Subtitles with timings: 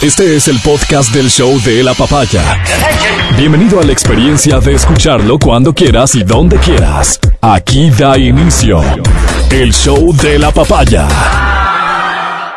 [0.00, 2.62] Este es el podcast del show de la papaya.
[3.36, 7.18] Bienvenido a la experiencia de escucharlo cuando quieras y donde quieras.
[7.40, 8.80] Aquí da inicio
[9.50, 11.08] el show de la papaya.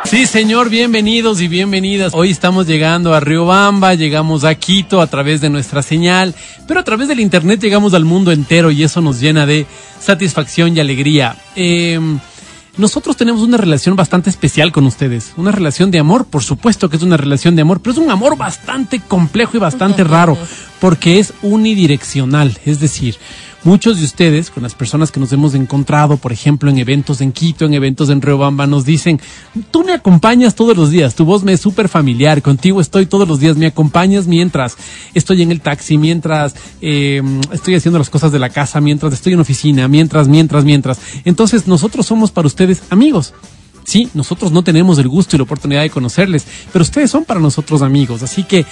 [0.03, 2.13] Sí, señor, bienvenidos y bienvenidas.
[2.13, 6.35] Hoy estamos llegando a Riobamba, llegamos a Quito a través de nuestra señal,
[6.67, 9.65] pero a través del internet llegamos al mundo entero y eso nos llena de
[9.99, 11.35] satisfacción y alegría.
[11.55, 11.99] Eh,
[12.77, 16.97] nosotros tenemos una relación bastante especial con ustedes, una relación de amor, por supuesto que
[16.97, 20.37] es una relación de amor, pero es un amor bastante complejo y bastante raro,
[20.81, 23.15] porque es unidireccional, es decir,
[23.63, 27.31] muchos de ustedes, con las personas que nos hemos encontrado, por ejemplo, en eventos en
[27.31, 29.21] Quito, en eventos en Riobamba, nos dicen,
[29.69, 33.27] tú me acompañas todos los días, tu voz me es súper familiar, contigo estoy todos
[33.27, 34.75] los días, me acompañas mientras
[35.13, 37.21] estoy en el taxi, mientras eh,
[37.51, 40.99] estoy haciendo las cosas de la casa, mientras estoy en oficina, mientras, mientras, mientras.
[41.25, 43.35] Entonces, nosotros somos para ustedes amigos.
[43.83, 47.39] Sí, nosotros no tenemos el gusto y la oportunidad de conocerles, pero ustedes son para
[47.39, 48.23] nosotros amigos.
[48.23, 48.65] Así que,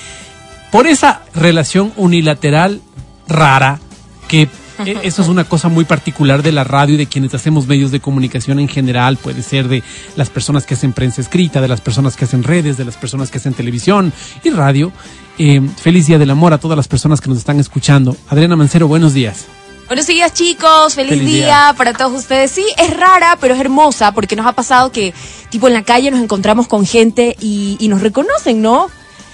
[0.72, 2.82] por esa relación unilateral
[3.28, 3.80] rara,
[4.28, 4.48] que
[4.86, 7.92] eh, eso es una cosa muy particular de la radio y de quienes hacemos medios
[7.92, 9.18] de comunicación en general.
[9.18, 9.84] Puede ser de
[10.16, 13.30] las personas que hacen prensa escrita, de las personas que hacen redes, de las personas
[13.30, 14.14] que hacen televisión
[14.44, 14.92] y radio.
[15.38, 18.16] Eh, feliz Día del Amor a todas las personas que nos están escuchando.
[18.30, 19.46] Adriana Mancero, buenos días.
[19.88, 21.46] Buenos días chicos, feliz, Feliz día.
[21.46, 21.74] día.
[21.76, 22.52] para todos ustedes.
[22.52, 25.16] Sí, es rara, pero es hermosa porque nos ha pasado que
[25.50, 28.88] tipo en la calle nos encontramos con gente y, y nos reconocen, ¿no?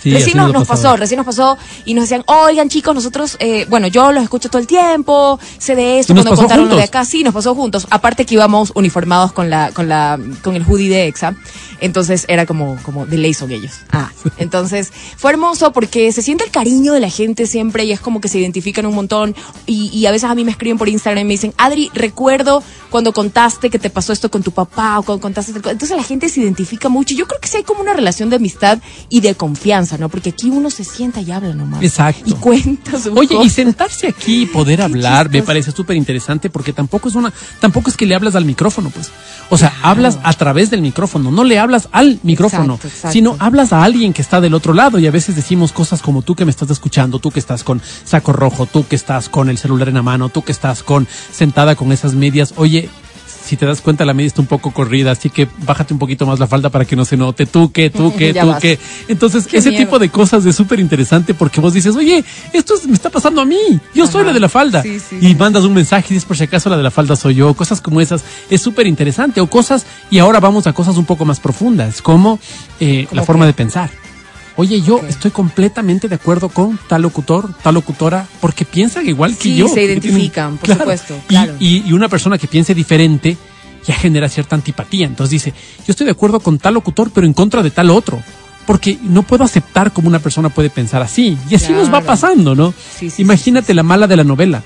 [0.05, 3.87] Sí, recién nos pasó, recién nos pasó y nos decían, oigan chicos, nosotros, eh, bueno,
[3.87, 6.83] yo los escucho todo el tiempo, sé de esto, ¿Y nos cuando contaron lo de
[6.83, 7.87] acá, sí, nos pasó juntos.
[7.89, 11.35] Aparte que íbamos uniformados con la, con la, con el hoodie de EXA,
[11.81, 13.71] entonces era como, como de ley son ellos.
[13.91, 17.99] Ah, entonces fue hermoso porque se siente el cariño de la gente siempre y es
[17.99, 20.87] como que se identifican un montón y, y a veces a mí me escriben por
[20.87, 22.61] Instagram y me dicen, Adri, recuerdo
[22.91, 25.71] cuando contaste que te pasó esto con tu papá o cuando contaste, tal cosa".
[25.71, 27.13] entonces la gente se identifica mucho.
[27.13, 30.09] y Yo creo que sí hay como una relación de amistad y de confianza, ¿no?
[30.09, 31.83] Porque aquí uno se sienta y habla nomás.
[31.83, 32.23] Exacto.
[32.25, 36.73] Y cuenta su Oye, y sentarse aquí y poder hablar me parece súper interesante porque
[36.73, 39.11] tampoco es una, tampoco es que le hablas al micrófono, pues.
[39.49, 43.13] O sea, hablas a través del micrófono, no le hablas al micrófono, Exacto, exacto.
[43.13, 46.21] sino hablas a alguien que está del otro lado y a veces decimos cosas como
[46.23, 49.49] tú que me estás escuchando, tú que estás con saco rojo, tú que estás con
[49.49, 52.53] el celular en la mano, tú que estás con sentada con esas medias.
[52.57, 52.89] Oye,
[53.45, 56.25] si te das cuenta, la media está un poco corrida, así que bájate un poquito
[56.25, 57.45] más la falda para que no se note.
[57.45, 58.59] Tú que, tú que, tú vas.
[58.61, 58.79] que.
[59.07, 59.83] Entonces, Qué ese miedo.
[59.85, 62.23] tipo de cosas es súper interesante porque vos dices, oye,
[62.53, 64.81] esto es- me está pasando a mí, yo soy la de la falda.
[64.81, 65.35] Sí, sí, y sí.
[65.35, 67.81] mandas un mensaje y dices, por si acaso la de la falda soy yo, cosas
[67.81, 69.39] como esas, es súper interesante.
[69.41, 72.39] O cosas, y ahora vamos a cosas un poco más profundas, como
[72.79, 73.47] eh, la ¿Cómo forma qué?
[73.47, 73.89] de pensar.
[74.57, 79.43] Oye, yo estoy completamente de acuerdo con tal locutor, tal locutora, porque piensan igual que
[79.43, 79.67] Sí, yo.
[79.67, 81.53] se que identifican, por supuesto, Y- claro.
[81.59, 83.35] Y, y una persona que piense diferente
[83.85, 85.05] ya genera cierta antipatía.
[85.07, 88.21] Entonces dice, yo estoy de acuerdo con tal locutor, pero en contra de tal otro.
[88.65, 91.37] Porque no puedo aceptar cómo una persona puede pensar así.
[91.51, 92.73] Y así nos va pasando, ¿no?
[92.97, 94.63] Sí, sí, Imagínate la mala de la novela.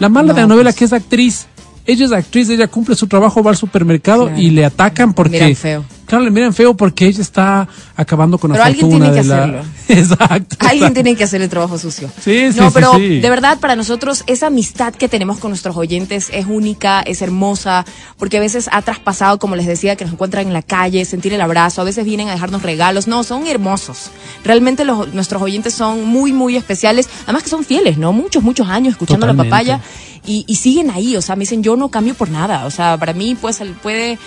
[0.00, 0.76] La mala de la No, novela pues.
[0.76, 1.46] que es actriz.
[1.86, 4.40] Ella es actriz, ella cumple su trabajo, va al supermercado Claro.
[4.40, 5.54] y le atacan porque...
[5.54, 5.84] Feo.
[6.12, 9.36] Claro, le miran feo porque ella está acabando con la Pero alguien tiene que la...
[9.36, 9.62] hacerlo.
[9.88, 10.56] Exacto.
[10.58, 12.10] Alguien tiene que hacer el trabajo sucio.
[12.20, 13.20] Sí, sí, no, pero sí.
[13.20, 17.86] de verdad para nosotros esa amistad que tenemos con nuestros oyentes es única, es hermosa,
[18.18, 21.32] porque a veces ha traspasado, como les decía, que nos encuentran en la calle, sentir
[21.32, 23.06] el abrazo, a veces vienen a dejarnos regalos.
[23.06, 24.10] No, son hermosos.
[24.44, 27.08] Realmente los, nuestros oyentes son muy, muy especiales.
[27.22, 28.12] Además que son fieles, ¿no?
[28.12, 29.48] Muchos, muchos años escuchando Totalmente.
[29.48, 29.80] la papaya
[30.26, 31.16] y, y siguen ahí.
[31.16, 32.66] O sea, me dicen, yo no cambio por nada.
[32.66, 34.18] O sea, para mí pues, puede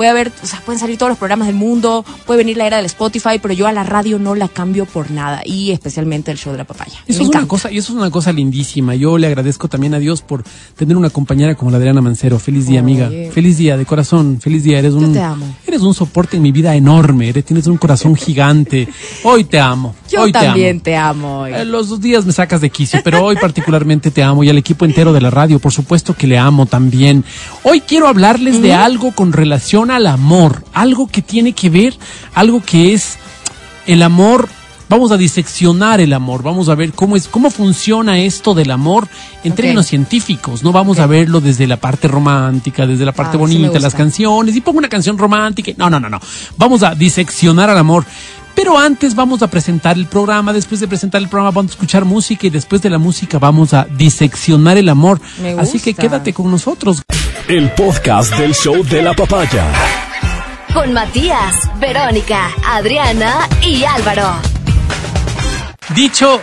[0.00, 2.78] puede haber, o sea, pueden salir todos los programas del mundo, puede venir la era
[2.78, 6.38] del Spotify, pero yo a la radio no la cambio por nada y especialmente el
[6.38, 6.94] show de la papaya.
[7.06, 8.94] Eso Me es una cosa, y eso es una cosa lindísima.
[8.94, 10.42] Yo le agradezco también a Dios por
[10.74, 12.38] tener una compañera como la Adriana Mancero.
[12.38, 13.10] Feliz día, amiga.
[13.30, 14.40] Feliz día, de corazón.
[14.40, 14.78] Feliz día.
[14.78, 15.44] Eres Yo un, te amo.
[15.66, 17.28] eres un soporte en mi vida enorme.
[17.28, 18.88] Eres, tienes un corazón gigante.
[19.22, 19.94] Hoy te amo.
[20.10, 21.44] Yo hoy también te amo.
[21.44, 21.58] te amo.
[21.58, 24.56] Eh, los dos días me sacas de quicio, pero hoy particularmente te amo y al
[24.56, 27.22] equipo entero de la radio, por supuesto que le amo también.
[27.64, 31.96] Hoy quiero hablarles de algo con relación al amor, algo que tiene que ver,
[32.34, 33.18] algo que es
[33.86, 34.48] el amor.
[34.88, 39.06] Vamos a diseccionar el amor, vamos a ver cómo es, cómo funciona esto del amor
[39.44, 40.64] en términos científicos.
[40.64, 43.94] No vamos a verlo desde la parte romántica, desde la parte Ah, sí bonita, las
[43.94, 45.70] canciones y pongo una canción romántica.
[45.76, 46.18] No, no, no, no.
[46.56, 48.04] Vamos a diseccionar al amor.
[48.54, 52.04] Pero antes vamos a presentar el programa, después de presentar el programa vamos a escuchar
[52.04, 55.20] música y después de la música vamos a diseccionar el amor.
[55.40, 56.02] Me Así que gusta.
[56.02, 57.02] quédate con nosotros.
[57.48, 59.66] El podcast del show de la papaya.
[60.74, 64.34] Con Matías, Verónica, Adriana y Álvaro.
[65.94, 66.40] Dicho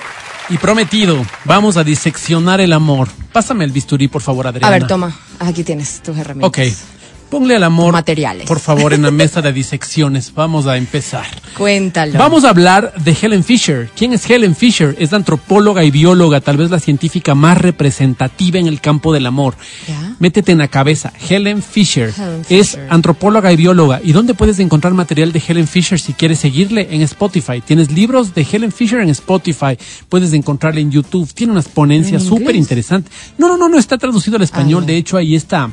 [0.50, 3.08] y prometido, vamos a diseccionar el amor.
[3.32, 4.68] Pásame el bisturí, por favor, Adriana.
[4.68, 5.14] A ver, toma.
[5.40, 6.50] Aquí tienes tus herramientas.
[6.50, 6.97] Ok.
[7.30, 7.92] Ponle al amor.
[7.94, 8.48] Materiales.
[8.48, 10.34] Por favor, en la mesa de disecciones.
[10.34, 11.26] Vamos a empezar.
[11.58, 12.18] Cuéntalo.
[12.18, 13.90] Vamos a hablar de Helen Fisher.
[13.96, 14.96] ¿Quién es Helen Fisher?
[15.00, 19.26] Es la antropóloga y bióloga, tal vez la científica más representativa en el campo del
[19.26, 19.56] amor.
[19.88, 20.16] Ya.
[20.20, 21.12] Métete en la cabeza.
[21.30, 24.00] Helen Fisher Helen es antropóloga y bióloga.
[24.04, 26.88] ¿Y dónde puedes encontrar material de Helen Fisher si quieres seguirle?
[26.92, 27.62] En Spotify.
[27.66, 29.78] Tienes libros de Helen Fisher en Spotify.
[30.10, 31.32] Puedes encontrarle en YouTube.
[31.34, 33.12] Tiene unas ponencias ¿En súper interesantes.
[33.38, 34.84] No, no, no, no está traducido al español.
[34.84, 34.88] ya.
[34.88, 35.70] de hecho, ahí está.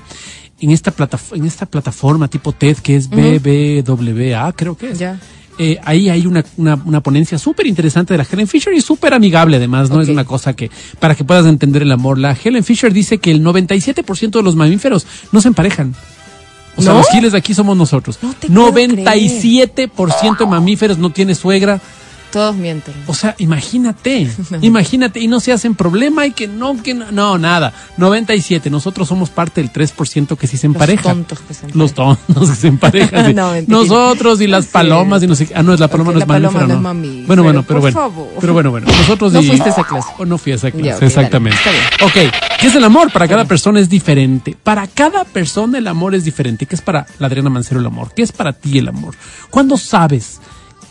[0.61, 4.99] En esta, plataf- en esta plataforma tipo TED que es BBWA, creo que es.
[4.99, 5.19] Ya.
[5.59, 9.15] Eh, ahí hay una, una, una ponencia súper interesante de la Helen Fisher y súper
[9.15, 10.69] amigable además, no es una cosa que,
[10.99, 12.19] para que puedas entender el amor.
[12.19, 15.95] La Helen Fisher dice que el 97% de los mamíferos no se emparejan.
[16.77, 16.99] O sea, ¿No?
[16.99, 18.19] los giles de aquí somos nosotros.
[18.21, 21.81] No te puedo 97% de mamíferos no tiene suegra.
[22.35, 22.93] Todos mienten.
[23.07, 24.29] O sea, imagínate,
[24.61, 27.73] imagínate, y no se hacen problema y que no, que no, no, nada.
[27.97, 31.03] 97, nosotros somos parte del 3% que sí se empareja.
[31.11, 33.27] tontos que se Los tontos que se emparejan.
[33.29, 33.35] sí.
[33.35, 34.71] No, nosotros y las Sí.
[34.73, 35.55] palomas y no sé qué.
[35.55, 37.81] Ah, no, es la paloma Ok, no es la paloma no mamífero, Bueno, bueno, pero
[37.81, 37.95] por bueno.
[38.01, 38.29] favor.
[38.41, 38.87] Pero bueno, bueno.
[38.89, 40.09] Nosotros No y- fuiste a esa clase.
[40.19, 41.59] O no fui a esa clase, Ya, ok, dale, exactamente.
[41.59, 42.13] está Ok,
[42.61, 43.13] ¿qué es el amor?
[43.13, 44.57] Para cada persona es diferente.
[44.61, 46.67] Para cada persona el amor es diferente.
[46.67, 48.13] ¿Qué es para la Adriana Mancero el amor?
[48.15, 49.15] ¿Qué es para ti el amor?
[49.51, 50.41] ¿Cuándo sabes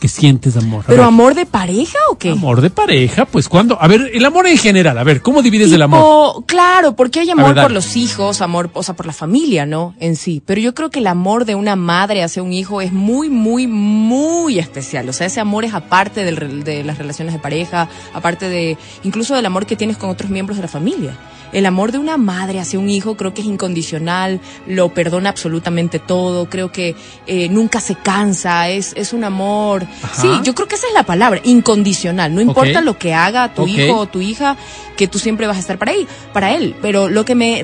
[0.03, 0.83] que sientes amor?
[0.83, 1.07] A ¿Pero ver.
[1.07, 2.31] amor de pareja o qué?
[2.31, 5.71] Amor de pareja, pues cuando, a ver, el amor en general, a ver, ¿cómo divides
[5.71, 6.43] el amor?
[6.45, 9.95] Claro, porque hay amor ver, por los hijos, amor, o sea, por la familia, ¿no?
[10.01, 10.43] En sí.
[10.45, 13.65] Pero yo creo que el amor de una madre hacia un hijo es muy, muy,
[13.65, 15.07] muy especial.
[15.07, 19.35] O sea, ese amor es aparte del de las relaciones de pareja, aparte de, incluso
[19.35, 21.17] del amor que tienes con otros miembros de la familia.
[21.53, 25.99] El amor de una madre hacia un hijo creo que es incondicional, lo perdona absolutamente
[25.99, 26.95] todo, creo que
[27.27, 29.85] eh, nunca se cansa, es, es un amor.
[30.01, 30.21] Ajá.
[30.21, 32.33] Sí, yo creo que esa es la palabra, incondicional.
[32.33, 34.57] No importa lo que haga tu hijo o tu hija,
[34.97, 36.75] que tú siempre vas a estar para él, para él.
[36.81, 37.63] Pero lo que me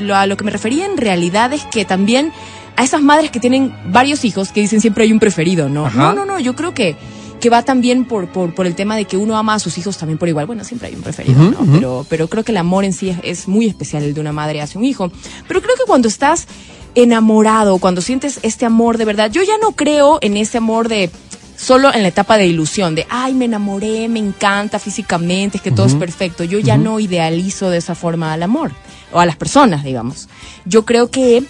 [0.00, 2.32] lo- a lo que me refería en realidad es que también
[2.76, 5.86] a esas madres que tienen varios hijos que dicen siempre hay un preferido, ¿no?
[5.86, 5.98] Ajá.
[5.98, 6.96] No, no, no, yo creo que
[7.40, 9.96] que va también por, por, por el tema de que uno ama a sus hijos
[9.96, 10.46] también por igual.
[10.46, 11.64] Bueno, siempre hay un preferido, ¿no?
[11.72, 14.32] Pero, pero creo que el amor en sí es, es muy especial, el de una
[14.32, 15.12] madre hacia un hijo.
[15.46, 16.48] Pero creo que cuando estás
[16.96, 21.10] enamorado, cuando sientes este amor de verdad, yo ya no creo en ese amor de
[21.58, 25.72] solo en la etapa de ilusión, de, ay, me enamoré, me encanta físicamente, es que
[25.72, 26.44] todo es perfecto.
[26.44, 28.70] Yo ya no idealizo de esa forma al amor,
[29.12, 30.28] o a las personas, digamos.
[30.64, 31.42] Yo creo que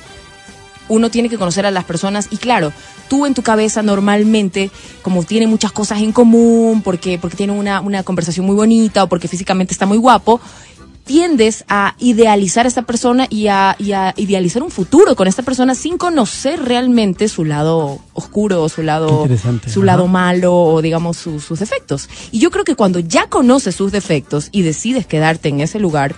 [0.88, 2.72] uno tiene que conocer a las personas y claro,
[3.10, 4.70] tú en tu cabeza normalmente,
[5.02, 9.08] como tienen muchas cosas en común, porque, porque tienen una, una conversación muy bonita o
[9.08, 10.40] porque físicamente está muy guapo,
[11.08, 15.42] tiendes a idealizar a esta persona y a, y a idealizar un futuro con esta
[15.42, 19.26] persona sin conocer realmente su lado oscuro, o su lado,
[19.72, 22.08] su lado malo o digamos su- sus defectos.
[22.30, 26.14] Y yo creo que cuando ya conoces sus defectos y decides quedarte en ese lugar,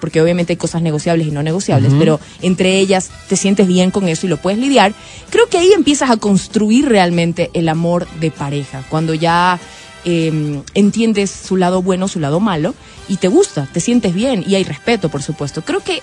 [0.00, 4.08] porque obviamente hay cosas negociables y no negociables, pero entre ellas te sientes bien con
[4.08, 4.92] eso y lo puedes lidiar,
[5.30, 9.58] creo que ahí empiezas a construir realmente el amor de pareja, cuando ya
[10.04, 12.74] eh, entiendes su lado bueno, su lado malo,
[13.08, 15.62] y te gusta, te sientes bien y hay respeto, por supuesto.
[15.62, 16.02] Creo que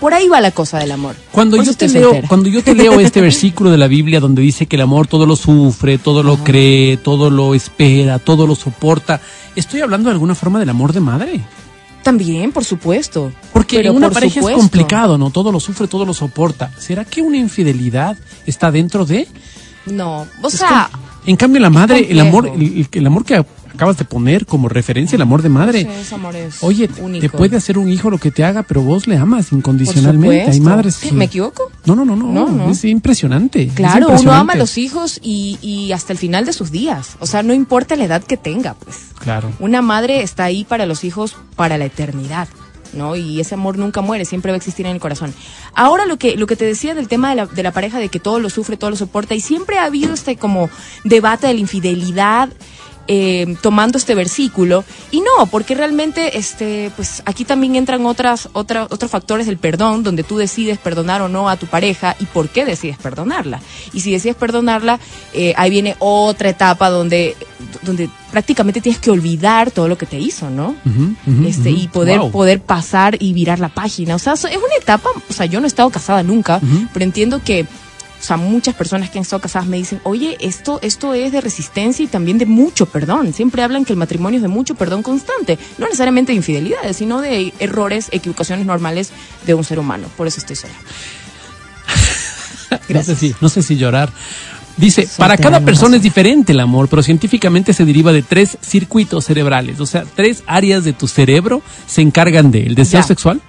[0.00, 1.16] por ahí va la cosa del amor.
[1.32, 4.66] Cuando yo, te leo, cuando yo te leo este versículo de la Biblia donde dice
[4.66, 9.20] que el amor todo lo sufre, todo lo cree, todo lo espera, todo lo soporta,
[9.56, 11.40] ¿estoy hablando de alguna forma del amor de madre?
[12.02, 13.32] También, por supuesto.
[13.52, 14.58] Porque en una por pareja supuesto.
[14.58, 15.30] es complicado, ¿no?
[15.30, 16.70] Todo lo sufre, todo lo soporta.
[16.78, 18.16] ¿Será que una infidelidad
[18.46, 19.26] está dentro de?
[19.86, 20.88] No, o Es sea,
[21.26, 23.34] en cambio la madre, el amor, el, el- amor que
[23.74, 25.82] acabas de poner como referencia, el amor de madre.
[25.82, 28.82] sí, ese amor es Oye, te puede hacer un hijo lo que te haga, pero
[28.82, 30.50] vos le amas incondicionalmente.
[30.50, 31.70] Hay madres que- ¿Me equivoco?
[31.84, 32.70] No, no, no, no, No, no.
[32.70, 33.62] Es impresionante.
[33.64, 34.40] es Claro, uno impresionante.
[34.40, 37.16] ama a los hijos y, y hasta el final de sus días.
[37.20, 38.96] O sea, no importa la edad que tenga, pues.
[39.18, 39.50] Claro.
[39.60, 42.48] Una madre está ahí para los hijos para la eternidad,
[42.92, 43.16] ¿no?
[43.16, 45.34] Y ese amor nunca muere, siempre va a existir en el corazón.
[45.74, 48.08] Ahora lo que, lo que te decía del tema de la, de la pareja, de
[48.08, 50.70] que todo lo sufre, todo lo soporta, y siempre ha habido este como
[51.04, 52.48] debate de la infidelidad.
[53.08, 54.84] Eh, tomando este versículo.
[55.10, 60.02] Y no porque realmente este pues aquí también entran otras otra- otros factores del perdón
[60.02, 63.60] donde tú decides perdonar o no a tu pareja y por qué decides perdonarla.
[63.92, 65.00] Y si decides perdonarla
[65.34, 67.34] eh, ahí viene otra etapa donde
[67.82, 70.76] donde prácticamente tienes que olvidar todo lo que te hizo no
[71.46, 72.30] este y poder Wow.
[72.30, 74.14] poder pasar y virar la página.
[74.14, 76.60] O sea es una etapa o sea yo no he estado casada nunca
[76.92, 77.66] pero entiendo que
[78.20, 81.40] o sea, muchas personas que han estado casadas me dicen, oye, esto, esto es de
[81.40, 83.32] resistencia y también de mucho perdón.
[83.32, 85.58] Siempre hablan que el matrimonio es de mucho perdón constante.
[85.78, 89.10] No necesariamente de infidelidades, sino de errores, equivocaciones normales
[89.46, 90.08] de un ser humano.
[90.16, 90.74] Por eso estoy sola.
[92.90, 94.10] No sé, si, no sé si llorar.
[94.76, 99.24] Dice, para cada persona es diferente el amor, pero científicamente se deriva de tres circuitos
[99.24, 99.80] cerebrales.
[99.80, 103.06] O sea, tres áreas de tu cerebro se encargan de el deseo Ya.
[103.06, 103.40] sexual,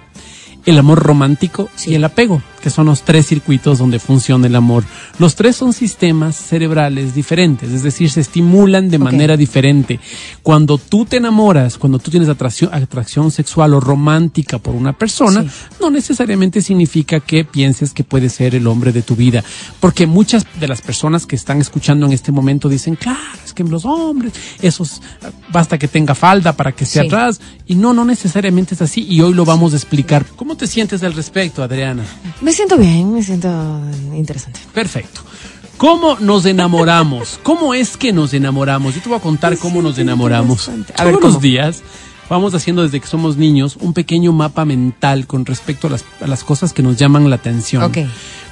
[0.66, 1.90] el amor romántico Sí.
[1.90, 4.84] y el apego, que son los tres circuitos donde funciona el amor.
[5.18, 9.02] Los tres son sistemas cerebrales diferentes, es decir, se estimulan de Ok.
[9.02, 9.98] manera diferente.
[10.42, 15.42] Cuando tú te enamoras, cuando tú tienes atracción, atracción sexual o romántica por una persona,
[15.42, 15.48] Sí.
[15.80, 19.42] no necesariamente significa que pienses que puede ser el hombre de tu vida.
[19.80, 23.64] Porque muchas de las personas que están escuchando en este momento dicen, claro, es que
[23.64, 25.00] los hombres, esos,
[25.52, 27.06] basta que tenga falda para que esté Sí.
[27.06, 27.40] atrás.
[27.66, 29.06] Y no, no necesariamente es así.
[29.08, 30.26] Y hoy lo vamos a explicar.
[30.36, 32.02] ¿Cómo te sientes al respecto, Adriana?
[32.40, 33.48] Me siento bien, me siento
[34.14, 34.60] interesante.
[34.72, 35.22] Perfecto.
[35.76, 37.40] ¿Cómo nos enamoramos?
[37.42, 38.94] ¿Cómo es que nos enamoramos?
[38.94, 40.68] Yo te voy a contar cómo nos enamoramos.
[40.96, 41.04] A
[41.40, 41.82] días
[42.28, 46.26] vamos haciendo desde que somos niños un pequeño mapa mental con respecto a las, a
[46.26, 47.82] las cosas que nos llaman la atención.
[47.82, 47.98] Ok.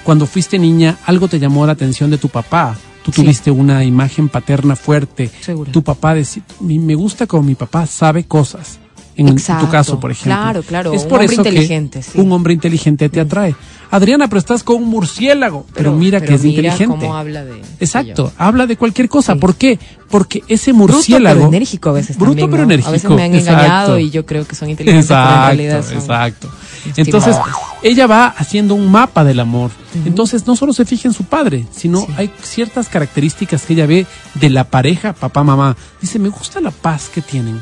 [0.04, 2.76] Cuando fuiste niña, algo te llamó la atención de tu papá.
[3.04, 3.22] Tú Sí.
[3.22, 5.30] tuviste una imagen paterna fuerte.
[5.40, 5.70] Seguro.
[5.70, 8.78] Tu papá decía, me gusta como mi papá sabe cosas.
[9.18, 9.68] En tu Exacto.
[9.68, 10.32] caso, por ejemplo.
[10.40, 12.18] Claro, claro, Es un por hombre eso que inteligente, sí.
[12.18, 13.54] un hombre inteligente te atrae.
[13.90, 15.66] Adriana, pero estás con un murciélago.
[15.74, 16.96] Pero, mira pero que es mira inteligente.
[16.98, 19.32] cómo habla de- Exacto, de habla de cualquier cosa.
[19.34, 19.38] Sí.
[19.40, 19.78] ¿Por qué?
[20.08, 21.36] Porque ese Bruto murciélago.
[21.40, 22.68] pero enérgico a veces Bruto también, pero ¿no?
[22.68, 22.88] enérgico.
[22.88, 23.60] A veces me han exacto.
[23.64, 26.50] engañado y yo creo que son inteligentes, pero en Exacto, realidad son exacto.
[26.96, 27.36] Entonces,
[27.82, 29.70] ella va haciendo un mapa del amor.
[30.06, 32.06] Entonces, no solo se fija en su padre, sino Sí.
[32.16, 35.76] hay ciertas características que ella ve de la pareja, papá, mamá.
[36.00, 37.60] Dice, me gusta la paz que tienen.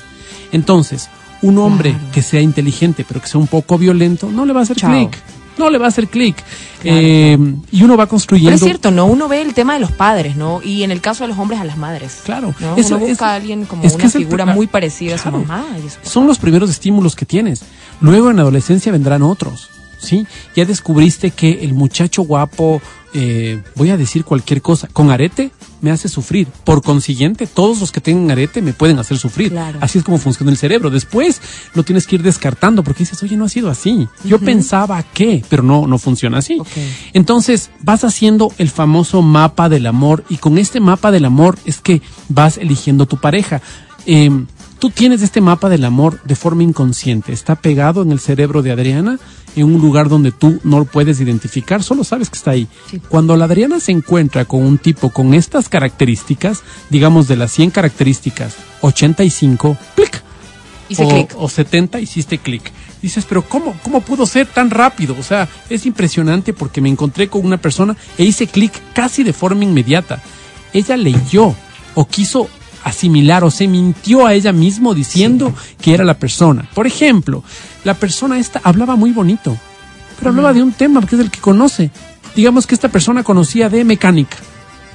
[0.53, 1.09] Entonces,
[1.43, 2.07] un hombre Claro.
[2.13, 5.17] que sea inteligente, pero que sea un poco violento, no le va a hacer clic.
[5.59, 6.37] No le va a hacer clic.
[6.83, 7.39] Claro, Eh,
[7.73, 8.51] y uno va construyendo.
[8.51, 9.07] Pero es cierto, ¿no?
[9.07, 10.61] Uno ve el tema de los padres, ¿no?
[10.63, 12.21] Y en el caso de los hombres, a las madres.
[12.27, 12.55] Claro.
[12.61, 12.75] ¿no?
[12.77, 15.39] Uno busca es- a alguien como es una el- figura muy parecida a su claro.
[15.39, 15.65] mamá.
[15.83, 15.99] y eso.
[16.03, 17.63] son los primeros estímulos que tienes.
[18.03, 20.27] Luego en la adolescencia vendrán otros, ¿sí?
[20.55, 22.81] Ya descubriste que el muchacho guapo,
[23.15, 25.51] eh, voy a decir cualquier cosa, con arete
[25.81, 26.49] me hace sufrir.
[26.65, 29.53] Por consiguiente, todos los que tengan arete me pueden hacer sufrir.
[29.53, 29.79] Claro.
[29.81, 30.91] Así es como funciona el cerebro.
[30.91, 31.41] Después
[31.75, 34.09] lo tienes que ir descartando porque dices, oye, no ha sido así.
[34.25, 36.61] Yo pensaba que, pero no, no funciona así.
[37.13, 41.81] Entonces vas haciendo el famoso mapa del amor y con este mapa del amor es
[41.81, 43.61] que vas eligiendo tu pareja.
[44.07, 44.31] Eh,
[44.79, 48.73] tú tienes este mapa del amor de forma inconsciente, está pegado en el cerebro de
[48.73, 49.19] Adriana
[49.57, 52.69] en un lugar donde tú no lo puedes identificar, solo sabes que está ahí.
[52.91, 53.01] Sí.
[53.09, 57.71] Cuando la Adriana se encuentra con un tipo con estas características, digamos de las 100
[57.71, 60.23] características, 85, clic,
[60.89, 61.35] Hice o, clic.
[61.37, 62.71] o 70 hiciste clic.
[63.03, 65.17] Dices, pero ¿cómo, ¿cómo pudo ser tan rápido?
[65.19, 69.33] O sea, es impresionante porque me encontré con una persona e hice clic casi de
[69.33, 70.23] forma inmediata.
[70.73, 71.55] Ella leyó
[71.95, 72.49] o quiso
[72.87, 76.69] asimilar o se mintió a ella mismo diciendo que era la persona.
[76.75, 77.43] Por ejemplo,
[77.85, 79.57] la persona esta hablaba muy bonito,
[80.19, 81.91] pero hablaba de un tema que es el que conoce.
[82.37, 84.37] Digamos que esta persona conocía de mecánica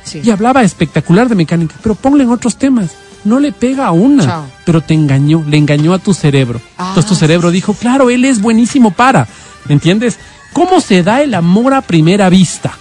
[0.03, 0.21] Sí.
[0.23, 2.91] y hablaba espectacular de mecánica, pero ponle en otros temas.
[3.23, 4.45] No le pega a una, Chao.
[4.65, 6.59] pero te engañó, le engañó a tu cerebro.
[6.77, 9.27] Ah, Entonces tu cerebro dijo, claro, él es buenísimo para.
[9.67, 10.17] ¿Me entiendes?
[10.53, 12.71] ¿Cómo se da el amor a primera vista?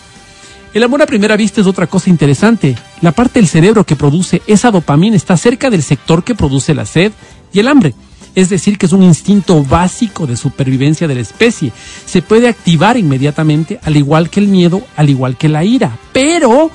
[0.72, 2.74] El amor a primera vista es otra cosa interesante.
[3.02, 6.84] La parte del cerebro que produce esa dopamina está cerca del sector que produce la
[6.84, 7.12] sed
[7.52, 7.94] y el hambre.
[8.34, 11.72] Es decir, que es un instinto básico de supervivencia de la especie.
[12.04, 15.98] Se puede activar inmediatamente, al igual que el miedo, al igual que la ira.
[16.12, 16.70] Pero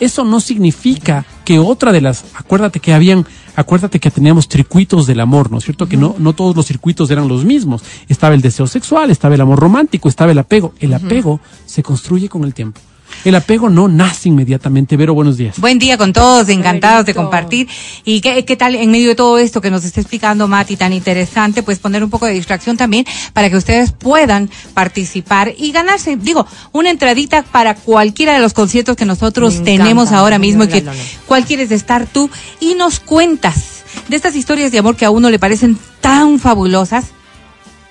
[0.00, 5.20] eso no significa que otra de las, acuérdate que habían, acuérdate que teníamos circuitos del
[5.20, 5.88] amor, ¿no es cierto?
[5.88, 7.82] Que no, no todos los circuitos eran los mismos.
[8.06, 10.74] Estaba el deseo sexual, estaba el amor romántico, estaba el apego.
[10.78, 12.80] El apego se construye con el tiempo.
[13.24, 14.96] El apego no nace inmediatamente.
[14.96, 15.58] Vero, buenos días.
[15.58, 17.68] Buen día con todos, encantados de compartir.
[18.04, 20.94] ¿Y qué, qué tal en medio de todo esto que nos está explicando Mati tan
[20.94, 21.62] interesante?
[21.62, 26.46] Pues poner un poco de distracción también para que ustedes puedan participar y ganarse, digo,
[26.72, 30.68] una entradita para cualquiera de los conciertos que nosotros Me tenemos encanta, ahora mismo y
[30.68, 30.84] que
[31.26, 35.28] cuál quieres estar tú y nos cuentas de estas historias de amor que a uno
[35.28, 37.06] le parecen tan fabulosas.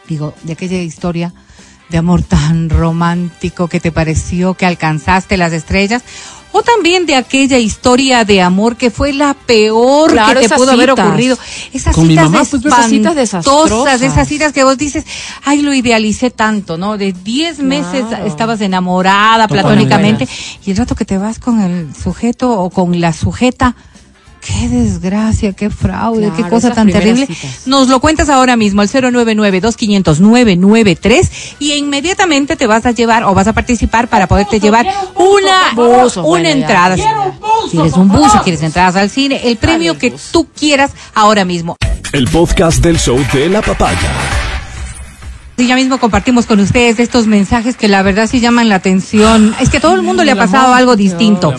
[0.08, 1.34] Digo, de aquella historia
[1.90, 6.04] de amor tan romántico que te pareció que alcanzaste las estrellas.
[6.52, 10.72] O también de aquella historia de amor que fue la peor Claro, que te pudo
[10.72, 11.06] haber citas.
[11.08, 11.38] ocurrido.
[11.74, 14.02] Esas Con mi citas mamá, pues, esas citas desastrosas.
[14.02, 15.04] esas citas que vos dices,
[15.46, 16.98] ay, lo idealicé tanto, ¿no?
[16.98, 18.26] De 10 meses Claro.
[18.26, 19.86] estabas enamorada Totalmente.
[19.86, 20.28] platónicamente
[20.66, 23.76] y el rato que te vas con el sujeto o con la sujeta,
[24.42, 27.28] qué desgracia, qué fraude, Claro, qué cosa tan terrible.
[27.28, 27.68] citas.
[27.68, 31.30] Nos lo cuentas ahora mismo, al 099-2500-993
[31.60, 36.22] y inmediatamente te vas a llevar o vas a participar para poderte llevar una, Buzo,
[36.22, 36.96] una bueno, entrada.
[36.96, 37.34] Quiero
[37.70, 41.76] Quieres un buzo, quieres entradas al cine, el premio el que tú quieras ahora mismo.
[42.12, 44.39] El podcast del show de la papaya.
[45.60, 49.54] Y ya mismo compartimos con ustedes estos mensajes que la verdad sí llaman la atención.
[49.60, 50.78] Es que a todo el mundo le ha pasado amor.
[50.78, 51.54] algo distinto.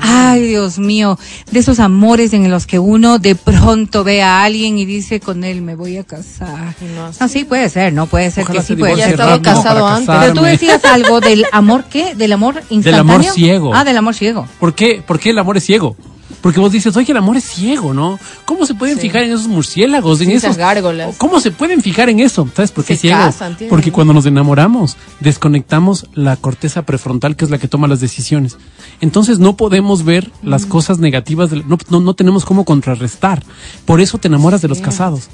[0.00, 1.18] Ay, Dios mío,
[1.50, 5.42] de esos amores en los que uno de pronto ve a alguien y dice con
[5.42, 6.74] él me voy a casar.
[7.20, 9.14] No, sí puede ser, no puede ser Ojalá que sí puede Ya ser.
[9.14, 10.00] estaba casado.
[10.06, 13.00] Pero tú decías algo del amor qué, del amor instantáneo.
[13.14, 13.74] amor ciego.
[13.74, 14.46] Ah, del amor ciego.
[14.60, 15.02] ¿Por qué?
[15.04, 15.96] ¿Por qué el amor es ciego?
[16.40, 18.18] Porque vos dices, oye, el amor es ciego, ¿no?
[18.44, 19.02] ¿Cómo se pueden Sí.
[19.02, 21.16] fijar en esos murciélagos, en Sí, esos esas gárgolas.
[21.16, 22.48] ¿Cómo se pueden fijar en eso?
[22.54, 23.18] ¿Sabes por qué Se ciego?
[23.18, 28.00] casan, Porque cuando nos enamoramos, desconectamos la corteza prefrontal, que es la que toma las
[28.00, 28.56] decisiones.
[29.00, 33.42] Entonces no podemos ver las cosas negativas, no, no, no tenemos cómo contrarrestar.
[33.84, 35.28] Por eso te enamoras de los casados.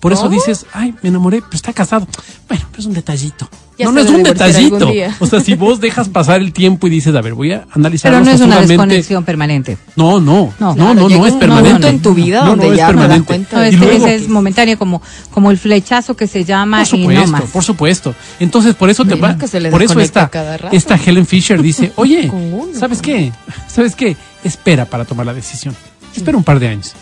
[0.00, 2.06] Por eso dices, ay, me enamoré, pero está casado.
[2.48, 3.48] Bueno, pero es un detallito.
[3.78, 4.90] Ya no, no es un detallito.
[5.20, 8.12] O sea, si vos dejas pasar el tiempo y dices, a ver, voy a analizar
[8.12, 9.78] Pero no es una desconexión permanente.
[9.96, 10.74] no, no, No.
[10.74, 11.68] no, Claro, no, es un permanente.
[11.70, 13.26] momento en tu vida no, donde no, es ya no das permanente.
[13.26, 16.26] cuenta No, de y es, que luego, ese es momentáneo como, como el flechazo que
[16.26, 17.42] se llama por y no supuesto, más.
[17.50, 18.14] por supuesto.
[18.40, 20.76] Entonces, por eso te Mira va, que se le por eso desconecta esta, cada rato.
[20.76, 22.30] esta Helen Fisher dice, oye,
[22.78, 23.32] ¿sabes qué?
[23.68, 24.16] ¿Sabes qué?
[24.44, 25.74] Espera para tomar la decisión.
[26.14, 26.92] Espera un par de años.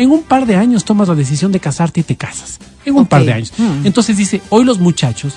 [0.00, 2.58] En un par de años tomas la decisión de casarte y te casas.
[2.84, 3.52] En un par de años.
[3.58, 3.86] Mm.
[3.86, 5.34] Entonces dice, hoy los muchachos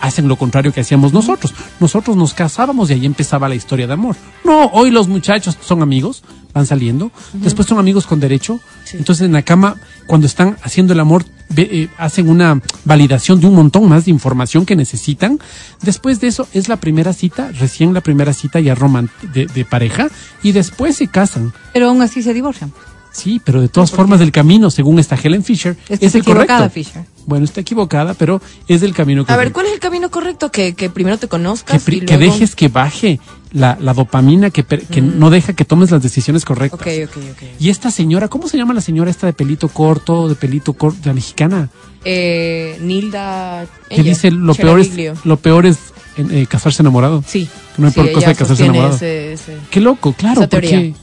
[0.00, 1.54] hacen lo contrario que hacíamos nosotros.
[1.80, 4.16] Nosotros nos casábamos y ahí empezaba la historia de amor.
[4.44, 8.58] No, hoy los muchachos son amigos, van saliendo, después son amigos con derecho.
[8.92, 9.76] Entonces en la cama,
[10.08, 14.10] cuando están haciendo el amor, ve- eh, hacen una validación de un montón más de
[14.10, 15.38] información que necesitan.
[15.82, 19.64] Después de eso es la primera cita, recién la primera cita ya romant de, de
[19.64, 20.08] pareja,
[20.42, 21.52] y después se casan.
[21.72, 22.72] Pero aún así se divorcian.
[23.12, 26.18] Sí, pero de todas formas del camino, según esta Helen Fisher, Es que es está
[26.18, 26.44] el correcto.
[26.54, 27.04] equivocada, Fisher.
[27.26, 30.50] Bueno, está equivocada, pero es del camino que A ver, ¿cuál es el camino correcto?
[30.50, 32.32] Que, que primero te que, conozcas pri- y que luego...
[32.32, 33.20] dejes que baje
[33.52, 36.80] la, la dopamina que, que no deja que tomes las decisiones correctas.
[36.80, 37.42] Ok, ok, ok.
[37.60, 40.98] Y esta señora, ¿cómo se llama la señora esta de pelito corto, de pelito corto,
[41.04, 41.68] la mexicana?
[42.04, 43.66] Eh, Nilda...
[43.88, 44.90] Que ella, dice lo peor es,
[45.24, 45.76] lo peor es
[46.16, 47.22] eh, casarse enamorado.
[47.26, 47.48] Sí.
[47.76, 48.96] No hay sí, peor cosa que casarse enamorado.
[48.96, 50.70] ese- ese- Qué loco, claro, Esa teoría.
[50.70, 50.94] porque,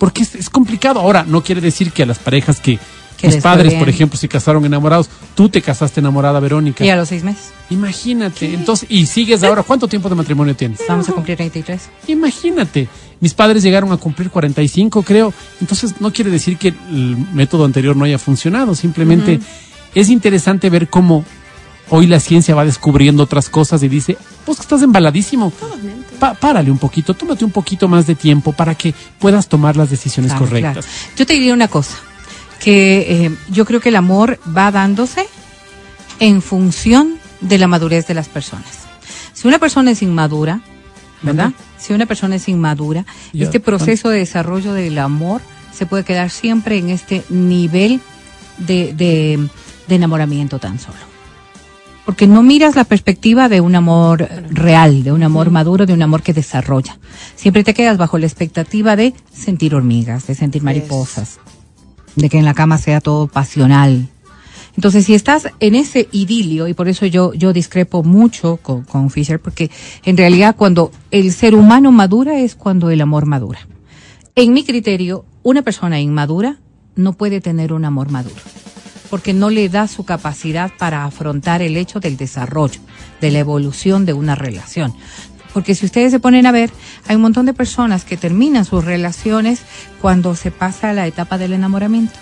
[0.00, 0.98] porque es, es complicado.
[0.98, 2.78] Ahora, no quiere decir que a las parejas que,
[3.22, 3.78] mis padres, bien.
[3.78, 6.82] por ejemplo, se casaron enamorados, tú te casaste enamorada, Verónica.
[6.82, 7.52] Y a los seis meses.
[7.68, 10.80] Imagínate, entonces, y sigues ahora, ¿cuánto tiempo de matrimonio tienes?
[10.88, 11.90] Vamos a cumplir 33.
[12.08, 12.88] Imagínate,
[13.20, 15.34] mis padres llegaron a cumplir 45, creo.
[15.60, 18.74] Entonces, no quiere decir que el método anterior no haya funcionado.
[18.74, 19.38] Simplemente
[19.94, 21.26] es interesante ver cómo
[21.90, 25.52] hoy la ciencia va descubriendo otras cosas y dice, pues que estás embaladísimo.
[26.18, 29.90] Pa- párale un poquito, tómate un poquito más de tiempo para que puedas tomar las
[29.90, 30.84] decisiones Claro, correctas.
[30.86, 30.88] claro.
[31.16, 31.96] Yo te diría una cosa,
[32.58, 35.26] que eh, yo creo que el amor va dándose
[36.18, 38.66] en función de la madurez de las personas.
[39.32, 40.60] Si una persona es inmadura,
[41.22, 41.52] ¿verdad?
[41.78, 45.40] Si una persona es inmadura, este proceso de desarrollo del amor
[45.72, 48.00] se puede quedar siempre en este nivel
[48.58, 49.48] de, de-
[49.88, 50.98] de enamoramiento tan solo.
[52.10, 56.02] Porque no miras la perspectiva de un amor real, de un amor maduro, de un
[56.02, 56.98] amor que desarrolla.
[57.36, 61.38] Siempre te quedas bajo la expectativa de sentir hormigas, de sentir mariposas,
[62.16, 64.08] de que en la cama sea todo pasional.
[64.74, 69.10] Entonces, si estás en ese idilio, y por eso yo, yo discrepo mucho con, con
[69.10, 69.70] Fisher, porque
[70.04, 73.60] en realidad cuando el ser humano madura es cuando el amor madura.
[74.34, 76.56] En mi criterio, una persona inmadura
[76.96, 78.34] no puede tener un amor maduro,
[79.10, 82.80] porque no le da su capacidad para afrontar el hecho del desarrollo,
[83.20, 84.94] de la evolución de una relación.
[85.52, 86.70] Porque si ustedes se ponen a ver,
[87.08, 89.60] hay un montón de personas que terminan sus relaciones
[90.00, 92.14] cuando se pasa la etapa del enamoramiento.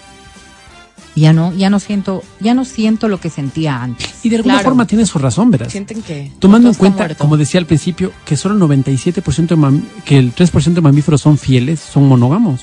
[1.15, 4.25] Ya no, ya no siento, ya no siento lo que sentía antes.
[4.25, 4.69] Y de alguna Claro.
[4.71, 5.73] forma tiene su razón, verás.
[5.73, 6.31] Sienten que...
[6.39, 7.19] Tomando en cuenta, muerto.
[7.23, 11.21] como decía al principio, que solo el 97% de mam- que el 3% de mamíferos
[11.21, 12.61] son fieles, son monógamos.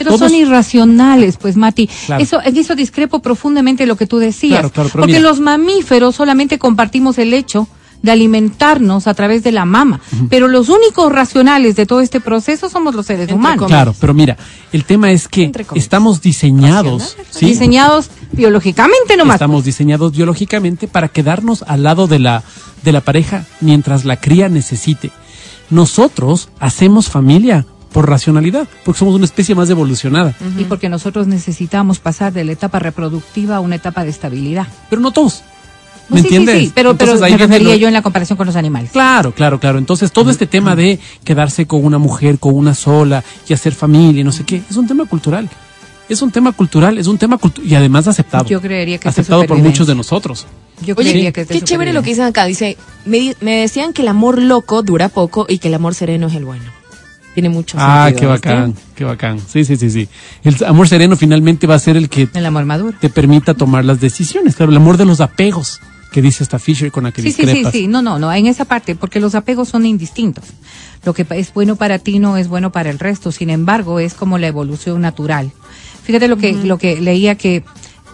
[0.00, 1.86] Pero Todos- son irracionales, pues Mati.
[2.06, 2.22] Claro.
[2.22, 4.60] Eso, en eso discrepo profundamente lo que tú decías.
[4.60, 5.20] Claro, claro, porque mira.
[5.20, 7.68] los mamíferos solamente compartimos el hecho
[8.00, 10.00] de alimentarnos a través de la mama.
[10.30, 13.58] Pero los únicos racionales de todo este proceso somos los seres Entre humanos.
[13.58, 13.76] comillas.
[13.76, 14.38] Claro, pero mira,
[14.72, 17.18] el tema es que estamos diseñados.
[17.38, 19.34] Diseñados biológicamente nomás.
[19.34, 22.42] Estamos diseñados biológicamente para quedarnos al lado de la,
[22.82, 25.10] de la pareja mientras la cría necesite.
[25.68, 30.34] Nosotros hacemos familia por racionalidad, porque somos una especie más evolucionada.
[30.58, 34.66] Y porque nosotros necesitamos pasar de la etapa reproductiva a una etapa de estabilidad.
[34.88, 35.42] Pero no todos.
[36.08, 36.64] ¿Me Pues sí, sí, entiendes?
[36.68, 38.90] sí, pero, pero Entonces, ahí me refería lo- yo en la comparación con los animales.
[38.90, 39.78] Claro, claro, claro.
[39.78, 44.20] Entonces, todo este tema de quedarse con una mujer, con una sola, y hacer familia
[44.22, 45.48] y no sé qué, es un tema cultural.
[46.08, 48.44] Es un tema cultural, es un tema cultu- y además aceptado.
[48.46, 50.46] Yo creería que es de aceptado por muchos de nosotros.
[50.84, 52.44] Yo Oye, creería que qué chévere lo que dicen acá.
[52.46, 55.94] Dice, me, di- me decían que el amor loco dura poco y que el amor
[55.94, 56.64] sereno es el bueno.
[57.34, 58.48] Tiene mucho Ah, sentido, qué ¿viste?
[58.48, 59.38] bacán, qué bacán.
[59.40, 60.08] Sí, sí, sí, sí.
[60.42, 62.96] El amor sereno finalmente va a ser el que El amor maduro.
[63.00, 64.56] te permita tomar las decisiones.
[64.56, 65.80] Claro, el amor de los apegos.
[66.10, 68.46] que dice esta Fisher con la que Sí, sí, sí, sí, no, no, no, en
[68.48, 70.42] esa parte, porque los apegos son indistintos.
[71.04, 74.14] Lo que es bueno para ti no es bueno para el resto, sin embargo, es
[74.14, 75.52] como la evolución natural.
[76.02, 77.62] Fíjate lo que, lo que leía que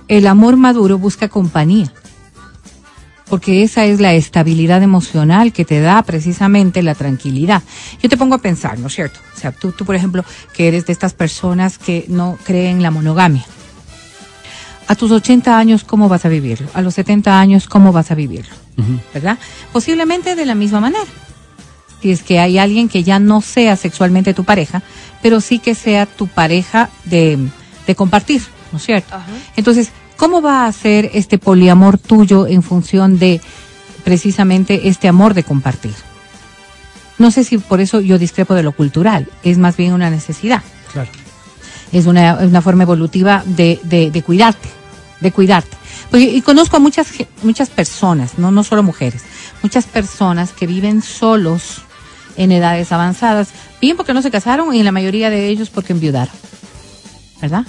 [0.09, 1.91] el amor maduro busca compañía.
[3.29, 7.63] Porque esa es la estabilidad emocional que te da precisamente la tranquilidad.
[8.01, 9.19] Yo te pongo a pensar, ¿no es cierto?
[9.35, 12.91] O sea, tú, tú por ejemplo, que eres de estas personas que no creen la
[12.91, 13.45] monogamia.
[14.89, 16.69] A tus 80 años, ¿cómo vas a vivirlo?
[16.73, 18.55] A los 70 años, ¿cómo vas a vivirlo?
[19.13, 19.39] ¿Verdad?
[19.73, 21.05] Posiblemente de la misma manera.
[22.01, 24.83] Si es que hay alguien que ya no sea sexualmente tu pareja,
[25.23, 27.39] pero sí que sea tu pareja de,
[27.87, 29.17] de compartir, ¿no es cierto?
[29.57, 33.41] Entonces, ¿cómo va a ser este poliamor tuyo en función de
[34.05, 35.95] precisamente este amor de compartir?
[37.19, 40.63] No sé si por eso yo discrepo de lo cultural, es más bien una necesidad
[40.93, 41.09] Claro.
[41.93, 44.69] es una, una forma evolutiva de, de, de cuidarte,
[45.21, 45.77] de cuidarte.
[46.11, 47.09] Pues, y conozco a muchas,
[47.43, 49.23] muchas personas, no, no solo mujeres,
[49.63, 51.83] muchas personas que viven solos
[52.37, 53.49] en edades avanzadas,
[53.81, 56.35] bien porque no se casaron y en la mayoría de ellos porque enviudaron.
[57.41, 57.65] ¿Verdad?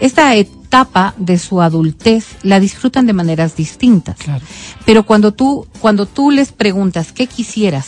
[0.00, 4.16] Esta etapa de su adultez la disfrutan de maneras distintas.
[4.16, 4.44] Claro.
[4.86, 7.86] Pero cuando tú, cuando tú les preguntas qué quisieras,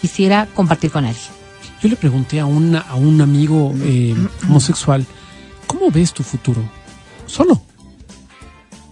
[0.00, 1.24] quisiera compartir con alguien.
[1.82, 4.14] Yo le pregunté a, una, a un amigo eh,
[4.48, 5.06] homosexual,
[5.66, 6.62] ¿cómo ves tu futuro?
[7.26, 7.60] Solo.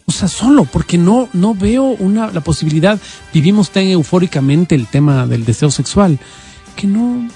[0.07, 2.99] O sea, solo, porque no, no veo una, la posibilidad.
[3.33, 6.19] Vivimos tan eufóricamente el tema del deseo sexual
[6.77, 7.29] que no.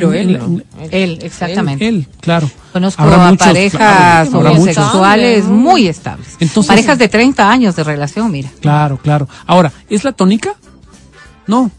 [0.00, 0.64] Pero él.
[0.90, 1.86] Él, exactamente.
[1.88, 2.50] Él, claro.
[2.72, 6.28] Conozco Habrá a muchos, parejas habrá homosexuales muy estables.
[6.40, 8.50] Entonces- parejas de 30 años de relación, mira.
[8.60, 9.28] Claro, claro.
[9.46, 10.54] Ahora, ¿es la tónica?
[11.46, 11.70] No.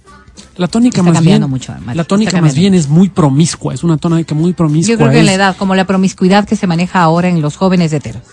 [0.58, 1.52] La tónica Está más cambiando bien.
[1.52, 4.92] mucho, la tónica más bien es muy promiscua, es una tónica muy promiscua.
[4.94, 7.56] Yo creo que en la edad, como la promiscuidad que se maneja ahora en los
[7.56, 8.24] jóvenes heteros.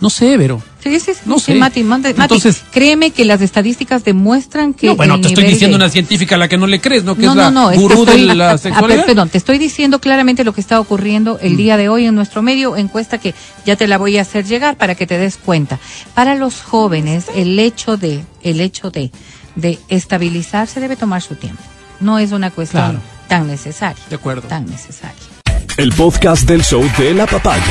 [0.00, 0.62] No sé, pero.
[0.82, 1.20] Sí, sí, sí.
[1.26, 1.54] No sí, sé.
[1.56, 4.86] Mati, Mati, Mati, Entonces- créeme que las estadísticas demuestran que.
[4.86, 7.04] No, bueno, el te estoy diciendo de- una científica a la que no le crees,
[7.04, 7.14] ¿no?
[7.16, 9.04] Que no, es la no, no, es que gurú estoy- de a- la a- sexualidad.
[9.04, 12.40] perdón, te estoy diciendo claramente lo que está ocurriendo el día de hoy en nuestro
[12.40, 13.34] medio, encuesta que
[13.66, 15.78] ya te la voy a hacer llegar para que te des cuenta.
[16.14, 19.10] Para los jóvenes, el hecho de, el hecho de,
[19.56, 21.62] de estabilizarse debe tomar su tiempo.
[22.00, 23.00] No es una cuestión Claro.
[23.28, 24.02] tan necesaria.
[24.08, 24.48] De acuerdo.
[24.48, 25.14] Tan necesaria.
[25.76, 27.62] El podcast del show de la papaya.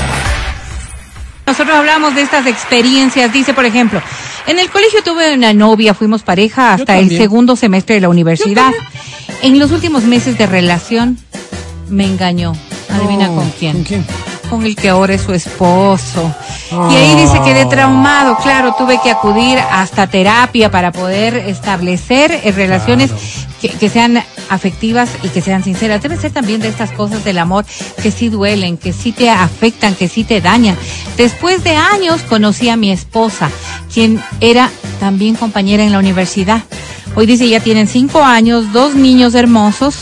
[1.49, 3.33] Nosotros hablamos de estas experiencias.
[3.33, 3.99] Dice, por ejemplo,
[4.45, 8.71] en el colegio tuve una novia, fuimos pareja hasta el segundo semestre de la universidad.
[9.41, 11.17] En los últimos meses de relación
[11.89, 12.53] me engañó.
[12.91, 13.77] Adivina con quién.
[13.77, 14.05] ¿Con quién?
[14.47, 16.31] Con el que ahora es su esposo.
[16.71, 18.37] Y ahí dice quedé traumado.
[18.43, 23.09] Claro, tuve que acudir hasta terapia para poder establecer eh, relaciones
[23.59, 26.01] que, que sean afectivas y que sean sinceras.
[26.01, 27.65] Debe ser también de estas cosas del amor
[28.01, 30.77] que sí duelen, que sí te afectan, que sí te dañan.
[31.17, 33.49] Después de años conocí a mi esposa,
[33.93, 36.63] quien era también compañera en la universidad.
[37.15, 39.95] Hoy dice ya tienen cinco años, dos niños hermosos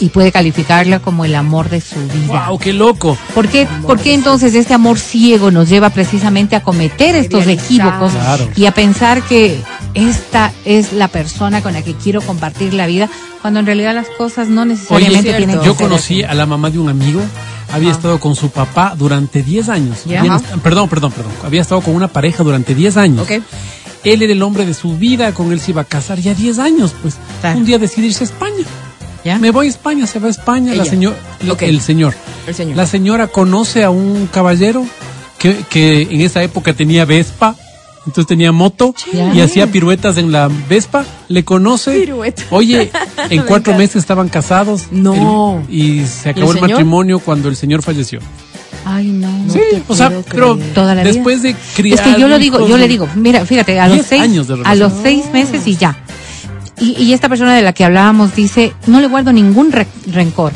[0.00, 2.46] y puede calificarla como el amor de su vida.
[2.48, 3.16] ¡Wow, qué loco!
[3.34, 8.12] ¿Por qué, por qué entonces este amor ciego nos lleva precisamente a cometer estos equívocos
[8.12, 8.48] Claro.
[8.56, 9.60] y a pensar que
[9.94, 13.08] esta es la persona con la que quiero compartir la vida,
[13.40, 15.38] cuando en realidad las cosas no necesariamente cierto.
[15.38, 16.30] tienen que Yo ser conocí así?
[16.30, 17.20] a la mamá de un amigo,
[17.70, 17.92] había Ah.
[17.92, 19.98] estado con su papá durante 10 años.
[20.62, 21.32] Perdón, perdón, perdón.
[21.44, 23.26] Había estado con una pareja durante 10 años.
[24.04, 26.58] Él era el hombre de su vida, con él se iba a casar ya 10
[26.58, 26.92] años.
[27.00, 27.58] Pues Claro.
[27.58, 28.64] un día decide irse a España.
[29.24, 29.38] ¿Ya?
[29.38, 30.74] Me voy a España, se va a España.
[30.74, 31.14] La señor.
[31.60, 32.14] El señor.
[32.46, 32.76] El señor.
[32.76, 34.84] La señora conoce a un caballero
[35.38, 37.54] que, que en esa época tenía Vespa,
[38.06, 38.94] entonces tenía moto
[39.34, 41.04] y hacía piruetas en la Vespa.
[41.28, 42.00] Le conoce.
[42.00, 42.42] Pirueta.
[42.50, 42.90] Oye,
[43.30, 43.78] en Me cuatro encanta.
[43.78, 44.84] meses estaban casados.
[44.90, 45.62] No.
[45.68, 48.20] El- y se acabó el matrimonio cuando el señor falleció.
[48.84, 49.28] Ay, no.
[49.52, 50.74] sí, o sea, pero creer.
[50.74, 51.12] Toda la vida.
[51.12, 52.00] después de criar.
[52.00, 54.60] Es que yo lo digo, yo le digo, mira, fíjate, a los seis, años de
[54.64, 55.96] a los seis meses y ya.
[56.80, 60.52] Y, y esta persona de la que hablábamos dice, no le guardo ningún re- rencor,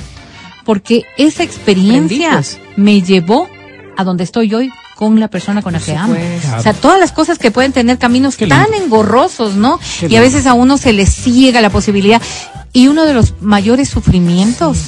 [0.65, 2.59] porque esa experiencia Benditos.
[2.77, 3.49] me llevó
[3.97, 6.15] a donde estoy hoy con la persona con la que amo.
[6.15, 6.57] supuesto.
[6.57, 8.85] O sea, todas las cosas que pueden tener caminos Qué tan lindo.
[8.87, 9.79] engorrosos, ¿no?
[10.01, 12.21] Qué y a veces a uno se le ciega la posibilidad.
[12.73, 14.79] Y uno de los mayores sufrimientos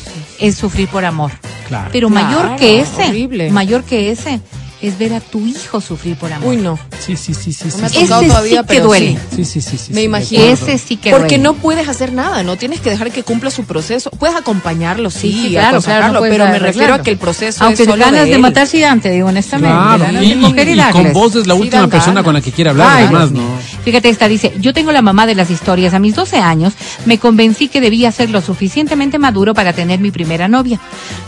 [0.40, 1.30] es sufrir por amor.
[1.68, 1.90] Claro.
[1.92, 3.50] Pero mayor que ese, horrible.
[3.50, 4.40] mayor que ese,
[4.80, 6.48] es ver a tu hijo sufrir por amor.
[6.50, 6.78] Uy, no.
[7.04, 7.64] Sí, sí, sí, sí.
[7.66, 8.00] No sí, me ha sí.
[8.02, 9.18] tocado Ese todavía, sí que pero duele.
[9.30, 9.44] sí.
[9.44, 10.42] Sí, sí, sí, Me sí, imagino.
[10.42, 10.52] de.
[10.52, 11.42] Ese sí que Porque duele.
[11.42, 14.10] no puedes hacer nada, no tienes que dejar que cumpla su proceso.
[14.10, 17.64] Puedes acompañarlo, sí, Sí, sí, claro, claro, no pero me refiero a que el proceso
[17.64, 18.40] Aunque es solo ganas de, de, él.
[18.40, 19.74] matarse ya te digo honestamente.
[19.76, 20.38] Claro, ganas y, de y
[20.80, 23.30] y- con vos es la Sí última persona con la que quiere hablar, Ay, además,
[23.32, 23.42] ¿no?
[23.84, 25.94] Fíjate, esta dice, yo tengo la mamá de las historias.
[25.94, 26.74] A mis 12 años
[27.06, 30.78] me convencí que debía ser lo suficientemente maduro para tener mi primera novia.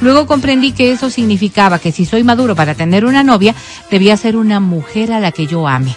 [0.01, 3.40] Luego comprendí que eso significaba que si soy maduro para tener una novia,
[3.91, 5.97] debía ser una mujer a la que yo ame.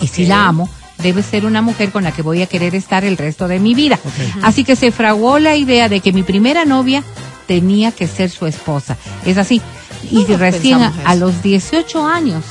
[0.00, 0.68] y si la amo,
[1.02, 3.74] debe ser una mujer con la que voy a querer estar el resto de mi
[3.74, 3.98] vida.
[4.42, 7.02] Así que se fraguó la idea de que mi primera novia
[7.46, 8.96] tenía que ser su esposa.
[9.26, 9.60] Es así.
[10.10, 12.44] Y recién a, a los 18 años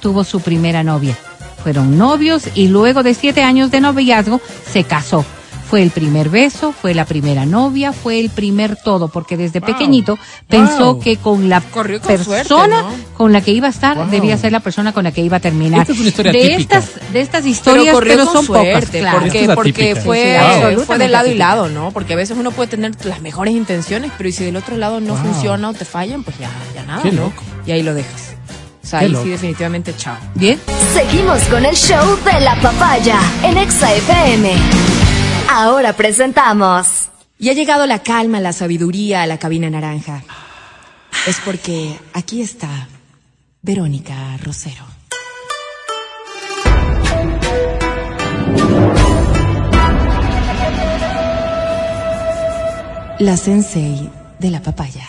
[0.00, 1.16] tuvo su primera novia.
[1.62, 4.40] Fueron novios y luego de siete años de noviazgo
[4.72, 5.24] se casó.
[5.68, 9.66] Fue el primer beso, fue la primera novia, fue el primer todo, porque desde Wow.
[9.66, 11.00] pequeñito pensó Wow.
[11.00, 13.16] que con la con persona suerte, ¿no?
[13.16, 14.06] con la que iba a estar Wow.
[14.08, 15.80] debía ser la persona con la que iba a terminar.
[15.80, 16.78] Esta es una historia de típica.
[16.78, 19.18] estas de estas Pero historias, corrió pero con son pocas, suerte, claro.
[19.22, 20.38] Porque, es porque fue,
[20.76, 21.90] Sí, fue de lado y lado, ¿no?
[21.90, 25.14] Porque a veces uno puede tener las mejores intenciones, pero si del otro lado no
[25.14, 25.22] Wow.
[25.24, 27.22] funciona o te fallan, pues ya, ya nada, Qué ¿no?
[27.22, 27.42] loco.
[27.66, 28.34] Y ahí lo dejas.
[28.84, 30.14] O sea, Qué ahí sí definitivamente chao.
[30.36, 30.60] Bien.
[30.94, 34.52] Seguimos con el show de la papaya en Exa FM.
[35.48, 40.22] Ahora presentamos Y ha llegado la calma, la sabiduría a la cabina naranja.
[41.26, 42.88] Es porque aquí está
[43.62, 44.84] Verónica Rosero.
[53.18, 55.06] La sensei de la papaya.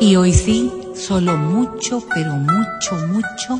[0.00, 0.70] Y hoy sí,
[1.08, 3.58] solo mucho, pero mucho, mucho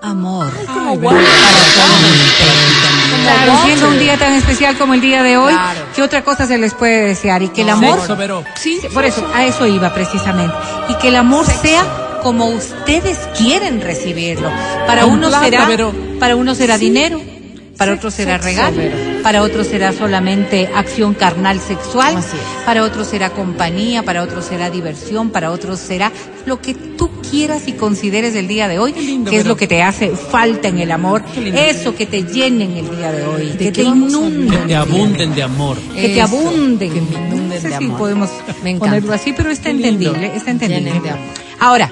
[0.00, 0.50] amor.
[0.66, 0.96] Ay.
[0.96, 1.28] Verónica,
[3.22, 5.80] Claro, siendo un día tan especial como el día de hoy, Claro.
[5.94, 7.42] ¿qué otra cosa se les puede desear?
[7.42, 10.54] Y que el amor, Sexo, sí, por eso, a eso iba precisamente.
[10.88, 11.84] Y que el amor sea
[12.22, 14.48] como ustedes quieren recibirlo.
[14.86, 15.68] Para plata, será,
[16.18, 17.20] para unos será dinero,
[17.76, 19.09] para otros será sexo, regalo.
[19.22, 22.16] Para otros será solamente acción carnal sexual,
[22.66, 26.10] para otros será compañía, para otros será diversión, para otros será
[26.46, 29.66] lo que tú quieras y consideres el día de hoy, lindo, que es lo que
[29.66, 33.50] te hace falta en el amor, eso que te llene en el día de hoy,
[33.58, 34.56] que te vamos a inunde.
[34.58, 35.76] Que te abunden de amor.
[35.94, 36.92] Que te abunden.
[36.92, 37.98] que me inunden No sé de si amor.
[37.98, 38.30] podemos
[38.62, 38.86] Me encanta.
[38.86, 39.88] ponerlo así, pero está Qué lindo.
[40.10, 40.92] entendible, está entendible.
[40.92, 41.16] Llenen.
[41.60, 41.90] Ahora,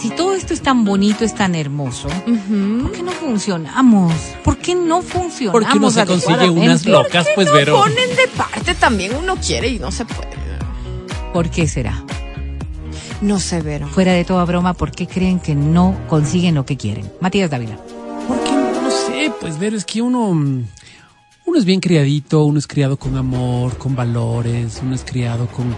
[0.00, 4.12] si todo esto es tan bonito, es tan hermoso, ¿por qué no funcionamos?
[4.44, 5.52] ¿Por qué no funcionamos?
[5.52, 7.76] Porque uno se consigue unas locas, pues, Vero.
[7.76, 10.36] Ponen de parte también uno quiere y no se puede.
[11.32, 12.02] ¿Por qué será?
[13.20, 13.88] No sé, Vero.
[13.88, 17.10] Fuera de toda broma, ¿por qué creen que no consiguen lo que quieren?
[17.20, 17.76] Matías Dávila.
[18.28, 20.64] Porque no sé, pues ver, es que uno, mm,
[21.46, 25.74] uno es bien criadito, uno es criado con amor, con valores, uno es criado con,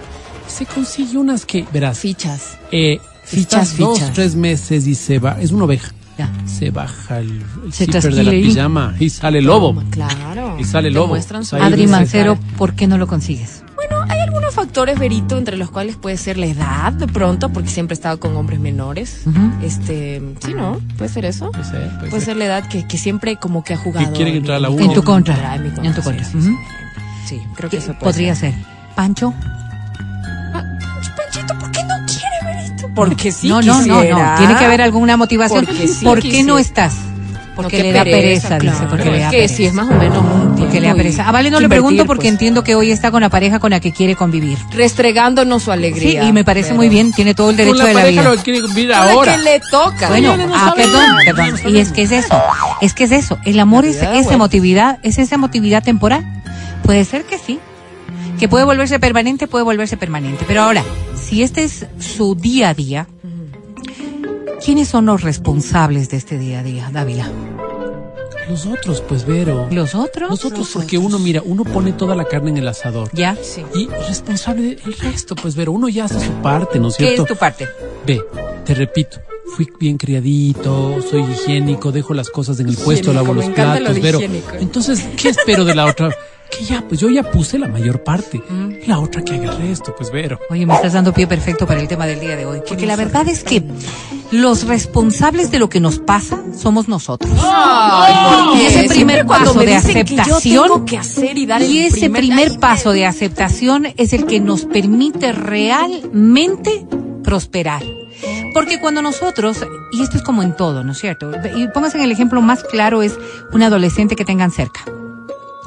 [0.49, 2.57] se consigue unas que, verás, Fichas.
[2.73, 4.13] eh, Fichas, estás dos, fichas.
[4.15, 6.31] tres meses y se va, es una oveja, Ya.
[6.47, 9.83] se baja el, el Se zipper de la trasquila pijama y sale lobo.
[9.91, 10.57] Claro.
[10.59, 11.07] Y sale lobo.
[11.09, 12.39] Demuestran su- ahí Adri dice, Mancero.
[12.57, 13.63] ¿por qué no lo consigues?
[13.77, 17.69] Bueno, hay algunos factores, Verito, entre los cuales puede ser la edad, de pronto, porque
[17.69, 19.21] siempre he estado con hombres menores.
[19.27, 19.39] Ujú.
[19.63, 20.81] Este, sí, ¿no?
[20.97, 21.53] Puede ser eso.
[21.53, 22.21] Puede ser, puede Puede ser.
[22.23, 24.13] ser la edad que, que siempre como que ha jugado.
[24.13, 24.83] quieren en entrar a la en uno.
[24.83, 25.55] mi En tu contra.
[25.55, 26.25] en mi En tu contra.
[26.25, 26.47] Sí, sí, Ujú.
[26.49, 26.55] sí.
[27.29, 28.55] Sí, creo que eso puede Podría ser.
[28.97, 29.33] ¿Pancho?
[32.99, 34.35] Porque sí no, no, no, no.
[34.39, 35.65] Tiene que haber alguna motivación.
[35.65, 36.95] Porque sí ¿Por qué no estás?
[37.57, 38.71] Porque No, le da pereza, dice.
[38.73, 38.89] claro.
[38.89, 39.57] Porque le da Es que pereza.
[39.57, 41.29] sí, es más o menos un Porque le da pereza.
[41.29, 42.33] A Vale no le pregunto porque pues.
[42.33, 44.59] entiendo que hoy está con la pareja con la que quiere convivir.
[44.73, 46.23] Restregándonos su Sí, alegría.
[46.23, 47.11] y me parece muy bien.
[47.13, 48.23] Tiene todo el Con derecho la de la vida.
[48.23, 50.09] lo quiere vivir Ahora que le toca.
[50.09, 51.75] Bueno, no ah, sabe perdón, perdón.
[51.75, 52.41] Y es que es eso,
[52.81, 53.39] es que es eso.
[53.45, 56.25] El amor es, Navidad, esa emotividad, es esa emotividad temporal.
[56.85, 57.59] Puede ser que sí.
[58.39, 60.45] Que puede volverse permanente, puede volverse permanente.
[60.47, 60.85] Pero ahora,
[61.17, 63.09] si este es su día a día,
[64.65, 67.29] ¿quiénes son los responsables de este día a día, Dávila?
[68.49, 69.67] Los otros, pues, Vero.
[69.71, 70.31] ¿Los otros?
[70.31, 73.11] Nosotros, porque uno, mira, uno pone toda la carne en el asador.
[73.13, 73.37] ¿Ya?
[73.43, 73.63] Sí.
[73.75, 77.23] Y responsable del resto, pues, Vero, uno ya hace su parte, ¿no es ¿Qué cierto?
[77.23, 77.67] es tu parte?
[78.07, 78.23] Ve,
[78.65, 79.19] te repito,
[79.55, 83.55] fui bien criadito, soy higiénico, dejo las cosas en el puesto, Higiénico, lavo los lo
[83.55, 84.19] platos, de Vero.
[84.19, 84.55] higiénico.
[84.59, 86.11] Entonces, ¿qué espero de la otra?
[86.51, 88.39] Que ya, pues yo ya puse la mayor parte.
[88.49, 88.87] Mm.
[88.87, 90.39] La otra que haga el resto, pues, Vero.
[90.51, 92.63] Oye, me estás dando pie perfecto para el tema del día de hoy.
[92.67, 93.63] Porque la verdad es que
[94.31, 97.31] los responsables de lo que nos pasa somos nosotros.
[98.57, 102.93] Y ese primer paso de aceptación que hacer y dar y el ese primer, paso
[102.93, 106.87] de aceptación es el que nos permite realmente
[107.23, 107.83] prosperar.
[108.53, 111.31] Porque cuando nosotros, y esto es como en todo, ¿no es cierto?
[111.57, 113.17] Y pónganse en el ejemplo más claro es
[113.53, 114.81] un adolescente que tengan cerca.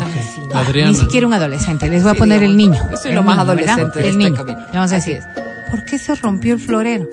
[0.06, 0.56] Sí, no.
[0.56, 0.92] Adriana.
[0.92, 2.80] Ni siquiera un adolescente, les voy a poner el niño.
[2.92, 4.36] yo soy El lo más adolescente de El niño.
[4.36, 4.68] cabina.
[4.72, 5.20] Le vamos a decir,
[5.70, 7.08] ¿por qué se rompió el florero?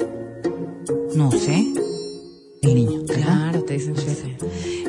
[1.15, 1.67] No sé.
[2.63, 3.25] El niño, ¿verdad?
[3.25, 3.95] Claro, te dicen.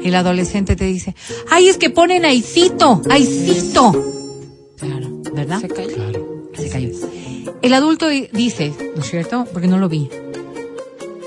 [0.04, 1.16] El adolescente te dice,
[1.52, 3.92] ay, es que ponen aicito, aicito.
[4.78, 5.22] Claro.
[5.34, 5.60] ¿Verdad?
[5.60, 5.96] Se cayó.
[5.96, 6.44] Claro.
[6.58, 6.90] Se cayó.
[7.62, 9.46] El adulto di- dice, ¿no es cierto?
[9.52, 10.10] Porque no lo vi.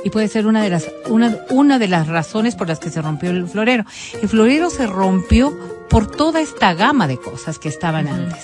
[0.04, 3.00] Y puede ser una de las una, una de las razones por las que se
[3.02, 3.84] rompió el florero.
[4.20, 5.56] El florero se rompió
[5.88, 8.38] por toda esta gama de cosas que estaban antes.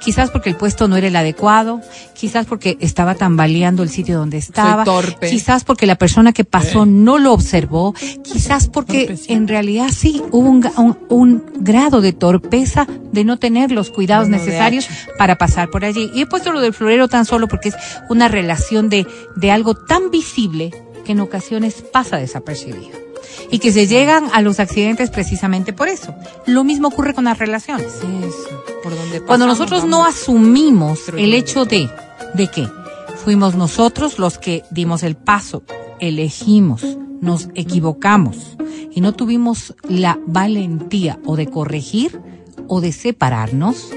[0.00, 1.80] Quizás porque el puesto no era el adecuado,
[2.14, 5.28] quizás porque estaba tambaleando el sitio donde estaba, torpe.
[5.30, 10.48] quizás porque la persona que pasó no lo observó, quizás porque en realidad sí hubo
[10.48, 15.36] un, ga- un- un grado de torpeza de no tener los cuidados Bueno, necesarios para
[15.38, 16.10] pasar por allí.
[16.14, 17.76] Y he puesto lo del florero tan solo porque es
[18.10, 20.70] una relación de, de algo tan visible
[21.04, 22.98] que en ocasiones pasa desapercibido.
[23.50, 26.14] Y que se llegan a los accidentes precisamente por eso.
[26.46, 27.94] Lo mismo ocurre con las relaciones.
[27.96, 31.88] Eso, por donde Cuando nosotros no asumimos el hecho de,
[32.34, 32.68] de que
[33.24, 35.62] fuimos nosotros los que dimos el paso,
[36.00, 36.82] elegimos,
[37.20, 38.56] nos equivocamos
[38.90, 42.20] y no tuvimos la valentía o de corregir
[42.68, 43.90] o de separarnos,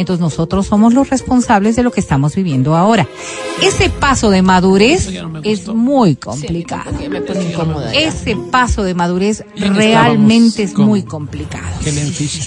[0.00, 3.06] entonces nosotros somos los responsables de lo que estamos viviendo ahora.
[3.62, 6.92] Ese paso de madurez no es muy complicado.
[7.08, 7.20] me.
[7.94, 11.66] Ese paso de madurez ¿Y en qué realmente es muy complicado.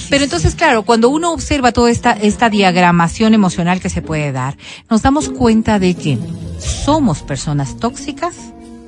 [0.09, 4.57] Pero entonces, claro, cuando uno observa toda esta, esta diagramación emocional que se puede dar,
[4.89, 6.17] nos damos cuenta de que
[6.59, 8.35] somos personas tóxicas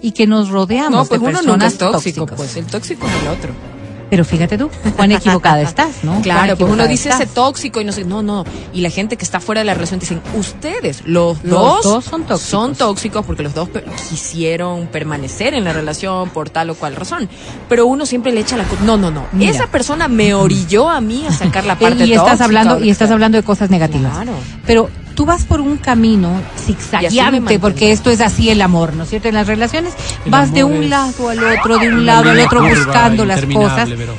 [0.02, 2.38] y que nos rodeamos No, pues de uno personas nunca es tóxico, tóxicas.
[2.38, 3.75] pues el tóxico es el otro.
[4.10, 6.22] Pero fíjate tú, cuán equivocada estás, ¿no?
[6.22, 8.46] Claro, pues uno dice ese tóxico y no sé, no, no.
[8.74, 12.06] Y la gente que está fuera de la relación dicen, ustedes, los, Los dos, dos
[12.06, 12.42] son tóxicos.
[12.42, 13.70] son tóxicos porque los dos
[14.10, 17.30] quisieron permanecer en la relación por tal o cual razón.
[17.68, 18.84] Pero uno siempre le echa la culpa.
[18.86, 19.26] No, no, no.
[19.32, 19.52] Mira.
[19.52, 22.90] Esa persona me orilló a mí a sacar la parte y estás tóxica, hablando y
[22.90, 24.14] estás hablando de cosas negativas.
[24.14, 24.34] Claro.
[24.66, 28.62] Pero tú vas por un camino Y así me zigzagueante, porque esto es así el
[28.62, 29.28] amor, ¿no es cierto?
[29.30, 29.94] En las relaciones
[30.26, 33.90] El vas de un lado al otro, de un lado al otro buscando las cosas.
[33.96, 34.14] pero-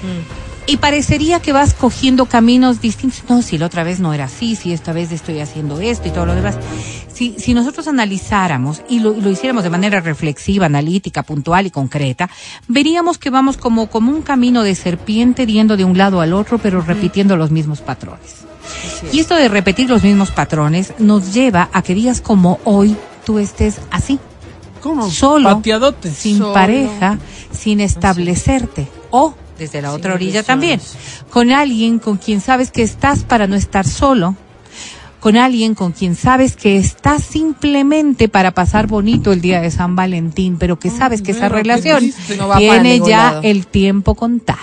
[0.68, 3.22] Y parecería que vas cogiendo caminos distintos.
[3.28, 6.10] No, si la otra vez no era así, si esta vez estoy haciendo esto y
[6.10, 6.58] todo lo demás.
[7.12, 11.70] Si, si nosotros analizáramos y lo, y lo hiciéramos de manera reflexiva, analítica, puntual y
[11.70, 12.28] concreta,
[12.66, 16.58] veríamos que vamos como, como un camino de serpiente yendo de un lado al otro,
[16.58, 18.45] pero repitiendo los mismos patrones.
[19.12, 23.38] Y esto de repetir los mismos patrones nos lleva a que días como hoy tú
[23.38, 24.18] estés así,
[24.82, 25.10] ¿Cómo?
[25.10, 26.10] solo, Pateadote.
[26.12, 26.52] sin Solo.
[26.52, 27.18] pareja,
[27.52, 28.88] sin establecerte.
[29.10, 30.80] O, desde la Sin otra orilla también,
[31.30, 34.36] con alguien con quien sabes que estás para no estar solo,
[35.20, 39.96] con alguien con quien sabes que estás simplemente para pasar bonito el día de San
[39.96, 42.12] Valentín, pero que sabes que esa relación.
[42.38, 43.40] No tiene ya lado.
[43.44, 44.60] el tiempo contado.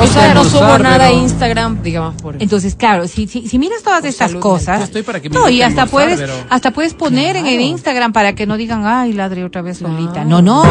[0.00, 2.40] O sea, no subo nada a Instagram, digamos, por...
[2.42, 4.78] Entonces, claro, si, si, si miras todas estas cosas, mental.
[4.80, 7.60] Yo estoy para que me no, y hasta puedes, pero- hasta puedes poner en el.
[7.60, 10.24] Instagram para que no digan, ay, ladre otra vez solita.
[10.24, 10.62] No, no,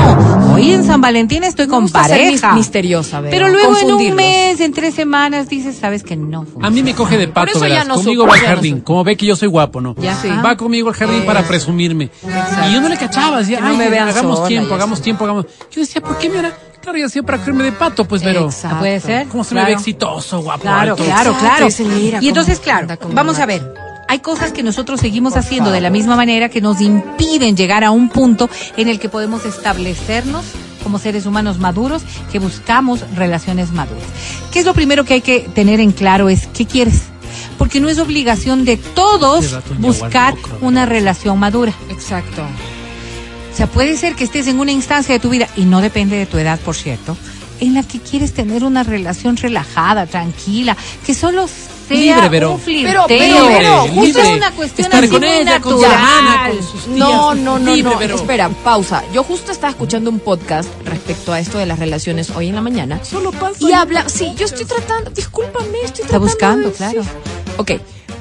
[0.54, 2.54] hoy en San Valentín estoy Me con pareja.
[2.54, 6.68] misteriosa, Pero luego en un mes, en tres semanas, dices, sabes que no funciona.
[6.68, 7.88] A mí me coge de pato, eso ya verás.
[7.88, 8.82] no Conmigo va al jardín.
[8.92, 9.96] Como ve que yo soy guapo, ¿no?
[10.02, 10.28] Ya sí.
[10.28, 12.10] Va conmigo al jardín para presumirme.
[12.68, 13.38] Y yo no le cachaba.
[13.38, 15.04] Decía, no ay, me vean hagamos sola tiempo, y hagamos eso.
[15.06, 15.46] tiempo, hagamos.
[15.72, 16.54] Yo decía, ¿por qué me hará?
[16.82, 18.48] Claro, ya hacía para creerme de pato, pues, pero.
[18.48, 18.80] Exacto.
[18.80, 19.28] ¿Puede ser?
[19.30, 20.64] ¿Cómo se me ve exitoso, guapo?
[20.64, 21.06] Claro, alto?
[21.06, 21.68] claro, claro.
[21.98, 23.74] mira Y entonces, claro, vamos a ver.
[24.10, 27.92] Hay cosas que nosotros seguimos haciendo de la misma manera que nos impiden llegar a
[27.92, 30.44] un punto en el que podemos establecernos
[30.84, 34.04] como seres humanos maduros que buscamos relaciones maduras.
[34.52, 36.28] ¿Qué es lo primero que hay que tener en claro?
[36.28, 37.04] Es qué quieres.
[37.62, 41.72] Porque no es obligación de todos ya buscar una relación madura.
[41.90, 42.42] Exacto.
[42.42, 46.16] O sea, puede ser que estés en una instancia de tu vida, y no depende
[46.18, 47.16] de tu edad, por cierto,
[47.60, 52.52] en la que quieres tener una relación relajada, tranquila, que solo sea Libre, Vero.
[52.54, 53.06] un flirteo.
[53.08, 54.22] Pero, pero, pero, justo Justo libre.
[54.32, 56.00] es una cuestión Estar así con muy ella, con su natural.
[56.02, 56.98] hermana, con sus tías.
[56.98, 58.00] No, no, no, Libre, no.
[58.00, 59.04] pero- Espera, pausa.
[59.14, 62.62] Yo justo estaba escuchando un podcast respecto a esto de las relaciones hoy en la
[62.62, 63.02] mañana.
[63.04, 63.58] Solo pasa.
[63.60, 66.20] Y habla, sí, yo estoy tratando, discúlpame, estoy Está tratando.
[66.26, 67.04] buscando, de- claro.
[67.04, 67.10] sí.
[67.62, 67.72] Ok,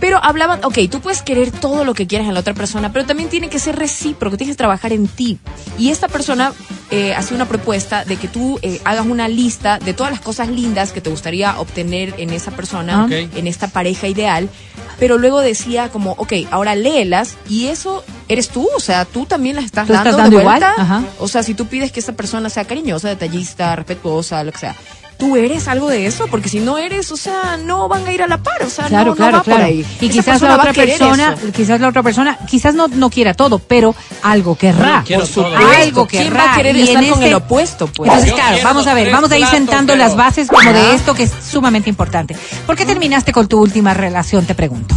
[0.01, 3.07] pero hablaban, ok, tú puedes querer todo lo que quieras en la otra persona, pero
[3.07, 5.39] también tiene que ser recíproco, tienes que trabajar en ti.
[5.79, 6.53] Y esta persona
[6.91, 10.49] eh, hacía una propuesta de que tú eh, hagas una lista de todas las cosas
[10.49, 13.09] lindas que te gustaría obtener en esa persona, Ah.
[13.11, 14.49] En esta pareja ideal,
[14.99, 19.57] pero luego decía como, ok, ahora léelas y eso eres tú, o sea, tú también
[19.57, 21.05] las estás ¿Tú dando, estás dando de vuelta.
[21.19, 24.77] O sea, si tú pides que esa persona sea cariñosa, detallista, respetuosa, lo que sea,
[25.21, 28.23] tú eres algo de eso, porque si no eres, o sea, no van a ir
[28.23, 29.65] a la par, o sea, Claro, no, no claro, va por claro.
[29.67, 29.87] ahí.
[30.01, 31.53] Y Esa quizás la otra persona, eso.
[31.53, 35.05] quizás la otra persona, quizás no, no quiera todo, pero algo querrá.
[35.07, 35.51] Quiero Por todo.
[35.51, 35.83] supuesto.
[35.83, 36.45] Algo ¿Quién querrá.
[36.47, 38.09] va a querer Y en con ese- el opuesto, pues?
[38.11, 40.73] Entonces, Yo claro, vamos a ver, vamos a ir platos, sentando pero- las bases como
[40.73, 42.35] de esto que es sumamente importante.
[42.67, 44.47] ¿Por qué terminaste con tu última relación?
[44.47, 44.95] Te pregunto.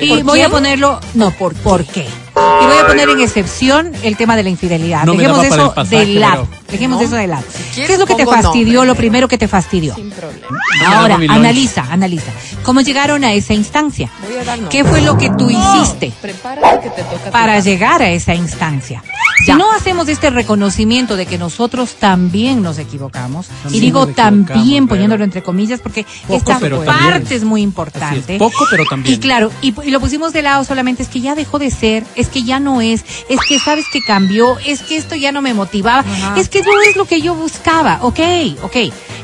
[0.00, 2.02] Y ¿Por voy a ponerlo, no, ¿por, ¿por qué?
[2.02, 5.04] Y voy a poner en excepción el tema de la infidelidad.
[5.04, 6.48] No Dejemos eso pasaje, de lado.
[6.70, 7.06] Dejemos No.
[7.06, 7.44] eso de lado.
[7.74, 8.74] ¿Qué es lo que te fastidió?
[8.80, 8.86] nombre.
[8.88, 9.94] Lo primero que te fastidió.
[9.94, 10.46] Sin problema.
[10.80, 12.30] me Ahora, analiza, analiza.
[12.62, 14.10] ¿Cómo llegaron a esa instancia?
[14.26, 17.30] Voy a dar ¿Qué fue lo que tú No, hiciste Prepárate que te toca.
[17.30, 19.02] para llegar a esa instancia?
[19.44, 25.24] Si no hacemos este reconocimiento de que nosotros también nos equivocamos, y digo también poniéndolo
[25.24, 28.34] entre comillas porque Poco, esta parte es muy importante.
[28.34, 29.14] es, poco, pero también.
[29.14, 32.04] Y claro, y, y lo pusimos de lado solamente es que ya dejó de ser,
[32.14, 35.42] es que ya no es, es que sabes que cambió, es que esto ya no
[35.42, 36.04] me motivaba,
[36.36, 37.98] es que no es lo que yo buscaba.
[38.02, 38.20] Ok,
[38.62, 38.76] ok.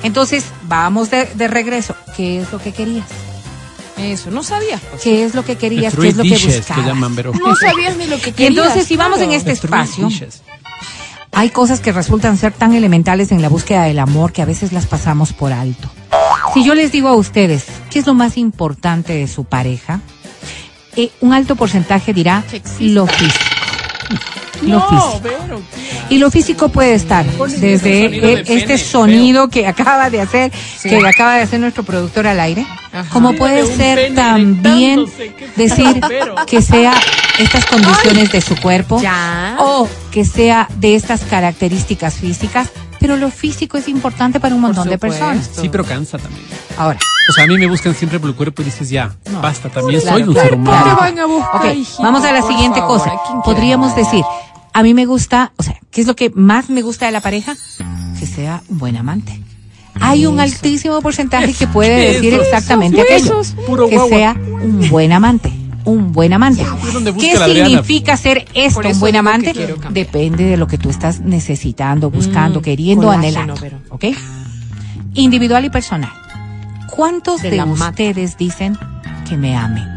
[0.02, 1.94] Entonces, vamos de, de regreso.
[2.16, 3.06] ¿Qué es lo que querías?
[4.02, 4.78] Eso, no sabía.
[4.90, 5.02] pues.
[5.02, 5.94] ¿Qué es lo que querías?
[5.94, 6.66] ¿Qué es lo que buscabas?
[6.66, 7.32] que llaman, pero.
[7.32, 8.50] No sabías ni lo que Y querías.
[8.64, 10.42] entonces, si vamos en este espacio, dishes.
[11.32, 14.72] hay cosas que resultan ser tan elementales en la búsqueda del amor que a veces
[14.72, 15.88] las pasamos por alto.
[16.54, 20.00] Si yo les digo a ustedes, ¿qué es lo más importante de su pareja?
[20.96, 22.44] Eh, un alto porcentaje dirá
[22.80, 23.44] lo físico.
[24.62, 25.20] Lo físico.
[25.22, 25.60] pero.
[26.10, 28.88] Y lo físico puede estar desde ese sonido eh, de pene, este feo.
[28.90, 30.52] sonido que acaba de hacer,
[30.82, 33.08] que acaba de hacer nuestro productor al aire, Ajá.
[33.10, 35.06] como puede ser también
[35.56, 36.00] decir
[36.46, 36.94] que sea
[37.38, 39.56] estas condiciones de su cuerpo Ya.
[39.58, 42.68] o que sea de estas características físicas,
[43.00, 45.50] pero lo físico es importante para un montón de personas.
[45.60, 46.44] Sí, pero cansa también.
[46.76, 46.98] Ahora,
[47.30, 50.00] O sea, a mí me buscan siempre por el cuerpo y dices, ya, basta, también
[50.00, 50.82] claro, soy un ser humano.
[50.84, 51.00] claro.
[51.00, 53.12] van a buscar, Ok, hijito, vamos a la siguiente favor, cosa.
[53.44, 54.22] Podríamos decir,
[54.72, 57.20] a mí me gusta, o sea, ¿qué es lo que más me gusta de la
[57.20, 57.54] pareja?
[58.18, 59.40] Que sea un buen amante.
[60.00, 63.88] Hay un altísimo porcentaje que puede decir Eso, exactamente eso, aquello.
[63.88, 65.52] que sea un buen amante.
[65.84, 66.64] Un buen amante.
[67.18, 69.52] ¿Qué significa ser esto, un buen amante?
[69.90, 73.54] Depende de lo que tú estás necesitando, buscando, Mm, queriendo, colágeno, anhelando.
[73.60, 73.78] pero.
[73.90, 74.04] ¿Ok?
[75.14, 76.12] Individual y personal.
[76.94, 78.78] ¿Cuántos De ustedes dicen
[79.28, 79.91] que me ame?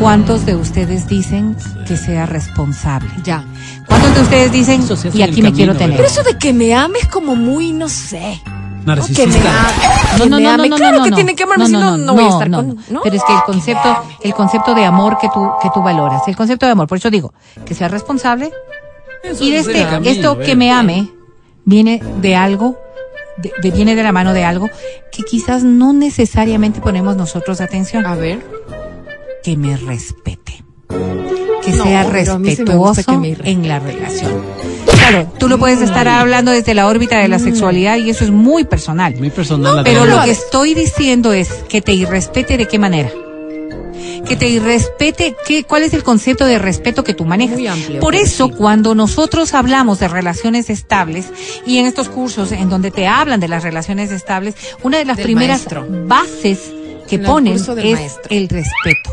[0.00, 3.08] ¿Cuántos de ustedes dicen que sea responsable?
[3.24, 3.44] Ya.
[3.86, 4.82] ¿Cuántos de ustedes dicen
[5.14, 5.96] y aquí me quiero tener?
[5.96, 8.40] Pero eso de que me ames como muy, no sé.
[8.84, 8.94] ¿no?
[9.06, 9.68] Que me Narcisista.
[9.68, 10.18] ame.
[10.18, 10.68] No, que no, me no, ame.
[10.68, 11.16] no, no, Claro no, que no.
[11.16, 12.68] tiene que amarme, no, si no, no, no, no voy a no, estar no, con...
[12.68, 12.82] no.
[12.90, 13.00] ¿no?
[13.02, 16.36] Pero es que el concepto, el concepto de amor que tú, que tú valoras, el
[16.36, 17.32] concepto de amor, por eso digo,
[17.64, 18.52] que sea responsable
[19.24, 21.10] Eso y de es este, camino, esto que me ame
[21.64, 22.78] viene de algo,
[23.38, 24.68] de, de- viene de la mano de algo
[25.10, 28.44] que quizás no necesariamente ponemos nosotros atención, A ver.
[29.46, 30.64] Que me respete,
[31.62, 34.42] que No, sea pero sí respetuoso que en la relación.
[34.90, 38.32] Claro, tú lo puedes estar hablando desde la órbita de la sexualidad y eso es
[38.32, 39.14] muy personal.
[39.16, 39.82] Muy personal.
[39.84, 40.20] Pero Adriana.
[40.20, 43.08] lo que estoy diciendo es que te irrespete de qué manera.
[44.28, 47.56] Que te irrespete, ¿qué, ¿cuál es el concepto de respeto que tú manejas?
[47.56, 48.54] Muy amplio, Por pero eso, sí.
[48.58, 51.26] cuando nosotros hablamos de relaciones estables
[51.64, 55.18] y en estos cursos en donde te hablan de las relaciones estables, una de las
[55.18, 55.86] Del primeras maestro.
[56.08, 56.72] bases
[57.06, 58.24] que ponen es maestro.
[58.30, 59.10] el respeto.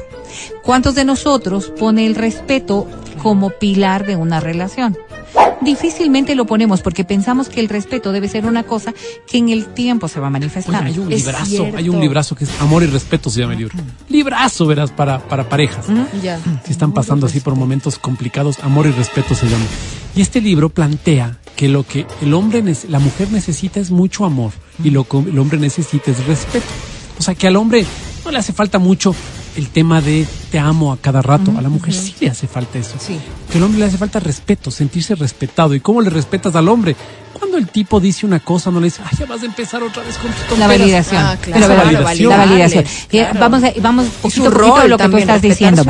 [0.63, 2.87] ¿Cuántos de nosotros pone el respeto
[3.21, 4.97] como pilar de una relación?
[5.61, 8.93] Difícilmente lo ponemos porque pensamos que el respeto debe ser una cosa
[9.27, 10.79] que en el tiempo se va Oye, manifestando.
[10.85, 11.77] hay un Es librazo, cierto.
[11.77, 13.77] hay un librazo que es Amor y Respeto se llama el libro.
[14.09, 15.85] Librazo, verás, para, para parejas.
[16.21, 16.39] Ya.
[16.65, 19.63] Si están pasando así por momentos complicados, Amor y Respeto se llama.
[20.15, 24.51] Y este libro plantea que lo que el hombre, la mujer necesita es mucho amor
[24.83, 26.65] y lo que el hombre necesita es respeto.
[27.23, 27.85] O sea, que al hombre
[28.25, 29.15] no le hace falta mucho
[29.55, 31.53] el tema de te amo a cada rato.
[31.57, 32.95] A la mujer sí le hace falta eso.
[32.99, 33.17] Sí.
[33.49, 35.73] Que al hombre le hace falta respeto, sentirse respetado.
[35.73, 36.97] ¿Y cómo le respetas al hombre?
[37.31, 40.03] Cuando el tipo dice una cosa, no le dice, ay, ya vas a empezar otra
[40.03, 40.79] vez con tus La tonteras".
[40.79, 41.23] validación.
[41.23, 42.29] Ah, claro, pero, validación.
[42.29, 42.85] La validación.
[43.07, 43.39] Claro.
[43.39, 45.85] Vamos, a, vamos poquito, su poquito rol lo que tú estás diciendo.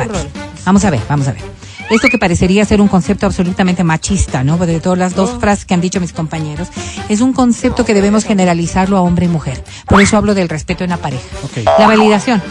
[0.64, 1.42] Vamos a ver, vamos a ver.
[1.90, 4.56] Esto que parecería ser un concepto absolutamente machista, ¿no?
[4.58, 6.68] De todas las dos frases que han dicho mis compañeros,
[7.08, 9.62] es un concepto que debemos generalizarlo a hombre y mujer.
[9.86, 11.22] Por eso hablo del respeto en la pareja.
[11.78, 12.42] La validación.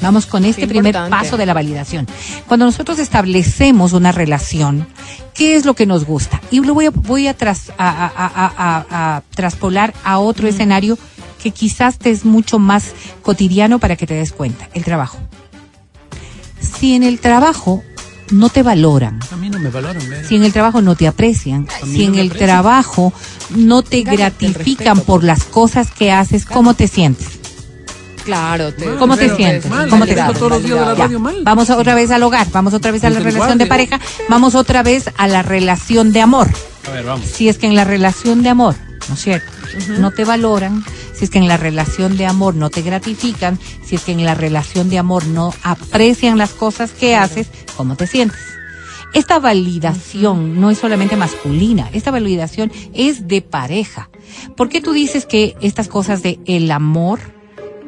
[0.00, 1.24] Vamos con este Qué primer importante.
[1.24, 2.06] paso de la validación.
[2.46, 4.86] Cuando nosotros establecemos una relación,
[5.34, 6.40] ¿qué es lo que nos gusta?
[6.52, 10.46] Y lo voy a, voy a, tras, a, a- a- a- a traspolar a otro
[10.48, 10.96] escenario
[11.42, 15.18] que quizás te es mucho más cotidiano para que te des cuenta, el trabajo.
[16.60, 17.82] Si en el trabajo
[18.30, 20.24] no te valoran, A mí no me valoran, ¿eh?
[20.26, 22.46] si en el trabajo no te aprecian, si no en el aprecian.
[22.48, 23.12] trabajo
[23.50, 27.28] no te Gánate gratifican respeto, por las cosas que haces, ¿cómo te sientes?
[28.24, 28.74] Claro.
[28.74, 29.70] Te, ¿Cómo te sientes?
[29.70, 31.36] mal, ¿Cómo te todos los días de la radio mal.
[31.44, 33.98] Vamos otra vez al hogar, vamos otra vez a la el relación de pareja,
[34.28, 36.48] vamos otra vez a la relación de amor.
[36.86, 37.26] A ver, vamos.
[37.26, 38.74] Si es que en la relación de amor,
[39.08, 39.50] ¿no es cierto?
[39.98, 43.96] No te valoran, si es que en la relación de amor no te gratifican, si
[43.96, 47.48] es que en la relación de amor no aprecian las cosas que haces,
[47.78, 48.38] ¿cómo te sientes?
[49.14, 54.10] Esta validación no es solamente masculina, esta validación es de pareja.
[54.54, 57.20] ¿Por qué tú dices que estas cosas de el amor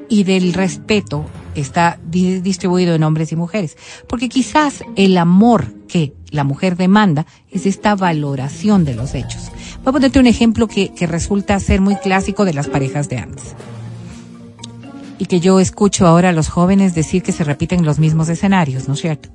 [0.09, 3.77] y del respeto está di- distribuido en hombres y mujeres?
[4.09, 9.51] Porque quizás el amor que la mujer demanda es esta valoración de los hechos.
[9.83, 13.19] Voy a ponerte un ejemplo que, que resulta ser muy clásico de las parejas de
[13.19, 13.55] antes.
[15.19, 18.89] Y que yo escucho ahora a los jóvenes decir que se repiten los mismos escenarios,
[18.89, 19.29] ¿no es cierto?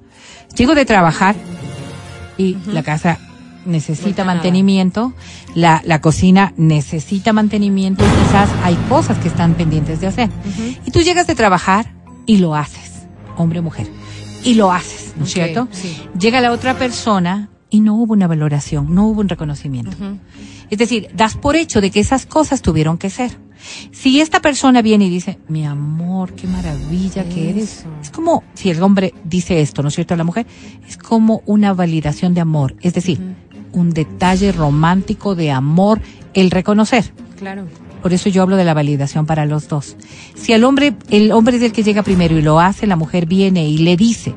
[0.56, 1.36] Llego de trabajar
[2.38, 3.20] y la casa
[3.66, 4.36] necesita nada.
[4.36, 5.14] mantenimiento,
[5.56, 10.30] la, la cocina necesita mantenimiento y quizás hay cosas que están pendientes de hacer.
[10.86, 11.93] Y tú llegas de trabajar
[12.26, 13.88] y lo haces, hombre o mujer,
[14.43, 15.68] y lo haces, ¿no es cierto?
[15.72, 15.98] sí.
[16.20, 19.98] Llega la otra persona y no hubo una valoración, no hubo un reconocimiento.
[20.70, 23.38] Es decir, das por hecho de que esas cosas tuvieron que ser.
[23.91, 28.70] Si esta persona viene y dice, mi amor, qué maravilla que eres, es como, si
[28.70, 30.14] el hombre dice esto, ¿no es cierto?
[30.14, 30.45] A la mujer,
[30.88, 33.20] es como una validación de amor, es decir,
[33.72, 36.01] un detalle romántico de amor,
[36.34, 37.14] el reconocer.
[37.38, 37.66] Claro.
[38.01, 39.97] Por eso yo hablo de la validación para los dos.
[40.36, 43.26] Si al hombre, el hombre es el que llega primero y lo hace, la mujer
[43.26, 44.34] viene y le dice,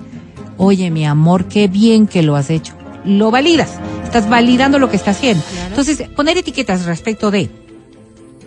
[0.57, 2.75] oye mi amor, qué bien que lo has hecho.
[3.05, 5.45] Lo validas, estás validando lo que está haciendo.
[5.67, 7.51] Entonces, poner etiquetas respecto de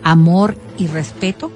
[0.02, 1.50] amor y respeto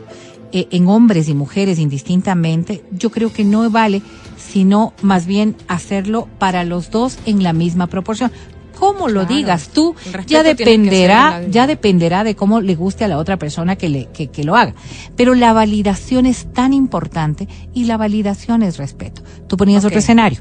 [0.53, 4.03] eh, en hombres y mujeres indistintamente, yo creo que no vale,
[4.38, 8.30] sino más bien hacerlo para los dos en la misma proporción.
[8.78, 9.34] ¿Cómo lo Claro.
[9.34, 9.94] digas tú?
[10.26, 14.28] Ya dependerá, ya dependerá de cómo le guste a la otra persona que, le, que,
[14.28, 14.74] que lo haga.
[15.16, 19.22] Pero la validación es tan importante y la validación es respeto.
[19.49, 20.40] Tú ponías otro escenario.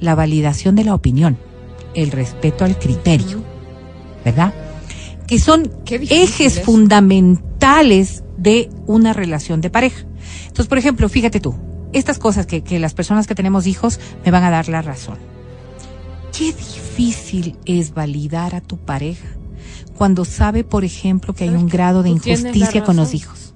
[0.00, 1.36] La validación de la opinión,
[1.94, 3.42] el respeto al criterio,
[4.24, 4.54] ¿verdad?
[5.26, 10.04] Que son ejes fundamentales de una relación de pareja.
[10.42, 11.54] Entonces, por ejemplo, fíjate tú,
[11.92, 15.18] estas cosas que, que las personas que tenemos hijos me van a dar la razón.
[16.36, 19.26] Qué difícil es validar a tu pareja
[19.96, 23.54] cuando sabe, por ejemplo, que hay un grado de injusticia con los hijos.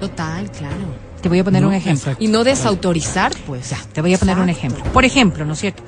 [0.00, 0.74] Total, claro.
[1.22, 1.98] Te voy a poner No, un ejemplo.
[2.10, 2.22] exacto.
[2.22, 3.70] Y no desautorizar, pues.
[3.70, 4.84] Ya, te voy a poner un ejemplo.
[4.92, 5.82] Por ejemplo, ¿no es cierto?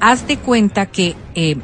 [0.00, 1.56] Haz de cuenta que eh,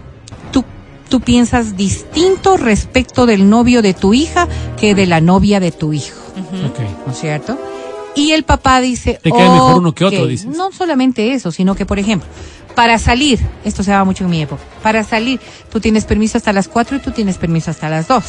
[1.10, 4.48] tú, piensas distinto respecto del novio de tu hija
[4.78, 6.16] que de la novia de tu hijo.
[7.06, 7.58] ¿no es cierto?
[8.14, 9.20] Y el papá dice...
[9.22, 10.46] Te cae mejor uno que otro, dices.
[10.46, 12.28] No solamente eso, sino que, por ejemplo,
[12.74, 15.40] para salir, esto se daba mucho en mi época, para salir,
[15.70, 18.24] tú tienes permiso hasta las 4 y tú tienes permiso hasta las 2.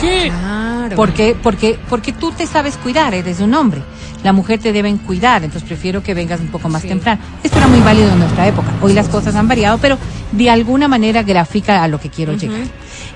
[0.00, 0.28] ¿Qué?
[0.30, 0.96] Claro.
[0.96, 3.82] Porque, porque, porque tú te sabes cuidar, eres un hombre.
[4.22, 6.88] La mujer te deben cuidar, entonces prefiero que vengas un poco más Sí.
[6.88, 7.20] temprano.
[7.42, 8.68] Esto era muy válido en nuestra época.
[8.82, 9.98] Hoy las cosas han variado, pero
[10.32, 12.60] de alguna manera grafica a lo que quiero llegar.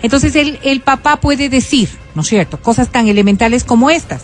[0.03, 2.61] Entonces el, el papá puede decir, ¿no es cierto?
[2.61, 4.23] Cosas tan elementales como estas.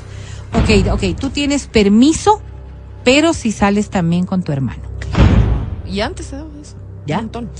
[0.55, 2.41] Ok, ok, tú tienes permiso,
[3.05, 4.83] pero si sales también con tu hermano.
[5.91, 6.77] Y antes se daba eso.
[7.07, 7.19] ¿Ya?
[7.19, 7.51] Un montón.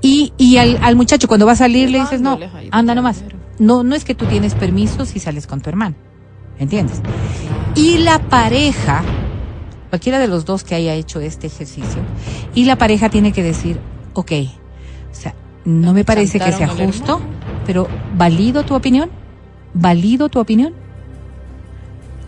[0.00, 2.38] Y, y al, al muchacho cuando va a salir le dices, no,
[2.70, 3.22] anda nomás.
[3.58, 5.96] No, no es que tú tienes permiso si sales con tu hermano.
[6.58, 7.02] ¿Entiendes?
[7.74, 9.02] Y la pareja,
[9.90, 12.00] cualquiera de los dos que haya hecho este ejercicio,
[12.54, 13.78] y la pareja tiene que decir,
[14.14, 14.32] ok,
[15.10, 15.34] o sea,
[15.64, 17.20] no me parece que sea justo,
[17.66, 19.10] pero ¿valido tu opinión?
[19.74, 20.74] ¿Valido tu opinión?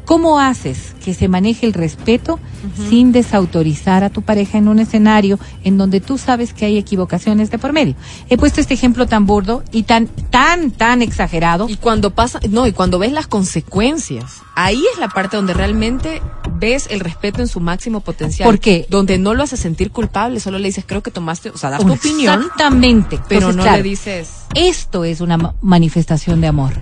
[0.08, 2.40] ¿Cómo haces que se maneje el respeto
[2.88, 7.50] sin desautorizar a tu pareja en un escenario en donde tú sabes que hay equivocaciones
[7.50, 7.94] de por medio?
[8.30, 11.68] He puesto este ejemplo tan burdo y tan, tan, tan exagerado.
[11.68, 16.22] Y cuando pasa, no, y cuando ves las consecuencias, ahí es la parte donde realmente
[16.54, 18.48] ves el respeto en su máximo potencial.
[18.48, 18.86] ¿Por qué?
[18.88, 21.84] Donde no lo haces sentir culpable, solo le dices, creo que tomaste, o sea, das
[21.84, 23.20] tu opinión, Exactamente.
[23.28, 24.30] pero Entonces, no claro, le dices.
[24.54, 26.72] Esto es una ma- manifestación de amor.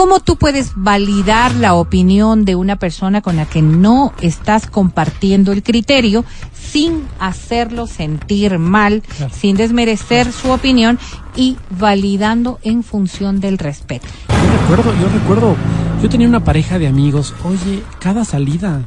[0.00, 5.52] ¿Cómo tú puedes validar la opinión de una persona con la que no estás compartiendo
[5.52, 6.24] el criterio
[6.58, 9.34] sin hacerlo sentir mal, Claro.
[9.34, 10.98] sin desmerecer su opinión
[11.36, 14.06] y validando en función del respeto?
[14.30, 15.56] Yo recuerdo, yo recuerdo,
[16.02, 18.80] yo tenía una pareja de amigos, oye, cada salida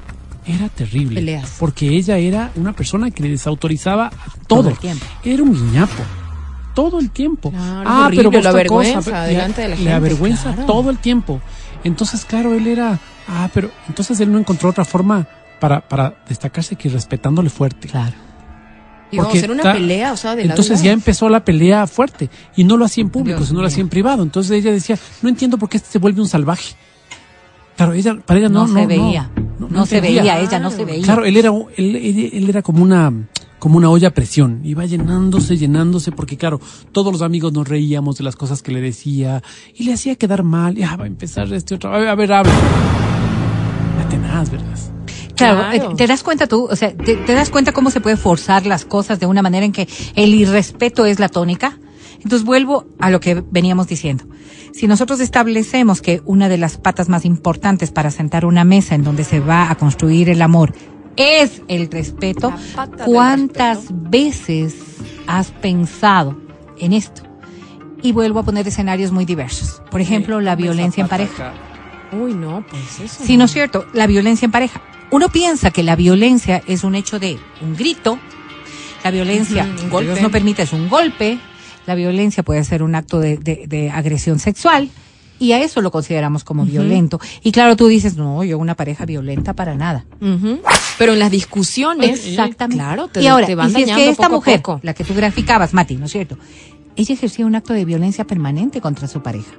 [0.47, 1.13] era terrible.
[1.13, 1.57] Peleas.
[1.59, 4.11] Porque ella era una persona que le desautorizaba a
[4.47, 4.61] todo.
[4.61, 5.05] Todo el tiempo.
[5.23, 6.01] Era un guiñapo.
[6.73, 7.51] Todo el tiempo.
[7.51, 10.65] Claro, ah, horrible, pero la vergüenza cosa, delante de la Le gente, avergüenza claro.
[10.65, 11.41] todo el tiempo.
[11.83, 15.27] Entonces, claro, él era, ah, pero entonces él no encontró otra forma
[15.59, 17.87] para, para destacarse que respetándole fuerte.
[17.87, 18.13] Claro.
[19.11, 21.85] Y vamos a hacer una ta- pelea, o sea, de Entonces ya empezó la pelea
[21.85, 24.23] fuerte y no lo hacía en público, Dios sino lo hacía en privado.
[24.23, 26.73] Entonces ella decía, no entiendo por qué este se vuelve un salvaje.
[27.77, 29.29] Claro, ella, para ella no, No, no, se veía.
[29.69, 31.03] No, se veía, ella no se veía.
[31.03, 33.11] Claro, él era, él, él- él era como una,
[33.63, 34.59] como una olla a presión.
[34.65, 36.59] Iba llenándose, llenándose, porque claro,
[36.91, 39.41] todos los amigos nos reíamos de las cosas que le decía
[39.73, 40.75] y le hacía quedar mal.
[40.75, 41.95] Ya va a empezar este otro.
[41.95, 42.51] A ver, a ver, habla.
[43.97, 44.77] La tenaz, ¿verdad?
[45.37, 45.91] Claro, Claro.
[45.91, 48.65] eh, te das cuenta tú, o sea, te, te das cuenta cómo se puede forzar
[48.65, 51.79] las cosas de una manera en que el irrespeto es la tónica.
[52.17, 54.25] Entonces vuelvo a lo que veníamos diciendo.
[54.73, 59.03] Si nosotros establecemos que una de las patas más importantes para sentar una mesa en
[59.05, 60.73] donde se va a construir el amor
[61.17, 62.53] es el respeto,
[63.05, 63.99] ¿cuántas respeto.
[64.09, 64.75] veces
[65.27, 66.37] has pensado
[66.79, 67.21] en esto?
[68.01, 69.81] Y vuelvo a poner escenarios muy diversos.
[69.89, 71.53] Por ejemplo, la violencia en pareja.
[72.11, 73.23] Uy, no, pues eso.
[73.23, 73.85] Sí, ¿no es cierto?
[73.93, 74.81] La violencia en pareja.
[75.11, 78.17] Uno piensa que la violencia es un hecho de un grito
[79.03, 80.11] La violencia, Ujú, un que golpe.
[80.11, 81.37] Dios no permite, es un golpe.
[81.85, 84.89] La violencia puede ser un acto de, de- de agresión sexual.
[85.43, 87.19] Y a eso lo consideramos como violento.
[87.43, 90.05] Y claro, tú dices, no, yo una pareja violenta para nada.
[90.97, 92.77] Pero en las discusiones, Exactamente.
[92.77, 94.79] claro, te, y ahora, te van y si es que esta poco mujer, poco.
[94.83, 96.37] la que tú graficabas, Mati, ¿no es cierto?
[96.95, 99.51] Ella ejercía un acto de violencia permanente contra su pareja.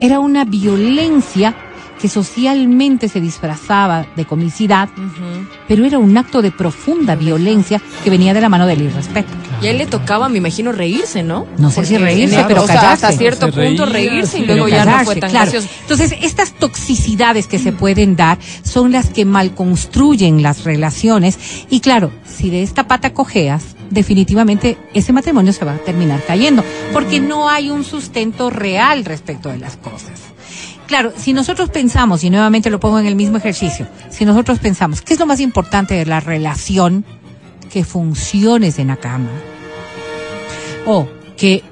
[0.00, 1.54] Era una violencia
[2.00, 4.88] que socialmente se disfrazaba de comicidad,
[5.66, 9.28] pero era un acto de profunda violencia que venía de la mano del irrespeto.
[9.62, 11.46] Y a él le tocaba, me imagino, reírse, ¿no?
[11.56, 13.06] No sé si reírse, pero o sea, callarse.
[13.06, 15.50] hasta cierto Se punto reía, reírse y luego ya no fue tan claro.
[15.50, 15.68] gracioso.
[15.80, 21.38] Entonces, estas toxicidades que se pueden dar son las que mal construyen las relaciones.
[21.70, 26.64] Y claro, si de esta pata cojeas, definitivamente ese matrimonio se va a terminar cayendo,
[26.92, 30.20] porque no hay un sustento real respecto de las cosas.
[30.86, 35.02] Claro, si nosotros pensamos, y nuevamente lo pongo en el mismo ejercicio, si nosotros pensamos,
[35.02, 37.04] ¿qué es lo más importante de la relación?
[37.72, 39.30] Que funciones en la cama.
[40.86, 41.64] O que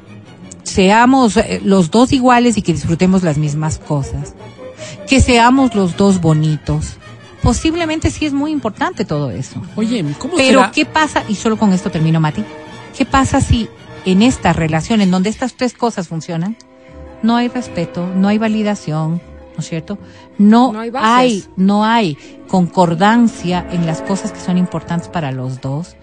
[0.64, 4.34] seamos eh, los dos iguales y que disfrutemos las mismas cosas.
[5.08, 6.96] Que seamos los dos bonitos.
[7.45, 9.62] Posiblemente sí es muy importante todo eso.
[9.76, 10.72] Oye, ¿cómo Pero será?
[10.72, 11.22] ¿qué pasa?
[11.28, 12.42] Y solo con esto termino, Mati.
[12.97, 13.68] ¿Qué pasa si
[14.05, 16.57] en esta relación, en donde estas tres cosas funcionan,
[17.22, 19.20] no hay respeto, no hay validación,
[19.55, 19.99] ¿no es cierto?
[20.38, 22.16] No, No hay hay, no hay
[22.49, 25.97] concordancia en las cosas que son importantes para los dos.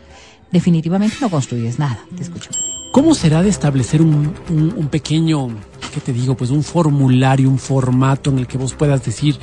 [0.52, 2.00] Definitivamente no construyes nada.
[2.16, 2.50] Te escucho.
[2.94, 5.48] ¿Cómo será de establecer un, un- un pequeño,
[5.94, 9.38] qué te digo, pues un formulario, un formato en el que vos puedas decir,